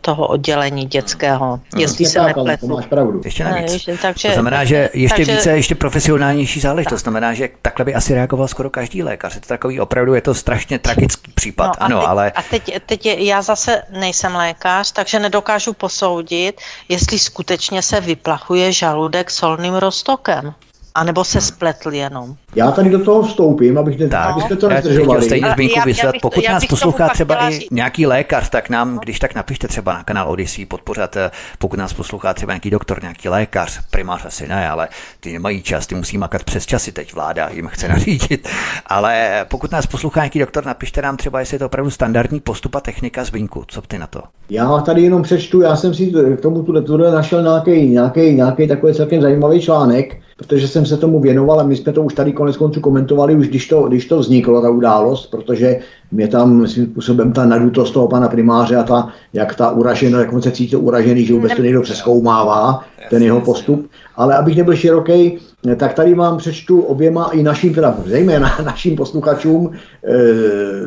[0.00, 1.80] toho oddělení dětského, hmm.
[1.80, 2.68] jestli se nepletu.
[2.68, 3.20] Máš pravdu.
[3.24, 3.88] Ještě navíc.
[4.02, 7.00] Takže, to znamená, že ještě takže, více, ještě profesionálnější záležitost.
[7.00, 9.34] To znamená, že takhle by asi reagoval skoro každý lékař.
[9.34, 12.30] Je to takový opravdu, je to strašně tragický případ, no, ano, teď, ale...
[12.30, 18.72] A teď, teď je, já zase nejsem lékař, takže nedokážu posoudit, jestli skutečně se vyplachuje
[18.72, 20.54] žaludek solným roztokem.
[20.94, 22.36] A nebo se spletl jenom.
[22.56, 25.22] Já tady do toho vstoupím, abych ne, tak, abyste to nezdržovali.
[25.22, 29.68] Stejně Zbínku vysvětlit, pokud nás poslouchá třeba i nějaký lékař, tak nám, když tak napište
[29.68, 31.16] třeba na kanál Odyssey podpořat,
[31.58, 34.88] pokud nás poslouchá třeba nějaký doktor, nějaký lékař, primář asi ne, ale
[35.20, 38.48] ty nemají čas, ty musí makat přes časy teď, vláda jim chce nařídit.
[38.86, 42.74] Ale pokud nás poslouchá nějaký doktor, napište nám třeba, jestli je to opravdu standardní postup
[42.74, 43.64] a technika Zbínku.
[43.68, 44.22] Co ty na to?
[44.50, 48.94] Já tady jenom přečtu, já jsem si k tomu tuhle našel nějaký, nějaký, nějaký takový
[48.94, 52.56] celkem zajímavý článek, protože jsem se tomu věnoval a my jsme to už tady konec
[52.56, 55.78] konců komentovali, už když to, když to vzniklo, ta událost, protože
[56.12, 60.32] mě tam svým způsobem ta nadutost toho pana primáře a ta, jak ta uraženost, jak
[60.32, 62.80] on se cítí uražený, že vůbec to někdo přeskoumává,
[63.10, 63.90] ten jeho postup.
[64.16, 65.38] Ale abych nebyl široký,
[65.76, 70.16] tak tady vám přečtu oběma i našim, teda zejména našim posluchačům, e,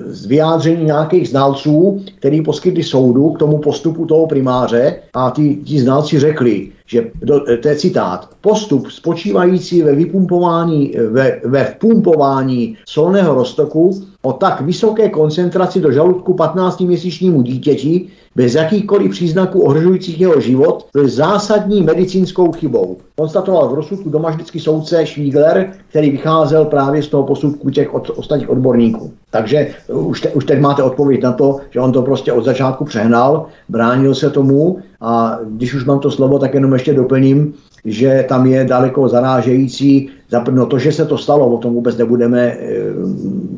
[0.05, 4.95] z vyjádření nějakých znalců, který poskytli soudu k tomu postupu toho primáře.
[5.13, 11.41] A ti, ti znalci řekli, že do, to je citát, postup spočívající ve vypumpování, ve,
[11.43, 19.61] ve vpumpování solného roztoku o tak vysoké koncentraci do žaludku 15-měsíčnímu dítěti bez jakýchkoliv příznaků
[19.61, 22.97] ohrožujících jeho život byl zásadní medicínskou chybou.
[23.15, 28.09] Konstatoval v rozsudku doma vždycky soudce Schwiegler, který vycházel právě z toho posudku těch od,
[28.09, 29.13] ostatních odborníků.
[29.29, 32.85] Takže už, te, už teď máte odpověď na to, že on to prostě od začátku
[32.85, 37.53] přehnal, bránil se tomu a když už mám to slovo, tak jenom ještě doplním,
[37.85, 40.09] že tam je daleko zarážející
[40.51, 42.83] no to, že se to stalo, o tom vůbec nebudeme, eh,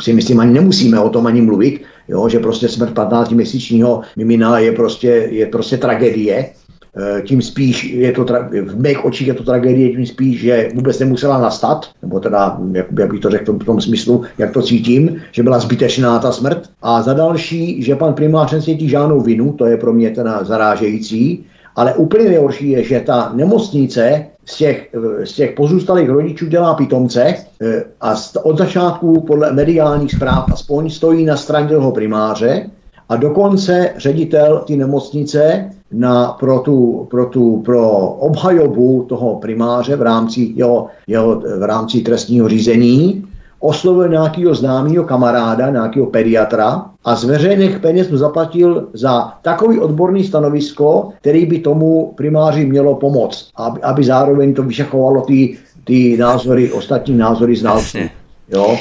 [0.02, 4.72] si myslím, ani nemusíme o tom ani mluvit, jo, že prostě smrt 15-měsíčního mimina je
[4.72, 6.50] prostě, je prostě tragédie,
[7.26, 11.38] tím spíš je to, v mých očích je to tragédie, tím spíš, že vůbec nemusela
[11.38, 15.44] nastat, nebo teda, jak, jak bych to řekl v tom smyslu, jak to cítím, že
[15.44, 16.70] byla zbytečná ta smrt.
[16.82, 21.46] A za další, že pan primář nesvětí žádnou vinu, to je pro mě teda zarážející,
[21.76, 24.90] ale úplně nejhorší je, že ta nemocnice z těch,
[25.24, 31.26] z těch pozůstalých rodičů dělá pitomce eh, a od začátku podle mediálních zpráv aspoň stojí
[31.26, 32.70] na straně toho primáře
[33.10, 40.02] a dokonce ředitel ty nemocnice na, pro, tu, pro, tu, pro obhajobu toho primáře v
[40.02, 43.26] rámci, jeho, jeho, v rámci trestního řízení
[43.60, 50.24] oslovil nějakého známého kamaráda, nějakého pediatra a z veřejných peněz mu zaplatil za takový odborný
[50.24, 56.72] stanovisko, který by tomu primáři mělo pomoct, aby, aby zároveň to vyšachovalo ty, ty názory,
[56.72, 57.98] ostatní názory znalců.
[58.50, 58.78] Jo.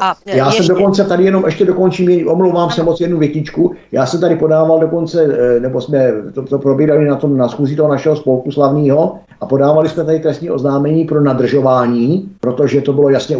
[0.00, 0.62] A Já ještě...
[0.62, 3.72] jsem dokonce tady jenom ještě dokončím, omlouvám se moc jednu větičku.
[3.92, 7.76] Já jsem tady podával dokonce, eh, nebo jsme to, to probírali na tom na schůzi
[7.76, 13.08] toho našeho spolku slavného a podávali jsme tady trestní oznámení pro nadržování, protože to bylo
[13.08, 13.36] jasně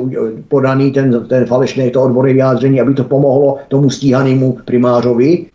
[0.48, 5.46] podaný ten, ten falešný to odborné vyjádření, aby to pomohlo tomu stíhanému primářovi.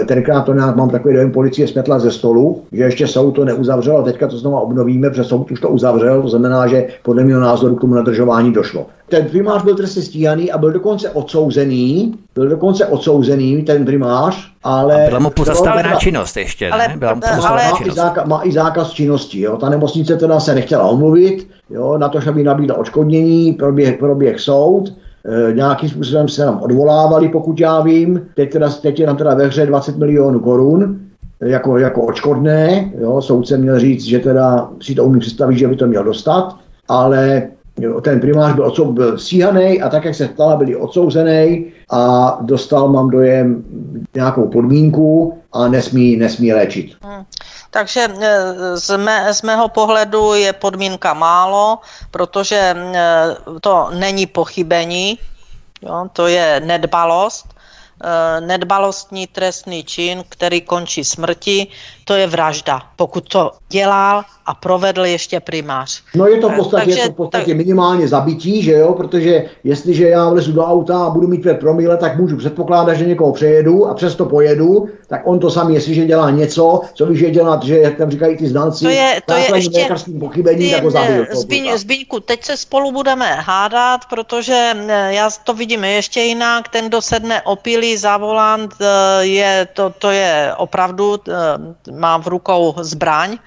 [0.00, 3.44] E, tenkrát to nějak mám takový dojem, policie smetla ze stolu, že ještě soud to
[3.44, 7.24] neuzavřel a teďka to znovu obnovíme, protože soud už to uzavřel, to znamená, že podle
[7.24, 8.86] mého názoru k tomu nadržování došlo.
[9.14, 15.06] Ten primář byl trestně stíhaný a byl dokonce odsouzený, byl dokonce odsouzený ten primář, ale...
[15.06, 16.96] A byla mu pozastavená činnost ještě, ale, ne?
[16.96, 17.96] Byla mu ale, má, činnost.
[17.96, 19.56] I zákaz, má i zákaz činnosti, jo.
[19.56, 24.40] Ta nemocnice teda se nechtěla omluvit, jo, na to, že by nabídla odškodnění, proběh, proběh
[24.40, 24.92] soud,
[25.48, 28.26] e, nějakým způsobem se nám odvolávali, pokud já vím.
[28.34, 31.00] Teď, teda, teď je nám teda ve hře 20 milionů korun,
[31.40, 35.76] jako, jako očkodné, jo, soudce měl říct, že teda si to umí představit, že by
[35.76, 36.56] to měl dostat,
[36.88, 37.48] ale
[38.02, 42.88] ten primář byl, odsou, byl stíhaný a tak, jak se stala, byli odsouzený a dostal,
[42.88, 43.64] mám dojem,
[44.14, 46.96] nějakou podmínku a nesmí, nesmí léčit.
[47.02, 47.24] Hmm.
[47.70, 51.78] Takže e, z, mé, z mého pohledu je podmínka málo,
[52.10, 52.74] protože e,
[53.60, 55.18] to není pochybení,
[55.82, 57.54] jo, to je nedbalost
[58.02, 61.66] Eh, nedbalostní trestný čin, který končí smrti,
[62.04, 66.02] to je vražda, pokud to dělal a provedl ještě primář.
[66.14, 67.56] No je to v eh, podstatě, Takže, je to v podstatě tak...
[67.56, 71.96] minimálně zabití, že jo, protože jestliže já vlezu do auta a budu mít pět promile,
[71.96, 76.30] tak můžu předpokládat, že někoho přejedu a přesto pojedu, tak on to sami, jestliže dělá
[76.30, 79.54] něco, co víš, že dělat, že jak tam říkají ty znalci, to je, to je
[79.54, 79.86] ještě,
[80.20, 81.26] pochybení, tak ho zabil.
[81.32, 86.88] Zbyň, Zbyňku, teď se spolu budeme hádat, protože eh, já to vidím ještě jinak, ten,
[86.88, 88.86] kdo sedne opilý za volant, eh,
[89.26, 91.16] je, to, to je opravdu,
[91.98, 93.38] má v rukou zbraň,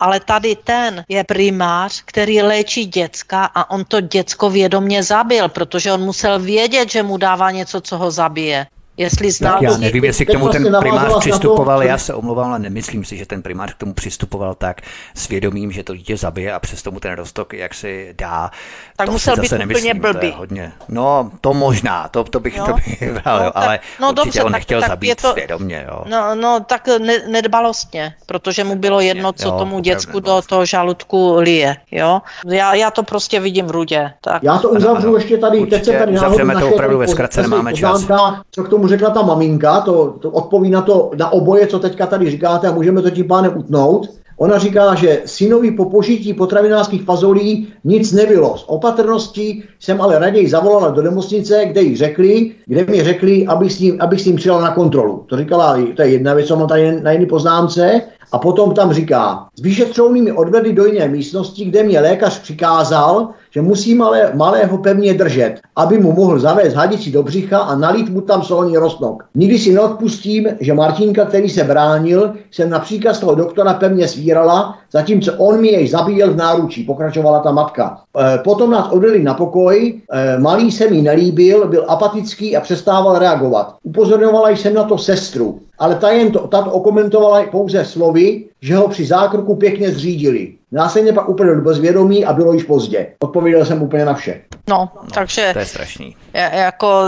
[0.00, 5.92] ale tady ten je primář, který léčí děcka a on to děcko vědomě zabil, protože
[5.92, 8.66] on musel vědět, že mu dává něco, co ho zabije.
[8.98, 13.04] Jestli tak já nevím, jestli k tomu ten primář přistupoval, já se omlouvám, ale nemyslím
[13.04, 14.80] si, že ten primář k tomu přistupoval tak
[15.14, 18.50] svědomím, že to dítě zabije a přesto mu ten rostok jak si dá.
[18.96, 20.34] Tak to musel být úplně blbý.
[20.36, 20.72] Hodně.
[20.88, 22.66] No, to možná, to, to bych, no.
[22.66, 25.86] to bych bral, no, ale no, určitě dobře, on nechtěl tak, zabít to, svědomě.
[25.88, 26.04] Jo.
[26.06, 30.66] No, no, tak ne, nedbalostně, protože mu bylo jedno, co jo, tomu děcku do toho
[30.66, 31.76] žaludku lije.
[31.90, 32.22] Jo?
[32.46, 34.12] Já, já to prostě vidím v rudě.
[34.20, 34.42] Tak.
[34.42, 38.06] Já to uzavřu ještě tady, teď se tady náhodou to opravdu ve zkratce, nemáme čas.
[38.50, 42.06] Co k tomu řekla ta maminka, to, to odpoví na to na oboje, co teďka
[42.06, 44.08] tady říkáte a můžeme to tím pánem utnout.
[44.38, 48.56] Ona říká, že synovi po požití potravinářských fazolí nic nebylo.
[48.58, 53.72] Z opatrnosti jsem ale raději zavolala do nemocnice, kde jí řekli, kde mi řekli, abych
[53.72, 55.24] s ním, abych s ním přijela na kontrolu.
[55.26, 58.02] To říkala, to je jedna věc, co mám tady na jiné poznámce.
[58.32, 63.62] A potom tam říká, s vyšetřovnými odvedli do jiné místnosti, kde mě lékař přikázal, že
[63.62, 68.20] musí malé, malého pevně držet, aby mu mohl zavést hadici do břicha a nalít mu
[68.20, 69.24] tam solný rostnok.
[69.34, 74.78] Nikdy si neodpustím, že Martinka, který se bránil, jsem na příkaz toho doktora pevně svírala,
[74.92, 78.00] zatímco on mi jej zabíjel v náručí, pokračovala ta matka.
[78.18, 83.18] E, potom nás odvedli na pokoj, e, malý se mi nelíbil, byl apatický a přestával
[83.18, 83.74] reagovat.
[83.82, 88.88] Upozorňovala jsem na to sestru, ale ta jen to, tato okomentovala pouze slovy, že ho
[88.88, 90.57] při zákroku pěkně zřídili.
[90.72, 93.06] Následně pak úplně do bezvědomí a bylo již pozdě.
[93.18, 94.40] Odpověděl jsem úplně na vše.
[94.68, 95.50] No, no takže...
[95.52, 96.16] To je strašný.
[96.34, 97.02] Jako,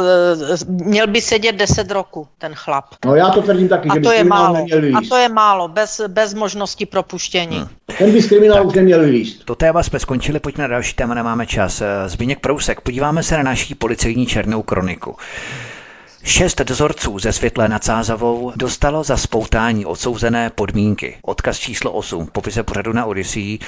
[0.52, 2.84] e, měl by sedět 10 roku, ten chlap.
[3.04, 4.66] No já to tvrdím taky, a že to je málo.
[4.94, 7.56] A to je málo, bez, bez možnosti propuštění.
[7.56, 7.68] Hmm.
[7.98, 9.44] Ten by z kriminálu už neměl líst.
[9.44, 11.82] To téma jsme skončili, pojďme na další téma, nemáme čas.
[12.06, 15.16] Zbigněk Prousek, podíváme se na naší policejní černou kroniku.
[16.22, 21.16] Šest dozorců ze Světle nad Sázavou dostalo za spoutání odsouzené podmínky.
[21.22, 23.58] Odkaz číslo 8, popise pořadu na Odyssey.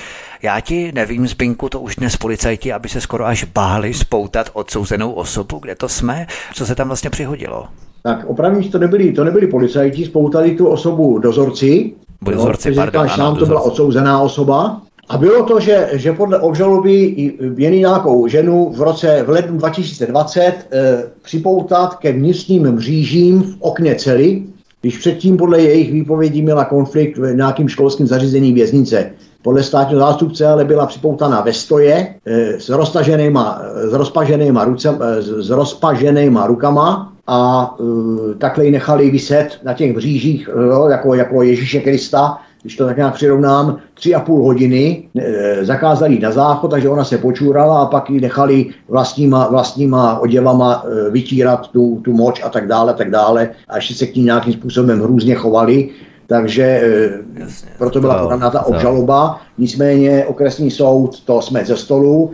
[0.42, 5.12] Já ti nevím, Zbinku, to už dnes policajti, aby se skoro až báli spoutat odsouzenou
[5.12, 5.58] osobu.
[5.58, 6.26] Kde to jsme?
[6.54, 7.68] Co se tam vlastně přihodilo?
[8.02, 11.92] Tak opravdu to nebyli, to nebyli policajti, spoutali tu osobu dozorci.
[12.22, 14.80] Dozorci, no, pardon, ano, sám to byla odsouzená osoba.
[15.12, 20.40] A bylo to, že, že podle obžaloby měli nějakou ženu v roce v lednu 2020
[20.40, 24.43] e, eh, připoutat ke vnitřním mřížím v okně cely,
[24.80, 29.10] když předtím podle jejich výpovědí měla konflikt v nějakým školským zařízení věznice.
[29.43, 34.66] Podle státního zástupce ale byla připoutaná ve stoje e, s, roztaženýma, s, rozpaženýma
[35.18, 41.43] s rozpaženýma rukama a e, takhle ji nechali vyset na těch břížích e, jako, jako
[41.43, 46.70] Ježíše Krista když to tak nějak přirovnám, tři a půl hodiny, e, zakázali na záchod,
[46.70, 52.12] takže ona se počůrala a pak ji nechali vlastníma, vlastníma oděvama e, vytírat tu, tu
[52.12, 53.51] moč a tak dále, a tak dále.
[53.68, 55.89] A ještě se k ní nějakým způsobem hrůzně chovali.
[56.26, 59.40] Takže e, Jasně, proto byla podána ta obžaloba.
[59.59, 62.30] Nicméně okresní soud, to jsme ze stolu,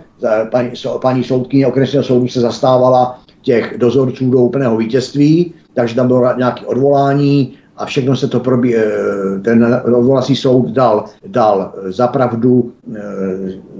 [0.50, 0.70] paní,
[1.02, 6.66] paní soudkyně okresního soudu se zastávala těch dozorců do úplného vítězství, takže tam bylo nějaké
[6.66, 8.84] odvolání, a všechno se to probí, eh,
[9.42, 13.00] ten odvolací soud dal, dal zapravdu eh,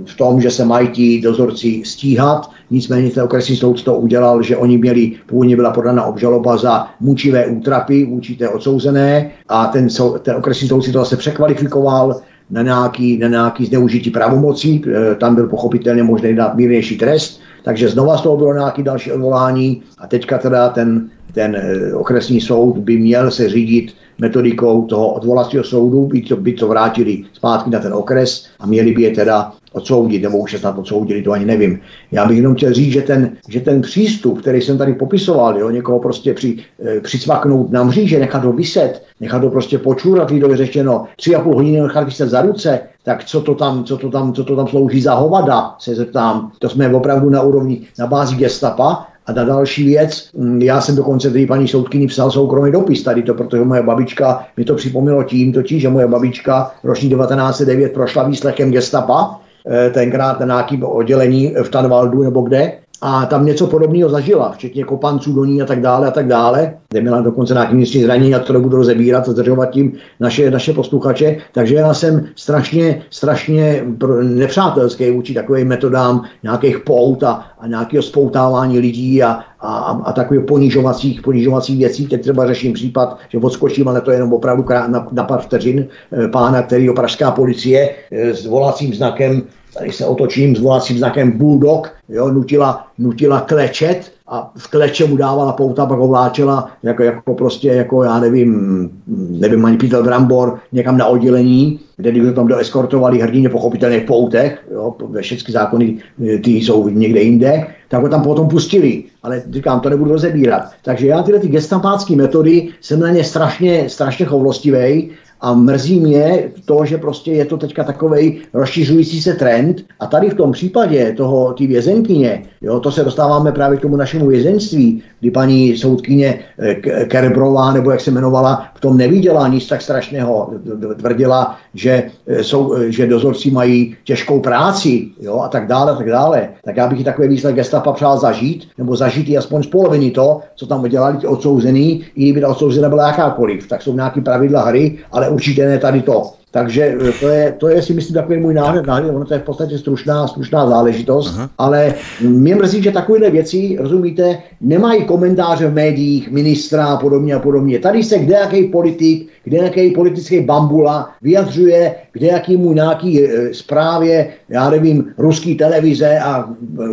[0.06, 4.56] v tom, že se mají ti dozorci stíhat, nicméně ten okresní soud to udělal, že
[4.56, 9.88] oni měli, původně byla podána obžaloba za mučivé útrapy vůči té odsouzené a ten,
[10.22, 12.20] ten okresní soud si to zase překvalifikoval
[12.50, 17.88] na nějaký, na nějaký zneužití pravomocí, eh, tam byl pochopitelně možný dát mírnější trest, takže
[17.88, 22.78] znova z toho bylo nějaké další odvolání a teďka teda ten ten eh, okresní soud
[22.78, 27.78] by měl se řídit metodikou toho odvolacího soudu, by to, by to vrátili zpátky na
[27.78, 31.44] ten okres a měli by je teda odsoudit, nebo už se snad odsoudili, to ani
[31.44, 31.80] nevím.
[32.12, 35.70] Já bych jenom chtěl říct, že ten, že ten přístup, který jsem tady popisoval, jo,
[35.70, 40.56] někoho prostě při, e, přicvaknout na mříže, nechat ho vyset, nechat ho prostě počůrat, lidově
[40.56, 44.10] řečeno, tři a půl hodiny nechat vyset za ruce, tak co to tam, co to
[44.10, 46.52] tam, co to tam slouží za hovada, se zeptám.
[46.58, 50.96] To jsme opravdu na úrovni, na bázi gestapa a na další věc, mm, já jsem
[50.96, 55.22] dokonce tady paní soudkyni psal soukromý dopis tady to, protože moje babička mi to připomnělo
[55.24, 59.40] tím totiž, že moje babička roční 1909 prošla výslechem gestapa,
[59.70, 64.84] eh, tenkrát na nějakým oddělení v Tanvaldu nebo kde, a tam něco podobného zažila, včetně
[64.84, 68.34] kopanců do ní a tak dále a tak dále, kde měla dokonce nějaký vnitřní zranění,
[68.34, 71.36] a to nebudu rozebírat a zdržovat tím naše, naše posluchače.
[71.52, 73.84] Takže já jsem strašně, strašně
[74.22, 80.44] nepřátelský vůči takovým metodám nějakých pout a, a nějakého spoutávání lidí a, a, a takových
[80.44, 82.06] ponižovacích, ponižovacích věcí.
[82.06, 85.86] Teď třeba řeším případ, že odskočím, ale to je jenom opravdu na, na pár vteřin
[86.12, 89.42] eh, pána, který pražská policie eh, s volacím znakem
[89.74, 95.16] tady se otočím s volacím znakem Bulldog, jo, nutila, nutila klečet a v kleče mu
[95.16, 98.90] dávala pouta, pak ho vláčela jako, jako prostě, jako já nevím,
[99.30, 104.66] nevím ani Peter Brambor, někam na oddělení, kde kdyby tam doeskortovali hrdině pochopitelně v poutech,
[104.72, 105.98] jo, všechny zákony
[106.44, 109.04] ty jsou někde jinde, tak ho tam potom pustili.
[109.22, 110.62] Ale říkám, to nebudu rozebírat.
[110.84, 115.10] Takže já tyhle ty gestapácké metody jsem na ně strašně, strašně choulostivý
[115.40, 119.84] a mrzí mě to, že prostě je to teďka takový rozšiřující se trend.
[120.00, 123.96] A tady v tom případě toho, ty vězenkyně, jo, to se dostáváme právě k tomu
[123.96, 129.66] našemu vězenství, kdy paní soudkyně eh, Kerbrová, nebo jak se jmenovala, v tom neviděla nic
[129.68, 130.50] tak strašného.
[130.96, 135.94] Tvrdila, že, eh, jsou, eh, že dozorci mají těžkou práci jo, a tak dále, a
[135.94, 136.48] tak dále.
[136.64, 140.40] Tak já bych takový výsledek gestapa přál zažít, nebo zažít i aspoň z poloviny to,
[140.54, 143.68] co tam dělali ti odsouzený, i kdyby ta odsouzena byla jakákoliv.
[143.68, 146.37] Tak jsou nějaké pravidla hry, ale určitě ne tady to.
[146.50, 149.40] Takže e, to je, to je si myslím takový můj náhled, náhled ono to je
[149.40, 151.50] v podstatě stručná, stručná záležitost, Aha.
[151.58, 157.38] ale mě mrzí, že takovéhle věci, rozumíte, nemají komentáře v médiích, ministra a podobně a
[157.38, 157.78] podobně.
[157.78, 163.54] Tady se kde jaký politik, kde jaký politický bambula vyjadřuje kde jaký mu nějaký e,
[163.54, 166.50] zprávě, já nevím, ruský televize a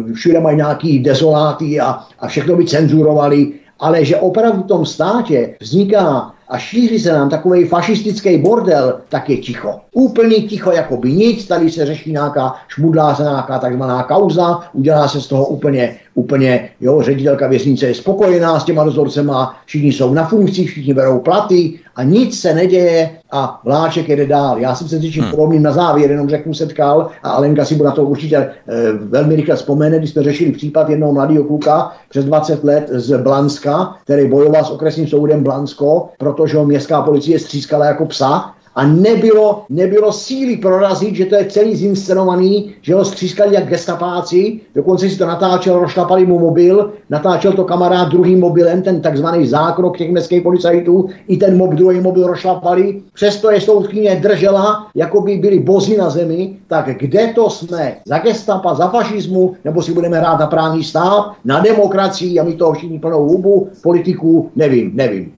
[0.09, 4.85] e, všude mají nějaký dezoláty a, a všechno by cenzurovali, ale že opravdu v tom
[4.85, 9.79] státě vzniká a šíří se nám takový fašistický bordel, tak je ticho.
[9.91, 15.07] Úplně ticho, jako by nic, tady se řeší nějaká, šmudlá se nějaká takzvaná kauza, udělá
[15.07, 20.13] se z toho úplně, úplně, jo, ředitelka věznice je spokojená s těma dozorcema, všichni jsou
[20.13, 24.57] na funkci, všichni berou platy a nic se neděje a vláček jede dál.
[24.59, 25.31] Já jsem se s hmm.
[25.31, 28.51] podobným na závěr jenom řeknu setkal a Alenka si bude na to určitě e,
[28.91, 33.95] velmi rychle vzpomene, když jsme řešili případ jednoho mladého kluka přes 20 let z Blanska,
[34.03, 39.63] který bojoval s okresním soudem Blansko, protože ho městská policie střískala jako psa a nebylo,
[39.69, 45.17] nebylo síly prorazit, že to je celý zinscenovaný, že ho střískali jak gestapáci, dokonce si
[45.17, 50.41] to natáčel, rozšlapali mu mobil, natáčel to kamarád druhým mobilem, ten takzvaný zákrok těch městských
[50.41, 55.97] policajtů, i ten mob, druhý mobil rozšlapali, přesto je soudkyně držela, jako by byli bozy
[55.97, 57.97] na zemi, tak kde to jsme?
[58.05, 62.39] Za gestapa, za fašismu, nebo si budeme hrát na právní stát, na demokracii?
[62.39, 65.33] A my toho všichni plnou hubu, politiků, nevím, nevím.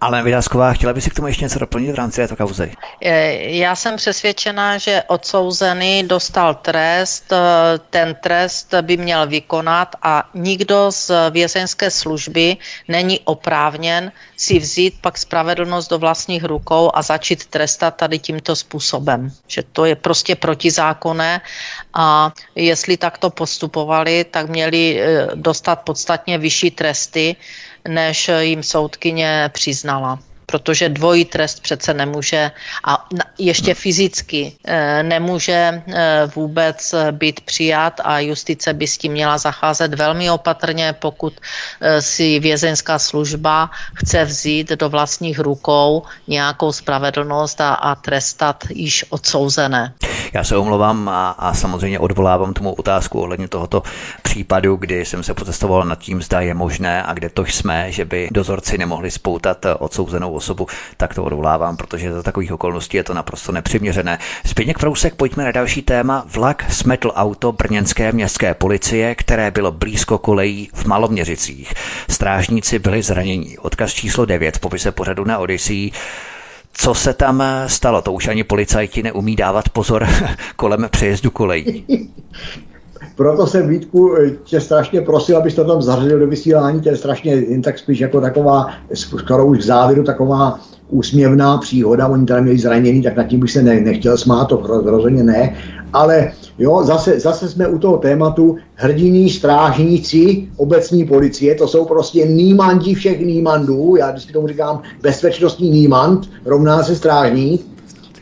[0.00, 2.72] Ale Vydásková, chtěla by si k tomu ještě něco doplnit v rámci této kauzy?
[3.40, 7.32] Já jsem přesvědčená, že odsouzený dostal trest,
[7.90, 12.56] ten trest by měl vykonat a nikdo z vězeňské služby
[12.88, 19.32] není oprávněn si vzít pak spravedlnost do vlastních rukou a začít trestat tady tímto způsobem.
[19.46, 21.40] Že to je prostě protizákonné
[21.94, 27.36] a jestli takto postupovali, tak měli eh, dostat podstatně vyšší tresty,
[27.88, 32.50] než jim soudkyně přiznala protože dvojí trest přece nemůže
[32.84, 33.06] a
[33.38, 39.94] ještě fyzicky eh, nemůže eh, vůbec být přijat a justice by s tím měla zacházet
[39.94, 41.32] velmi opatrně, pokud
[41.80, 49.04] eh, si vězeňská služba chce vzít do vlastních rukou nějakou spravedlnost a, a trestat již
[49.10, 49.92] odsouzené.
[50.32, 53.82] Já se omlouvám a, a samozřejmě odvolávám tomu otázku ohledně tohoto
[54.22, 58.04] případu, kdy jsem se protestoval nad tím, zda je možné a kde to jsme, že
[58.04, 63.14] by dozorci nemohli spoutat odsouzenou osobu, tak to odvolávám, protože za takových okolností je to
[63.14, 64.18] naprosto nepřiměřené.
[64.44, 66.24] Zběněk Prousek, pojďme na další téma.
[66.26, 71.74] Vlak smetl auto brněnské městské policie, které bylo blízko kolejí v Maloměřicích.
[72.10, 73.58] Strážníci byli zranění.
[73.58, 75.90] Odkaz číslo 9 v popise pořadu na Odyssey.
[76.72, 78.02] Co se tam stalo?
[78.02, 80.08] To už ani policajti neumí dávat pozor
[80.56, 81.84] kolem přejezdu kolejí.
[83.16, 84.14] Proto jsem Vítku
[84.44, 88.00] tě strašně prosil, abys to tam zařadil do vysílání, to je strašně jen tak spíš
[88.00, 93.24] jako taková, skoro už k závěru, taková úsměvná příhoda, oni tam měli zranění, tak nad
[93.24, 95.56] tím bych se ne, nechtěl smát, to rozhodně ne,
[95.92, 98.56] ale jo, zase, zase jsme u toho tématu.
[98.74, 105.70] Hrdiní strážníci obecní policie, to jsou prostě nýmandi všech nýmandů, já vždycky tomu říkám bezpečnostní
[105.70, 107.66] nýmand, rovná se strážník,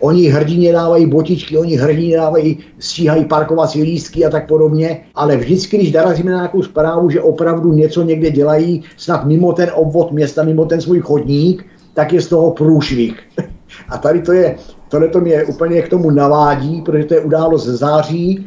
[0.05, 5.77] Oni hrdině dávají botičky, oni hrdině dávají, stíhají parkovací lístky a tak podobně, ale vždycky,
[5.77, 10.43] když narazíme na nějakou zprávu, že opravdu něco někde dělají, snad mimo ten obvod města,
[10.43, 11.65] mimo ten svůj chodník,
[11.95, 13.17] tak je z toho průšvih.
[13.89, 14.57] A tady to je,
[14.89, 18.47] tohle to mě úplně k tomu navádí, protože to je událost září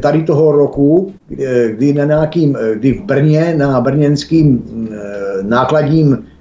[0.00, 1.12] tady toho roku,
[1.76, 4.62] kdy, na nějakým, kdy v Brně na brněnským
[4.92, 6.37] eh, nákladním Eh,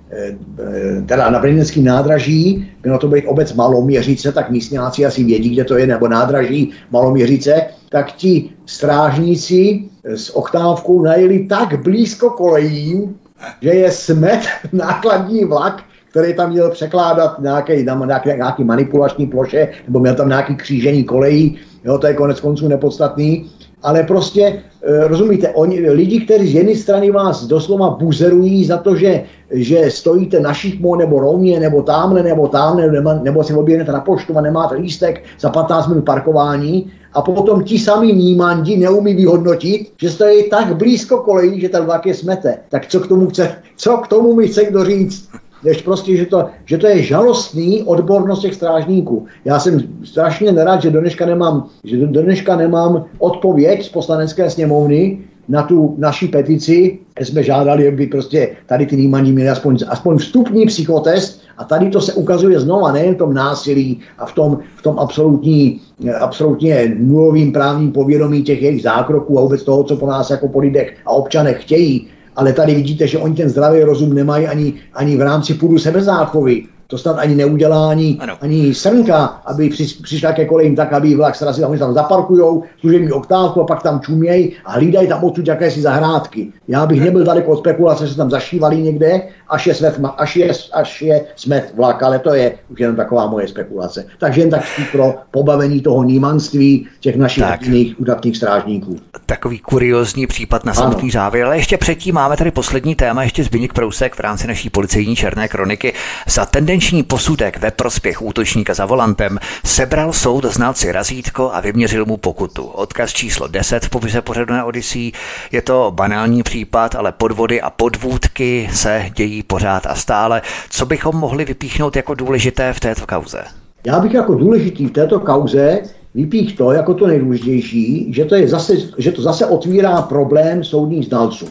[1.05, 5.77] teda na brněnském nádraží, mělo to být obec Maloměřice, tak místňáci asi vědí, kde to
[5.77, 13.15] je, nebo nádraží Maloměřice, tak ti strážníci s oktávkou najeli tak blízko kolejím,
[13.61, 14.39] že je smet
[14.73, 17.73] nákladní vlak, který tam měl překládat nějaký,
[18.05, 22.67] nějaký, nějaký manipulační ploše, nebo měl tam nějaký křížení kolejí, jo, to je konec konců
[22.67, 23.49] nepodstatný,
[23.83, 28.95] ale prostě, e, rozumíte, oni, lidi, kteří z jedné strany vás doslova buzerují za to,
[28.95, 33.91] že, že stojíte na šikmo, nebo rovně, nebo tamhle, nebo tamhle, nebo, nebo si objednete
[33.91, 39.13] na poštu a nemáte lístek za 15 minut parkování, a potom ti sami nímandi neumí
[39.13, 42.57] vyhodnotit, že stojí tak blízko kolejí, že ten vlak je smete.
[42.69, 45.29] Tak co k tomu chce, co k tomu mi chce kdo říct?
[45.63, 49.25] Než prostě, že to, že to je žalostný odbornost těch strážníků.
[49.45, 55.19] Já jsem strašně nerad, že dneška nemám, že dneška nemám odpověď z poslanecké sněmovny
[55.49, 60.17] na tu naši petici, kde jsme žádali, aby prostě tady ty nímaní měli aspoň, aspoň
[60.17, 61.41] vstupní psychotest.
[61.57, 64.99] A tady to se ukazuje znova, nejen v tom násilí a v tom, v tom
[64.99, 65.81] absolutní,
[66.19, 70.59] absolutně nulovým právním povědomí těch jejich zákroků a vůbec toho, co po nás jako po
[70.59, 72.07] lidech a občanech chtějí,
[72.37, 76.63] ale tady vidíte, že oni ten zdravý rozum nemají ani, ani v rámci půdu sebezáchovy.
[76.87, 81.35] To snad ani neudělá ani, ani srnka, aby při, přišla ke kolejím tak, aby vlak
[81.35, 85.81] srazil, oni tam zaparkujou, služební oktávku a pak tam čumějí a hlídají tam odsud jakési
[85.81, 86.47] zahrádky.
[86.67, 90.35] Já bych nebyl daleko od spekulace, že se tam zašívali někde, až je, smet, až
[90.35, 94.05] je, až je smet vlak, ale to je už jenom taková moje spekulace.
[94.19, 98.99] Takže jen tak pro pobavení toho nímanství těch našich jiných udatných strážníků.
[99.25, 103.73] Takový kuriozní případ na samotný závěr, ale ještě předtím máme tady poslední téma, ještě Zbigněk
[103.73, 105.93] Prousek v rámci naší policejní černé kroniky.
[106.27, 112.05] Za ten Evidenční posudek ve prospěch útočníka za volantem sebral soud znalci razítko a vyměřil
[112.05, 112.63] mu pokutu.
[112.63, 115.11] Odkaz číslo 10 v popise pořadu na Odyssey.
[115.51, 120.41] Je to banální případ, ale podvody a podvůdky se dějí pořád a stále.
[120.69, 123.43] Co bychom mohli vypíchnout jako důležité v této kauze?
[123.85, 125.79] Já bych jako důležitý v této kauze
[126.15, 131.05] vypích to jako to nejdůležitější, že to, je zase, že to zase otvírá problém soudních
[131.05, 131.47] znalců.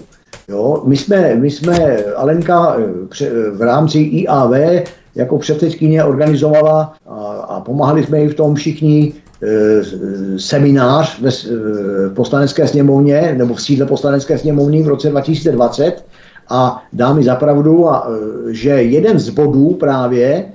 [0.49, 4.51] Jo, my jsme, my jsme Alenka eh, v rámci IAV
[5.17, 7.15] jako předsedkyně organizovala a,
[7.49, 9.13] a pomáhali jsme jí v tom všichni
[9.43, 16.05] e, seminář ve e, poslanecké sněmovně nebo v sídle poslanecké sněmovny v roce 2020
[16.49, 18.09] a dá mi zapravdu, a,
[18.49, 20.47] že jeden z bodů právě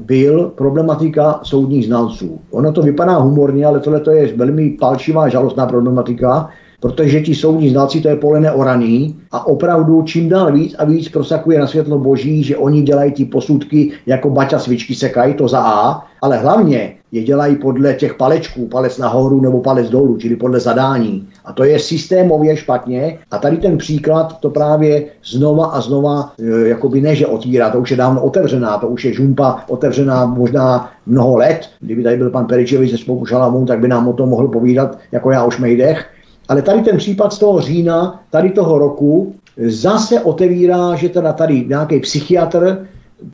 [0.00, 2.40] byl problematika soudních znalců.
[2.50, 8.00] Ono to vypadá humorně, ale tohle je velmi palčivá, žalostná problematika, protože ti soudní znalci
[8.00, 12.42] to je pole neoraný a opravdu čím dál víc a víc prosakuje na světlo boží,
[12.42, 17.22] že oni dělají ty posudky jako baťa svičky sekají, to za A, ale hlavně je
[17.22, 21.28] dělají podle těch palečků, palec nahoru nebo palec dolů, čili podle zadání.
[21.44, 23.18] A to je systémově špatně.
[23.30, 27.80] A tady ten příklad to právě znova a znova, e, jakoby ne, že otvírá, to
[27.80, 31.60] už je dávno otevřená, to už je žumpa otevřená možná mnoho let.
[31.80, 34.98] Kdyby tady byl pan Peričevič ze Spolku Šalamů, tak by nám o tom mohl povídat,
[35.12, 36.06] jako já už mejdech.
[36.50, 41.64] Ale tady ten případ z toho října, tady toho roku, zase otevírá, že teda tady
[41.68, 42.86] nějaký psychiatr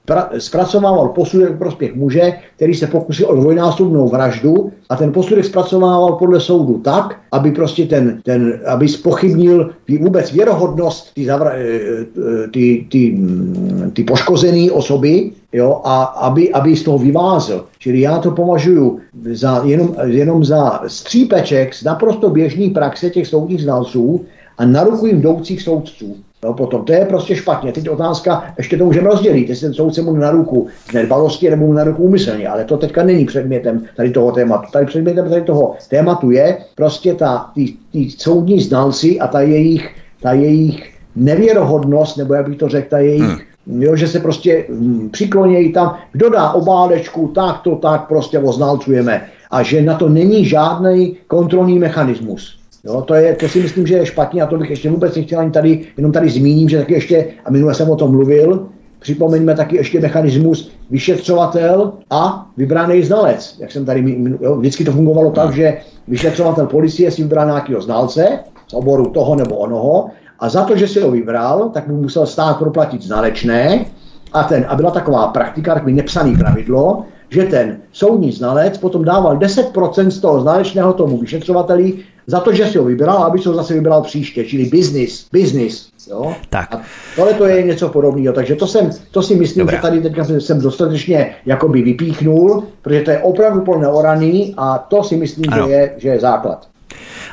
[0.05, 5.45] pra, zpracovával posudek v prospěch muže, který se pokusil o dvojnásobnou vraždu a ten posudek
[5.45, 11.65] zpracovával podle soudu tak, aby prostě ten, ten aby spochybnil vůbec věrohodnost ty, zavra, eh,
[11.65, 17.65] eh, ty, ty, mm, ty poškozené osoby jo, a aby, aby z toho vyvázl.
[17.79, 19.01] Čili já to považuji
[19.33, 24.25] za, jenom, jenom za střípeček z naprosto běžný praxe těch soudních znalců
[24.59, 26.17] a na ruku jim jdoucích soudců.
[26.45, 27.73] No potom, to je prostě špatně.
[27.73, 31.67] Teď otázka, ještě to můžeme rozdělit, jestli ten soudce mu na ruku z nedbalosti nebo
[31.67, 34.73] mu na ruku úmyslně, ale to teďka není předmětem tady toho tématu.
[34.73, 39.95] Tady předmětem tady toho tématu je prostě ta, ty, ty soudní znalci a ta jejich,
[40.23, 43.39] ta jejich nevěrohodnost, nebo jak bych to řekl, ta jejich hmm.
[43.67, 49.27] Jo, že se prostě hm, přiklonějí tam, kdo dá obálečku, tak to tak prostě oznalcujeme.
[49.51, 52.59] A že na to není žádný kontrolní mechanismus.
[52.87, 55.41] Jo, to, je, to si myslím, že je špatně a to bych ještě vůbec nechtěl
[55.41, 58.67] ani tady, jenom tady zmíním, že taky ještě, a minule jsem o tom mluvil,
[59.01, 63.57] připomeňme taky ještě mechanismus vyšetřovatel a vybraný znalec.
[63.61, 68.39] Jak jsem tady, jo, vždycky to fungovalo tak, že vyšetřovatel policie si vybral nějakého znalce
[68.69, 72.27] z oboru toho nebo onoho a za to, že si ho vybral, tak mu musel
[72.27, 73.85] stát proplatit znalečné
[74.33, 79.37] a, ten, a byla taková praktika, takový nepsaný pravidlo, že ten soudní znalec potom dával
[79.37, 81.93] 10% z toho znalečného tomu vyšetřovateli
[82.27, 85.89] za to, že si ho vybral, aby se ho zase vybral příště, čili business, business.
[86.11, 86.35] Jo?
[86.51, 86.75] Tak.
[86.75, 86.83] A
[87.17, 89.77] tohle to je něco podobného, takže to, jsem, to si myslím, Dobrá.
[89.77, 95.05] že tady teďka jsem dostatečně jakoby vypíchnul, protože to je opravdu plné oraný a to
[95.05, 96.67] si myslím, že je, že je základ.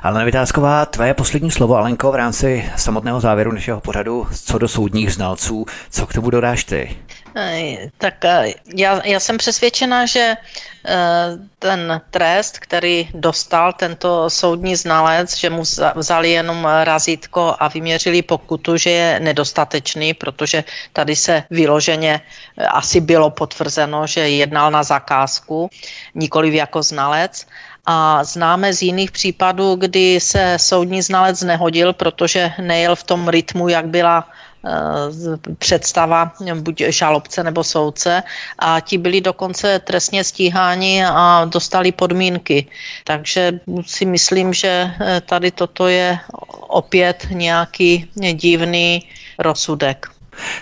[0.03, 5.13] Ale Vytázková, tvé poslední slovo, Alenko, v rámci samotného závěru našeho pořadu, co do soudních
[5.13, 6.89] znalců, co k tomu dodáš ty?
[7.97, 10.35] Tak eh, já, já jsem přesvědčena, že
[10.85, 10.97] eh,
[11.59, 15.63] ten trest, který dostal tento soudní znalec, že mu
[15.95, 23.01] vzali jenom razítko a vyměřili pokutu, že je nedostatečný, protože tady se vyloženě eh, asi
[23.01, 25.69] bylo potvrzeno, že jednal na zakázku,
[26.15, 27.47] nikoliv jako znalec.
[27.85, 33.67] A známe z jiných případů, kdy se soudní znalec nehodil, protože nejel v tom rytmu,
[33.67, 34.27] jak byla
[35.57, 38.23] představa buď žalobce nebo soudce
[38.59, 42.67] a ti byli dokonce trestně stíháni a dostali podmínky.
[43.03, 46.19] Takže si myslím, že eh, tady toto je
[46.67, 49.09] opět nějaký divný
[49.39, 50.12] rozsudek.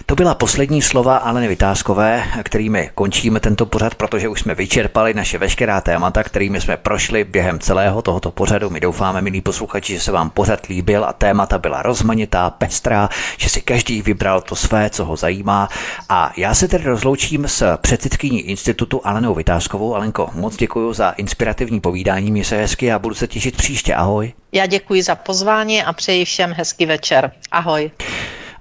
[0.05, 5.37] To byla poslední slova Aleny Vytázkové, kterými končíme tento pořad, protože už jsme vyčerpali naše
[5.37, 8.69] veškerá témata, kterými jsme prošli během celého tohoto pořadu.
[8.69, 13.49] My doufáme, milí posluchači, že se vám pořad líbil a témata byla rozmanitá, pestrá, že
[13.49, 15.69] si každý vybral to své, co ho zajímá.
[16.09, 19.95] A já se tedy rozloučím s předsedkyní institutu Alenou Vytázkovou.
[19.95, 23.95] Alenko, moc děkuji za inspirativní povídání, mě se hezky a budu se těšit příště.
[23.95, 24.33] Ahoj.
[24.51, 27.31] Já děkuji za pozvání a přeji všem hezký večer.
[27.51, 27.91] Ahoj.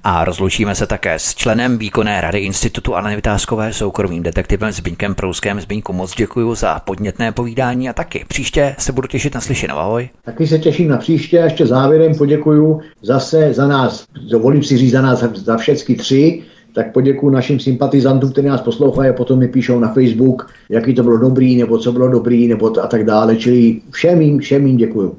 [0.04, 5.60] A rozloučíme se také s členem výkonné rady Institutu Aleny Vytázkové, soukromým detektivem Zbyňkem Prouskem.
[5.60, 9.76] Zbyňku moc děkuji za podnětné povídání a taky příště se budu těšit na slyšenou.
[9.76, 10.08] Ahoj.
[10.24, 14.92] Taky se těším na příště a ještě závěrem poděkuju zase za nás, dovolím si říct
[14.92, 16.42] za nás, za všechny tři,
[16.74, 21.02] tak poděkuji našim sympatizantům, kteří nás poslouchají a potom mi píšou na Facebook, jaký to
[21.02, 23.36] bylo dobrý, nebo co bylo dobrý, nebo a tak dále.
[23.36, 25.16] Čili všem jim, všem jim děkuju.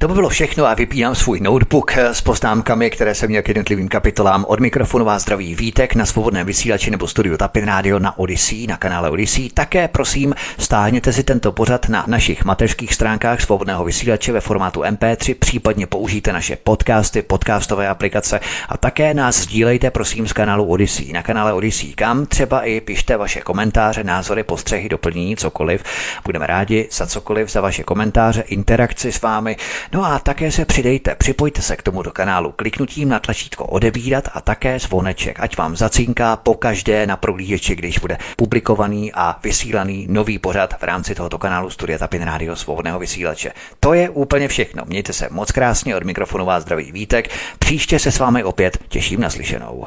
[0.00, 3.88] To by bylo všechno a vypínám svůj notebook s poznámkami, které jsem měl k jednotlivým
[3.88, 4.44] kapitolám.
[4.48, 8.76] Od mikrofonu vás zdraví Vítek na svobodném vysílači nebo studiu Tapin Radio na Odyssey, na
[8.76, 9.50] kanále Odyssey.
[9.50, 15.34] Také prosím, stáhněte si tento pořad na našich mateřských stránkách svobodného vysílače ve formátu MP3,
[15.34, 21.22] případně použijte naše podcasty, podcastové aplikace a také nás sdílejte prosím z kanálu Odyssey, na
[21.22, 25.84] kanále Odyssey, kam třeba i pište vaše komentáře, názory, postřehy, doplnění, cokoliv.
[26.24, 29.56] Budeme rádi za cokoliv, za vaše komentáře, interakci s vámi.
[29.92, 34.28] No a také se přidejte, připojte se k tomu do kanálu kliknutím na tlačítko odebírat
[34.34, 40.06] a také zvoneček, ať vám zacínká po každé na prohlížeči, když bude publikovaný a vysílaný
[40.10, 43.52] nový pořad v rámci tohoto kanálu Studia Tapin Radio Svobodného vysílače.
[43.80, 44.82] To je úplně všechno.
[44.86, 47.28] Mějte se moc krásně od mikrofonu vás zdraví Vítek.
[47.58, 49.86] Příště se s vámi opět těším na slyšenou.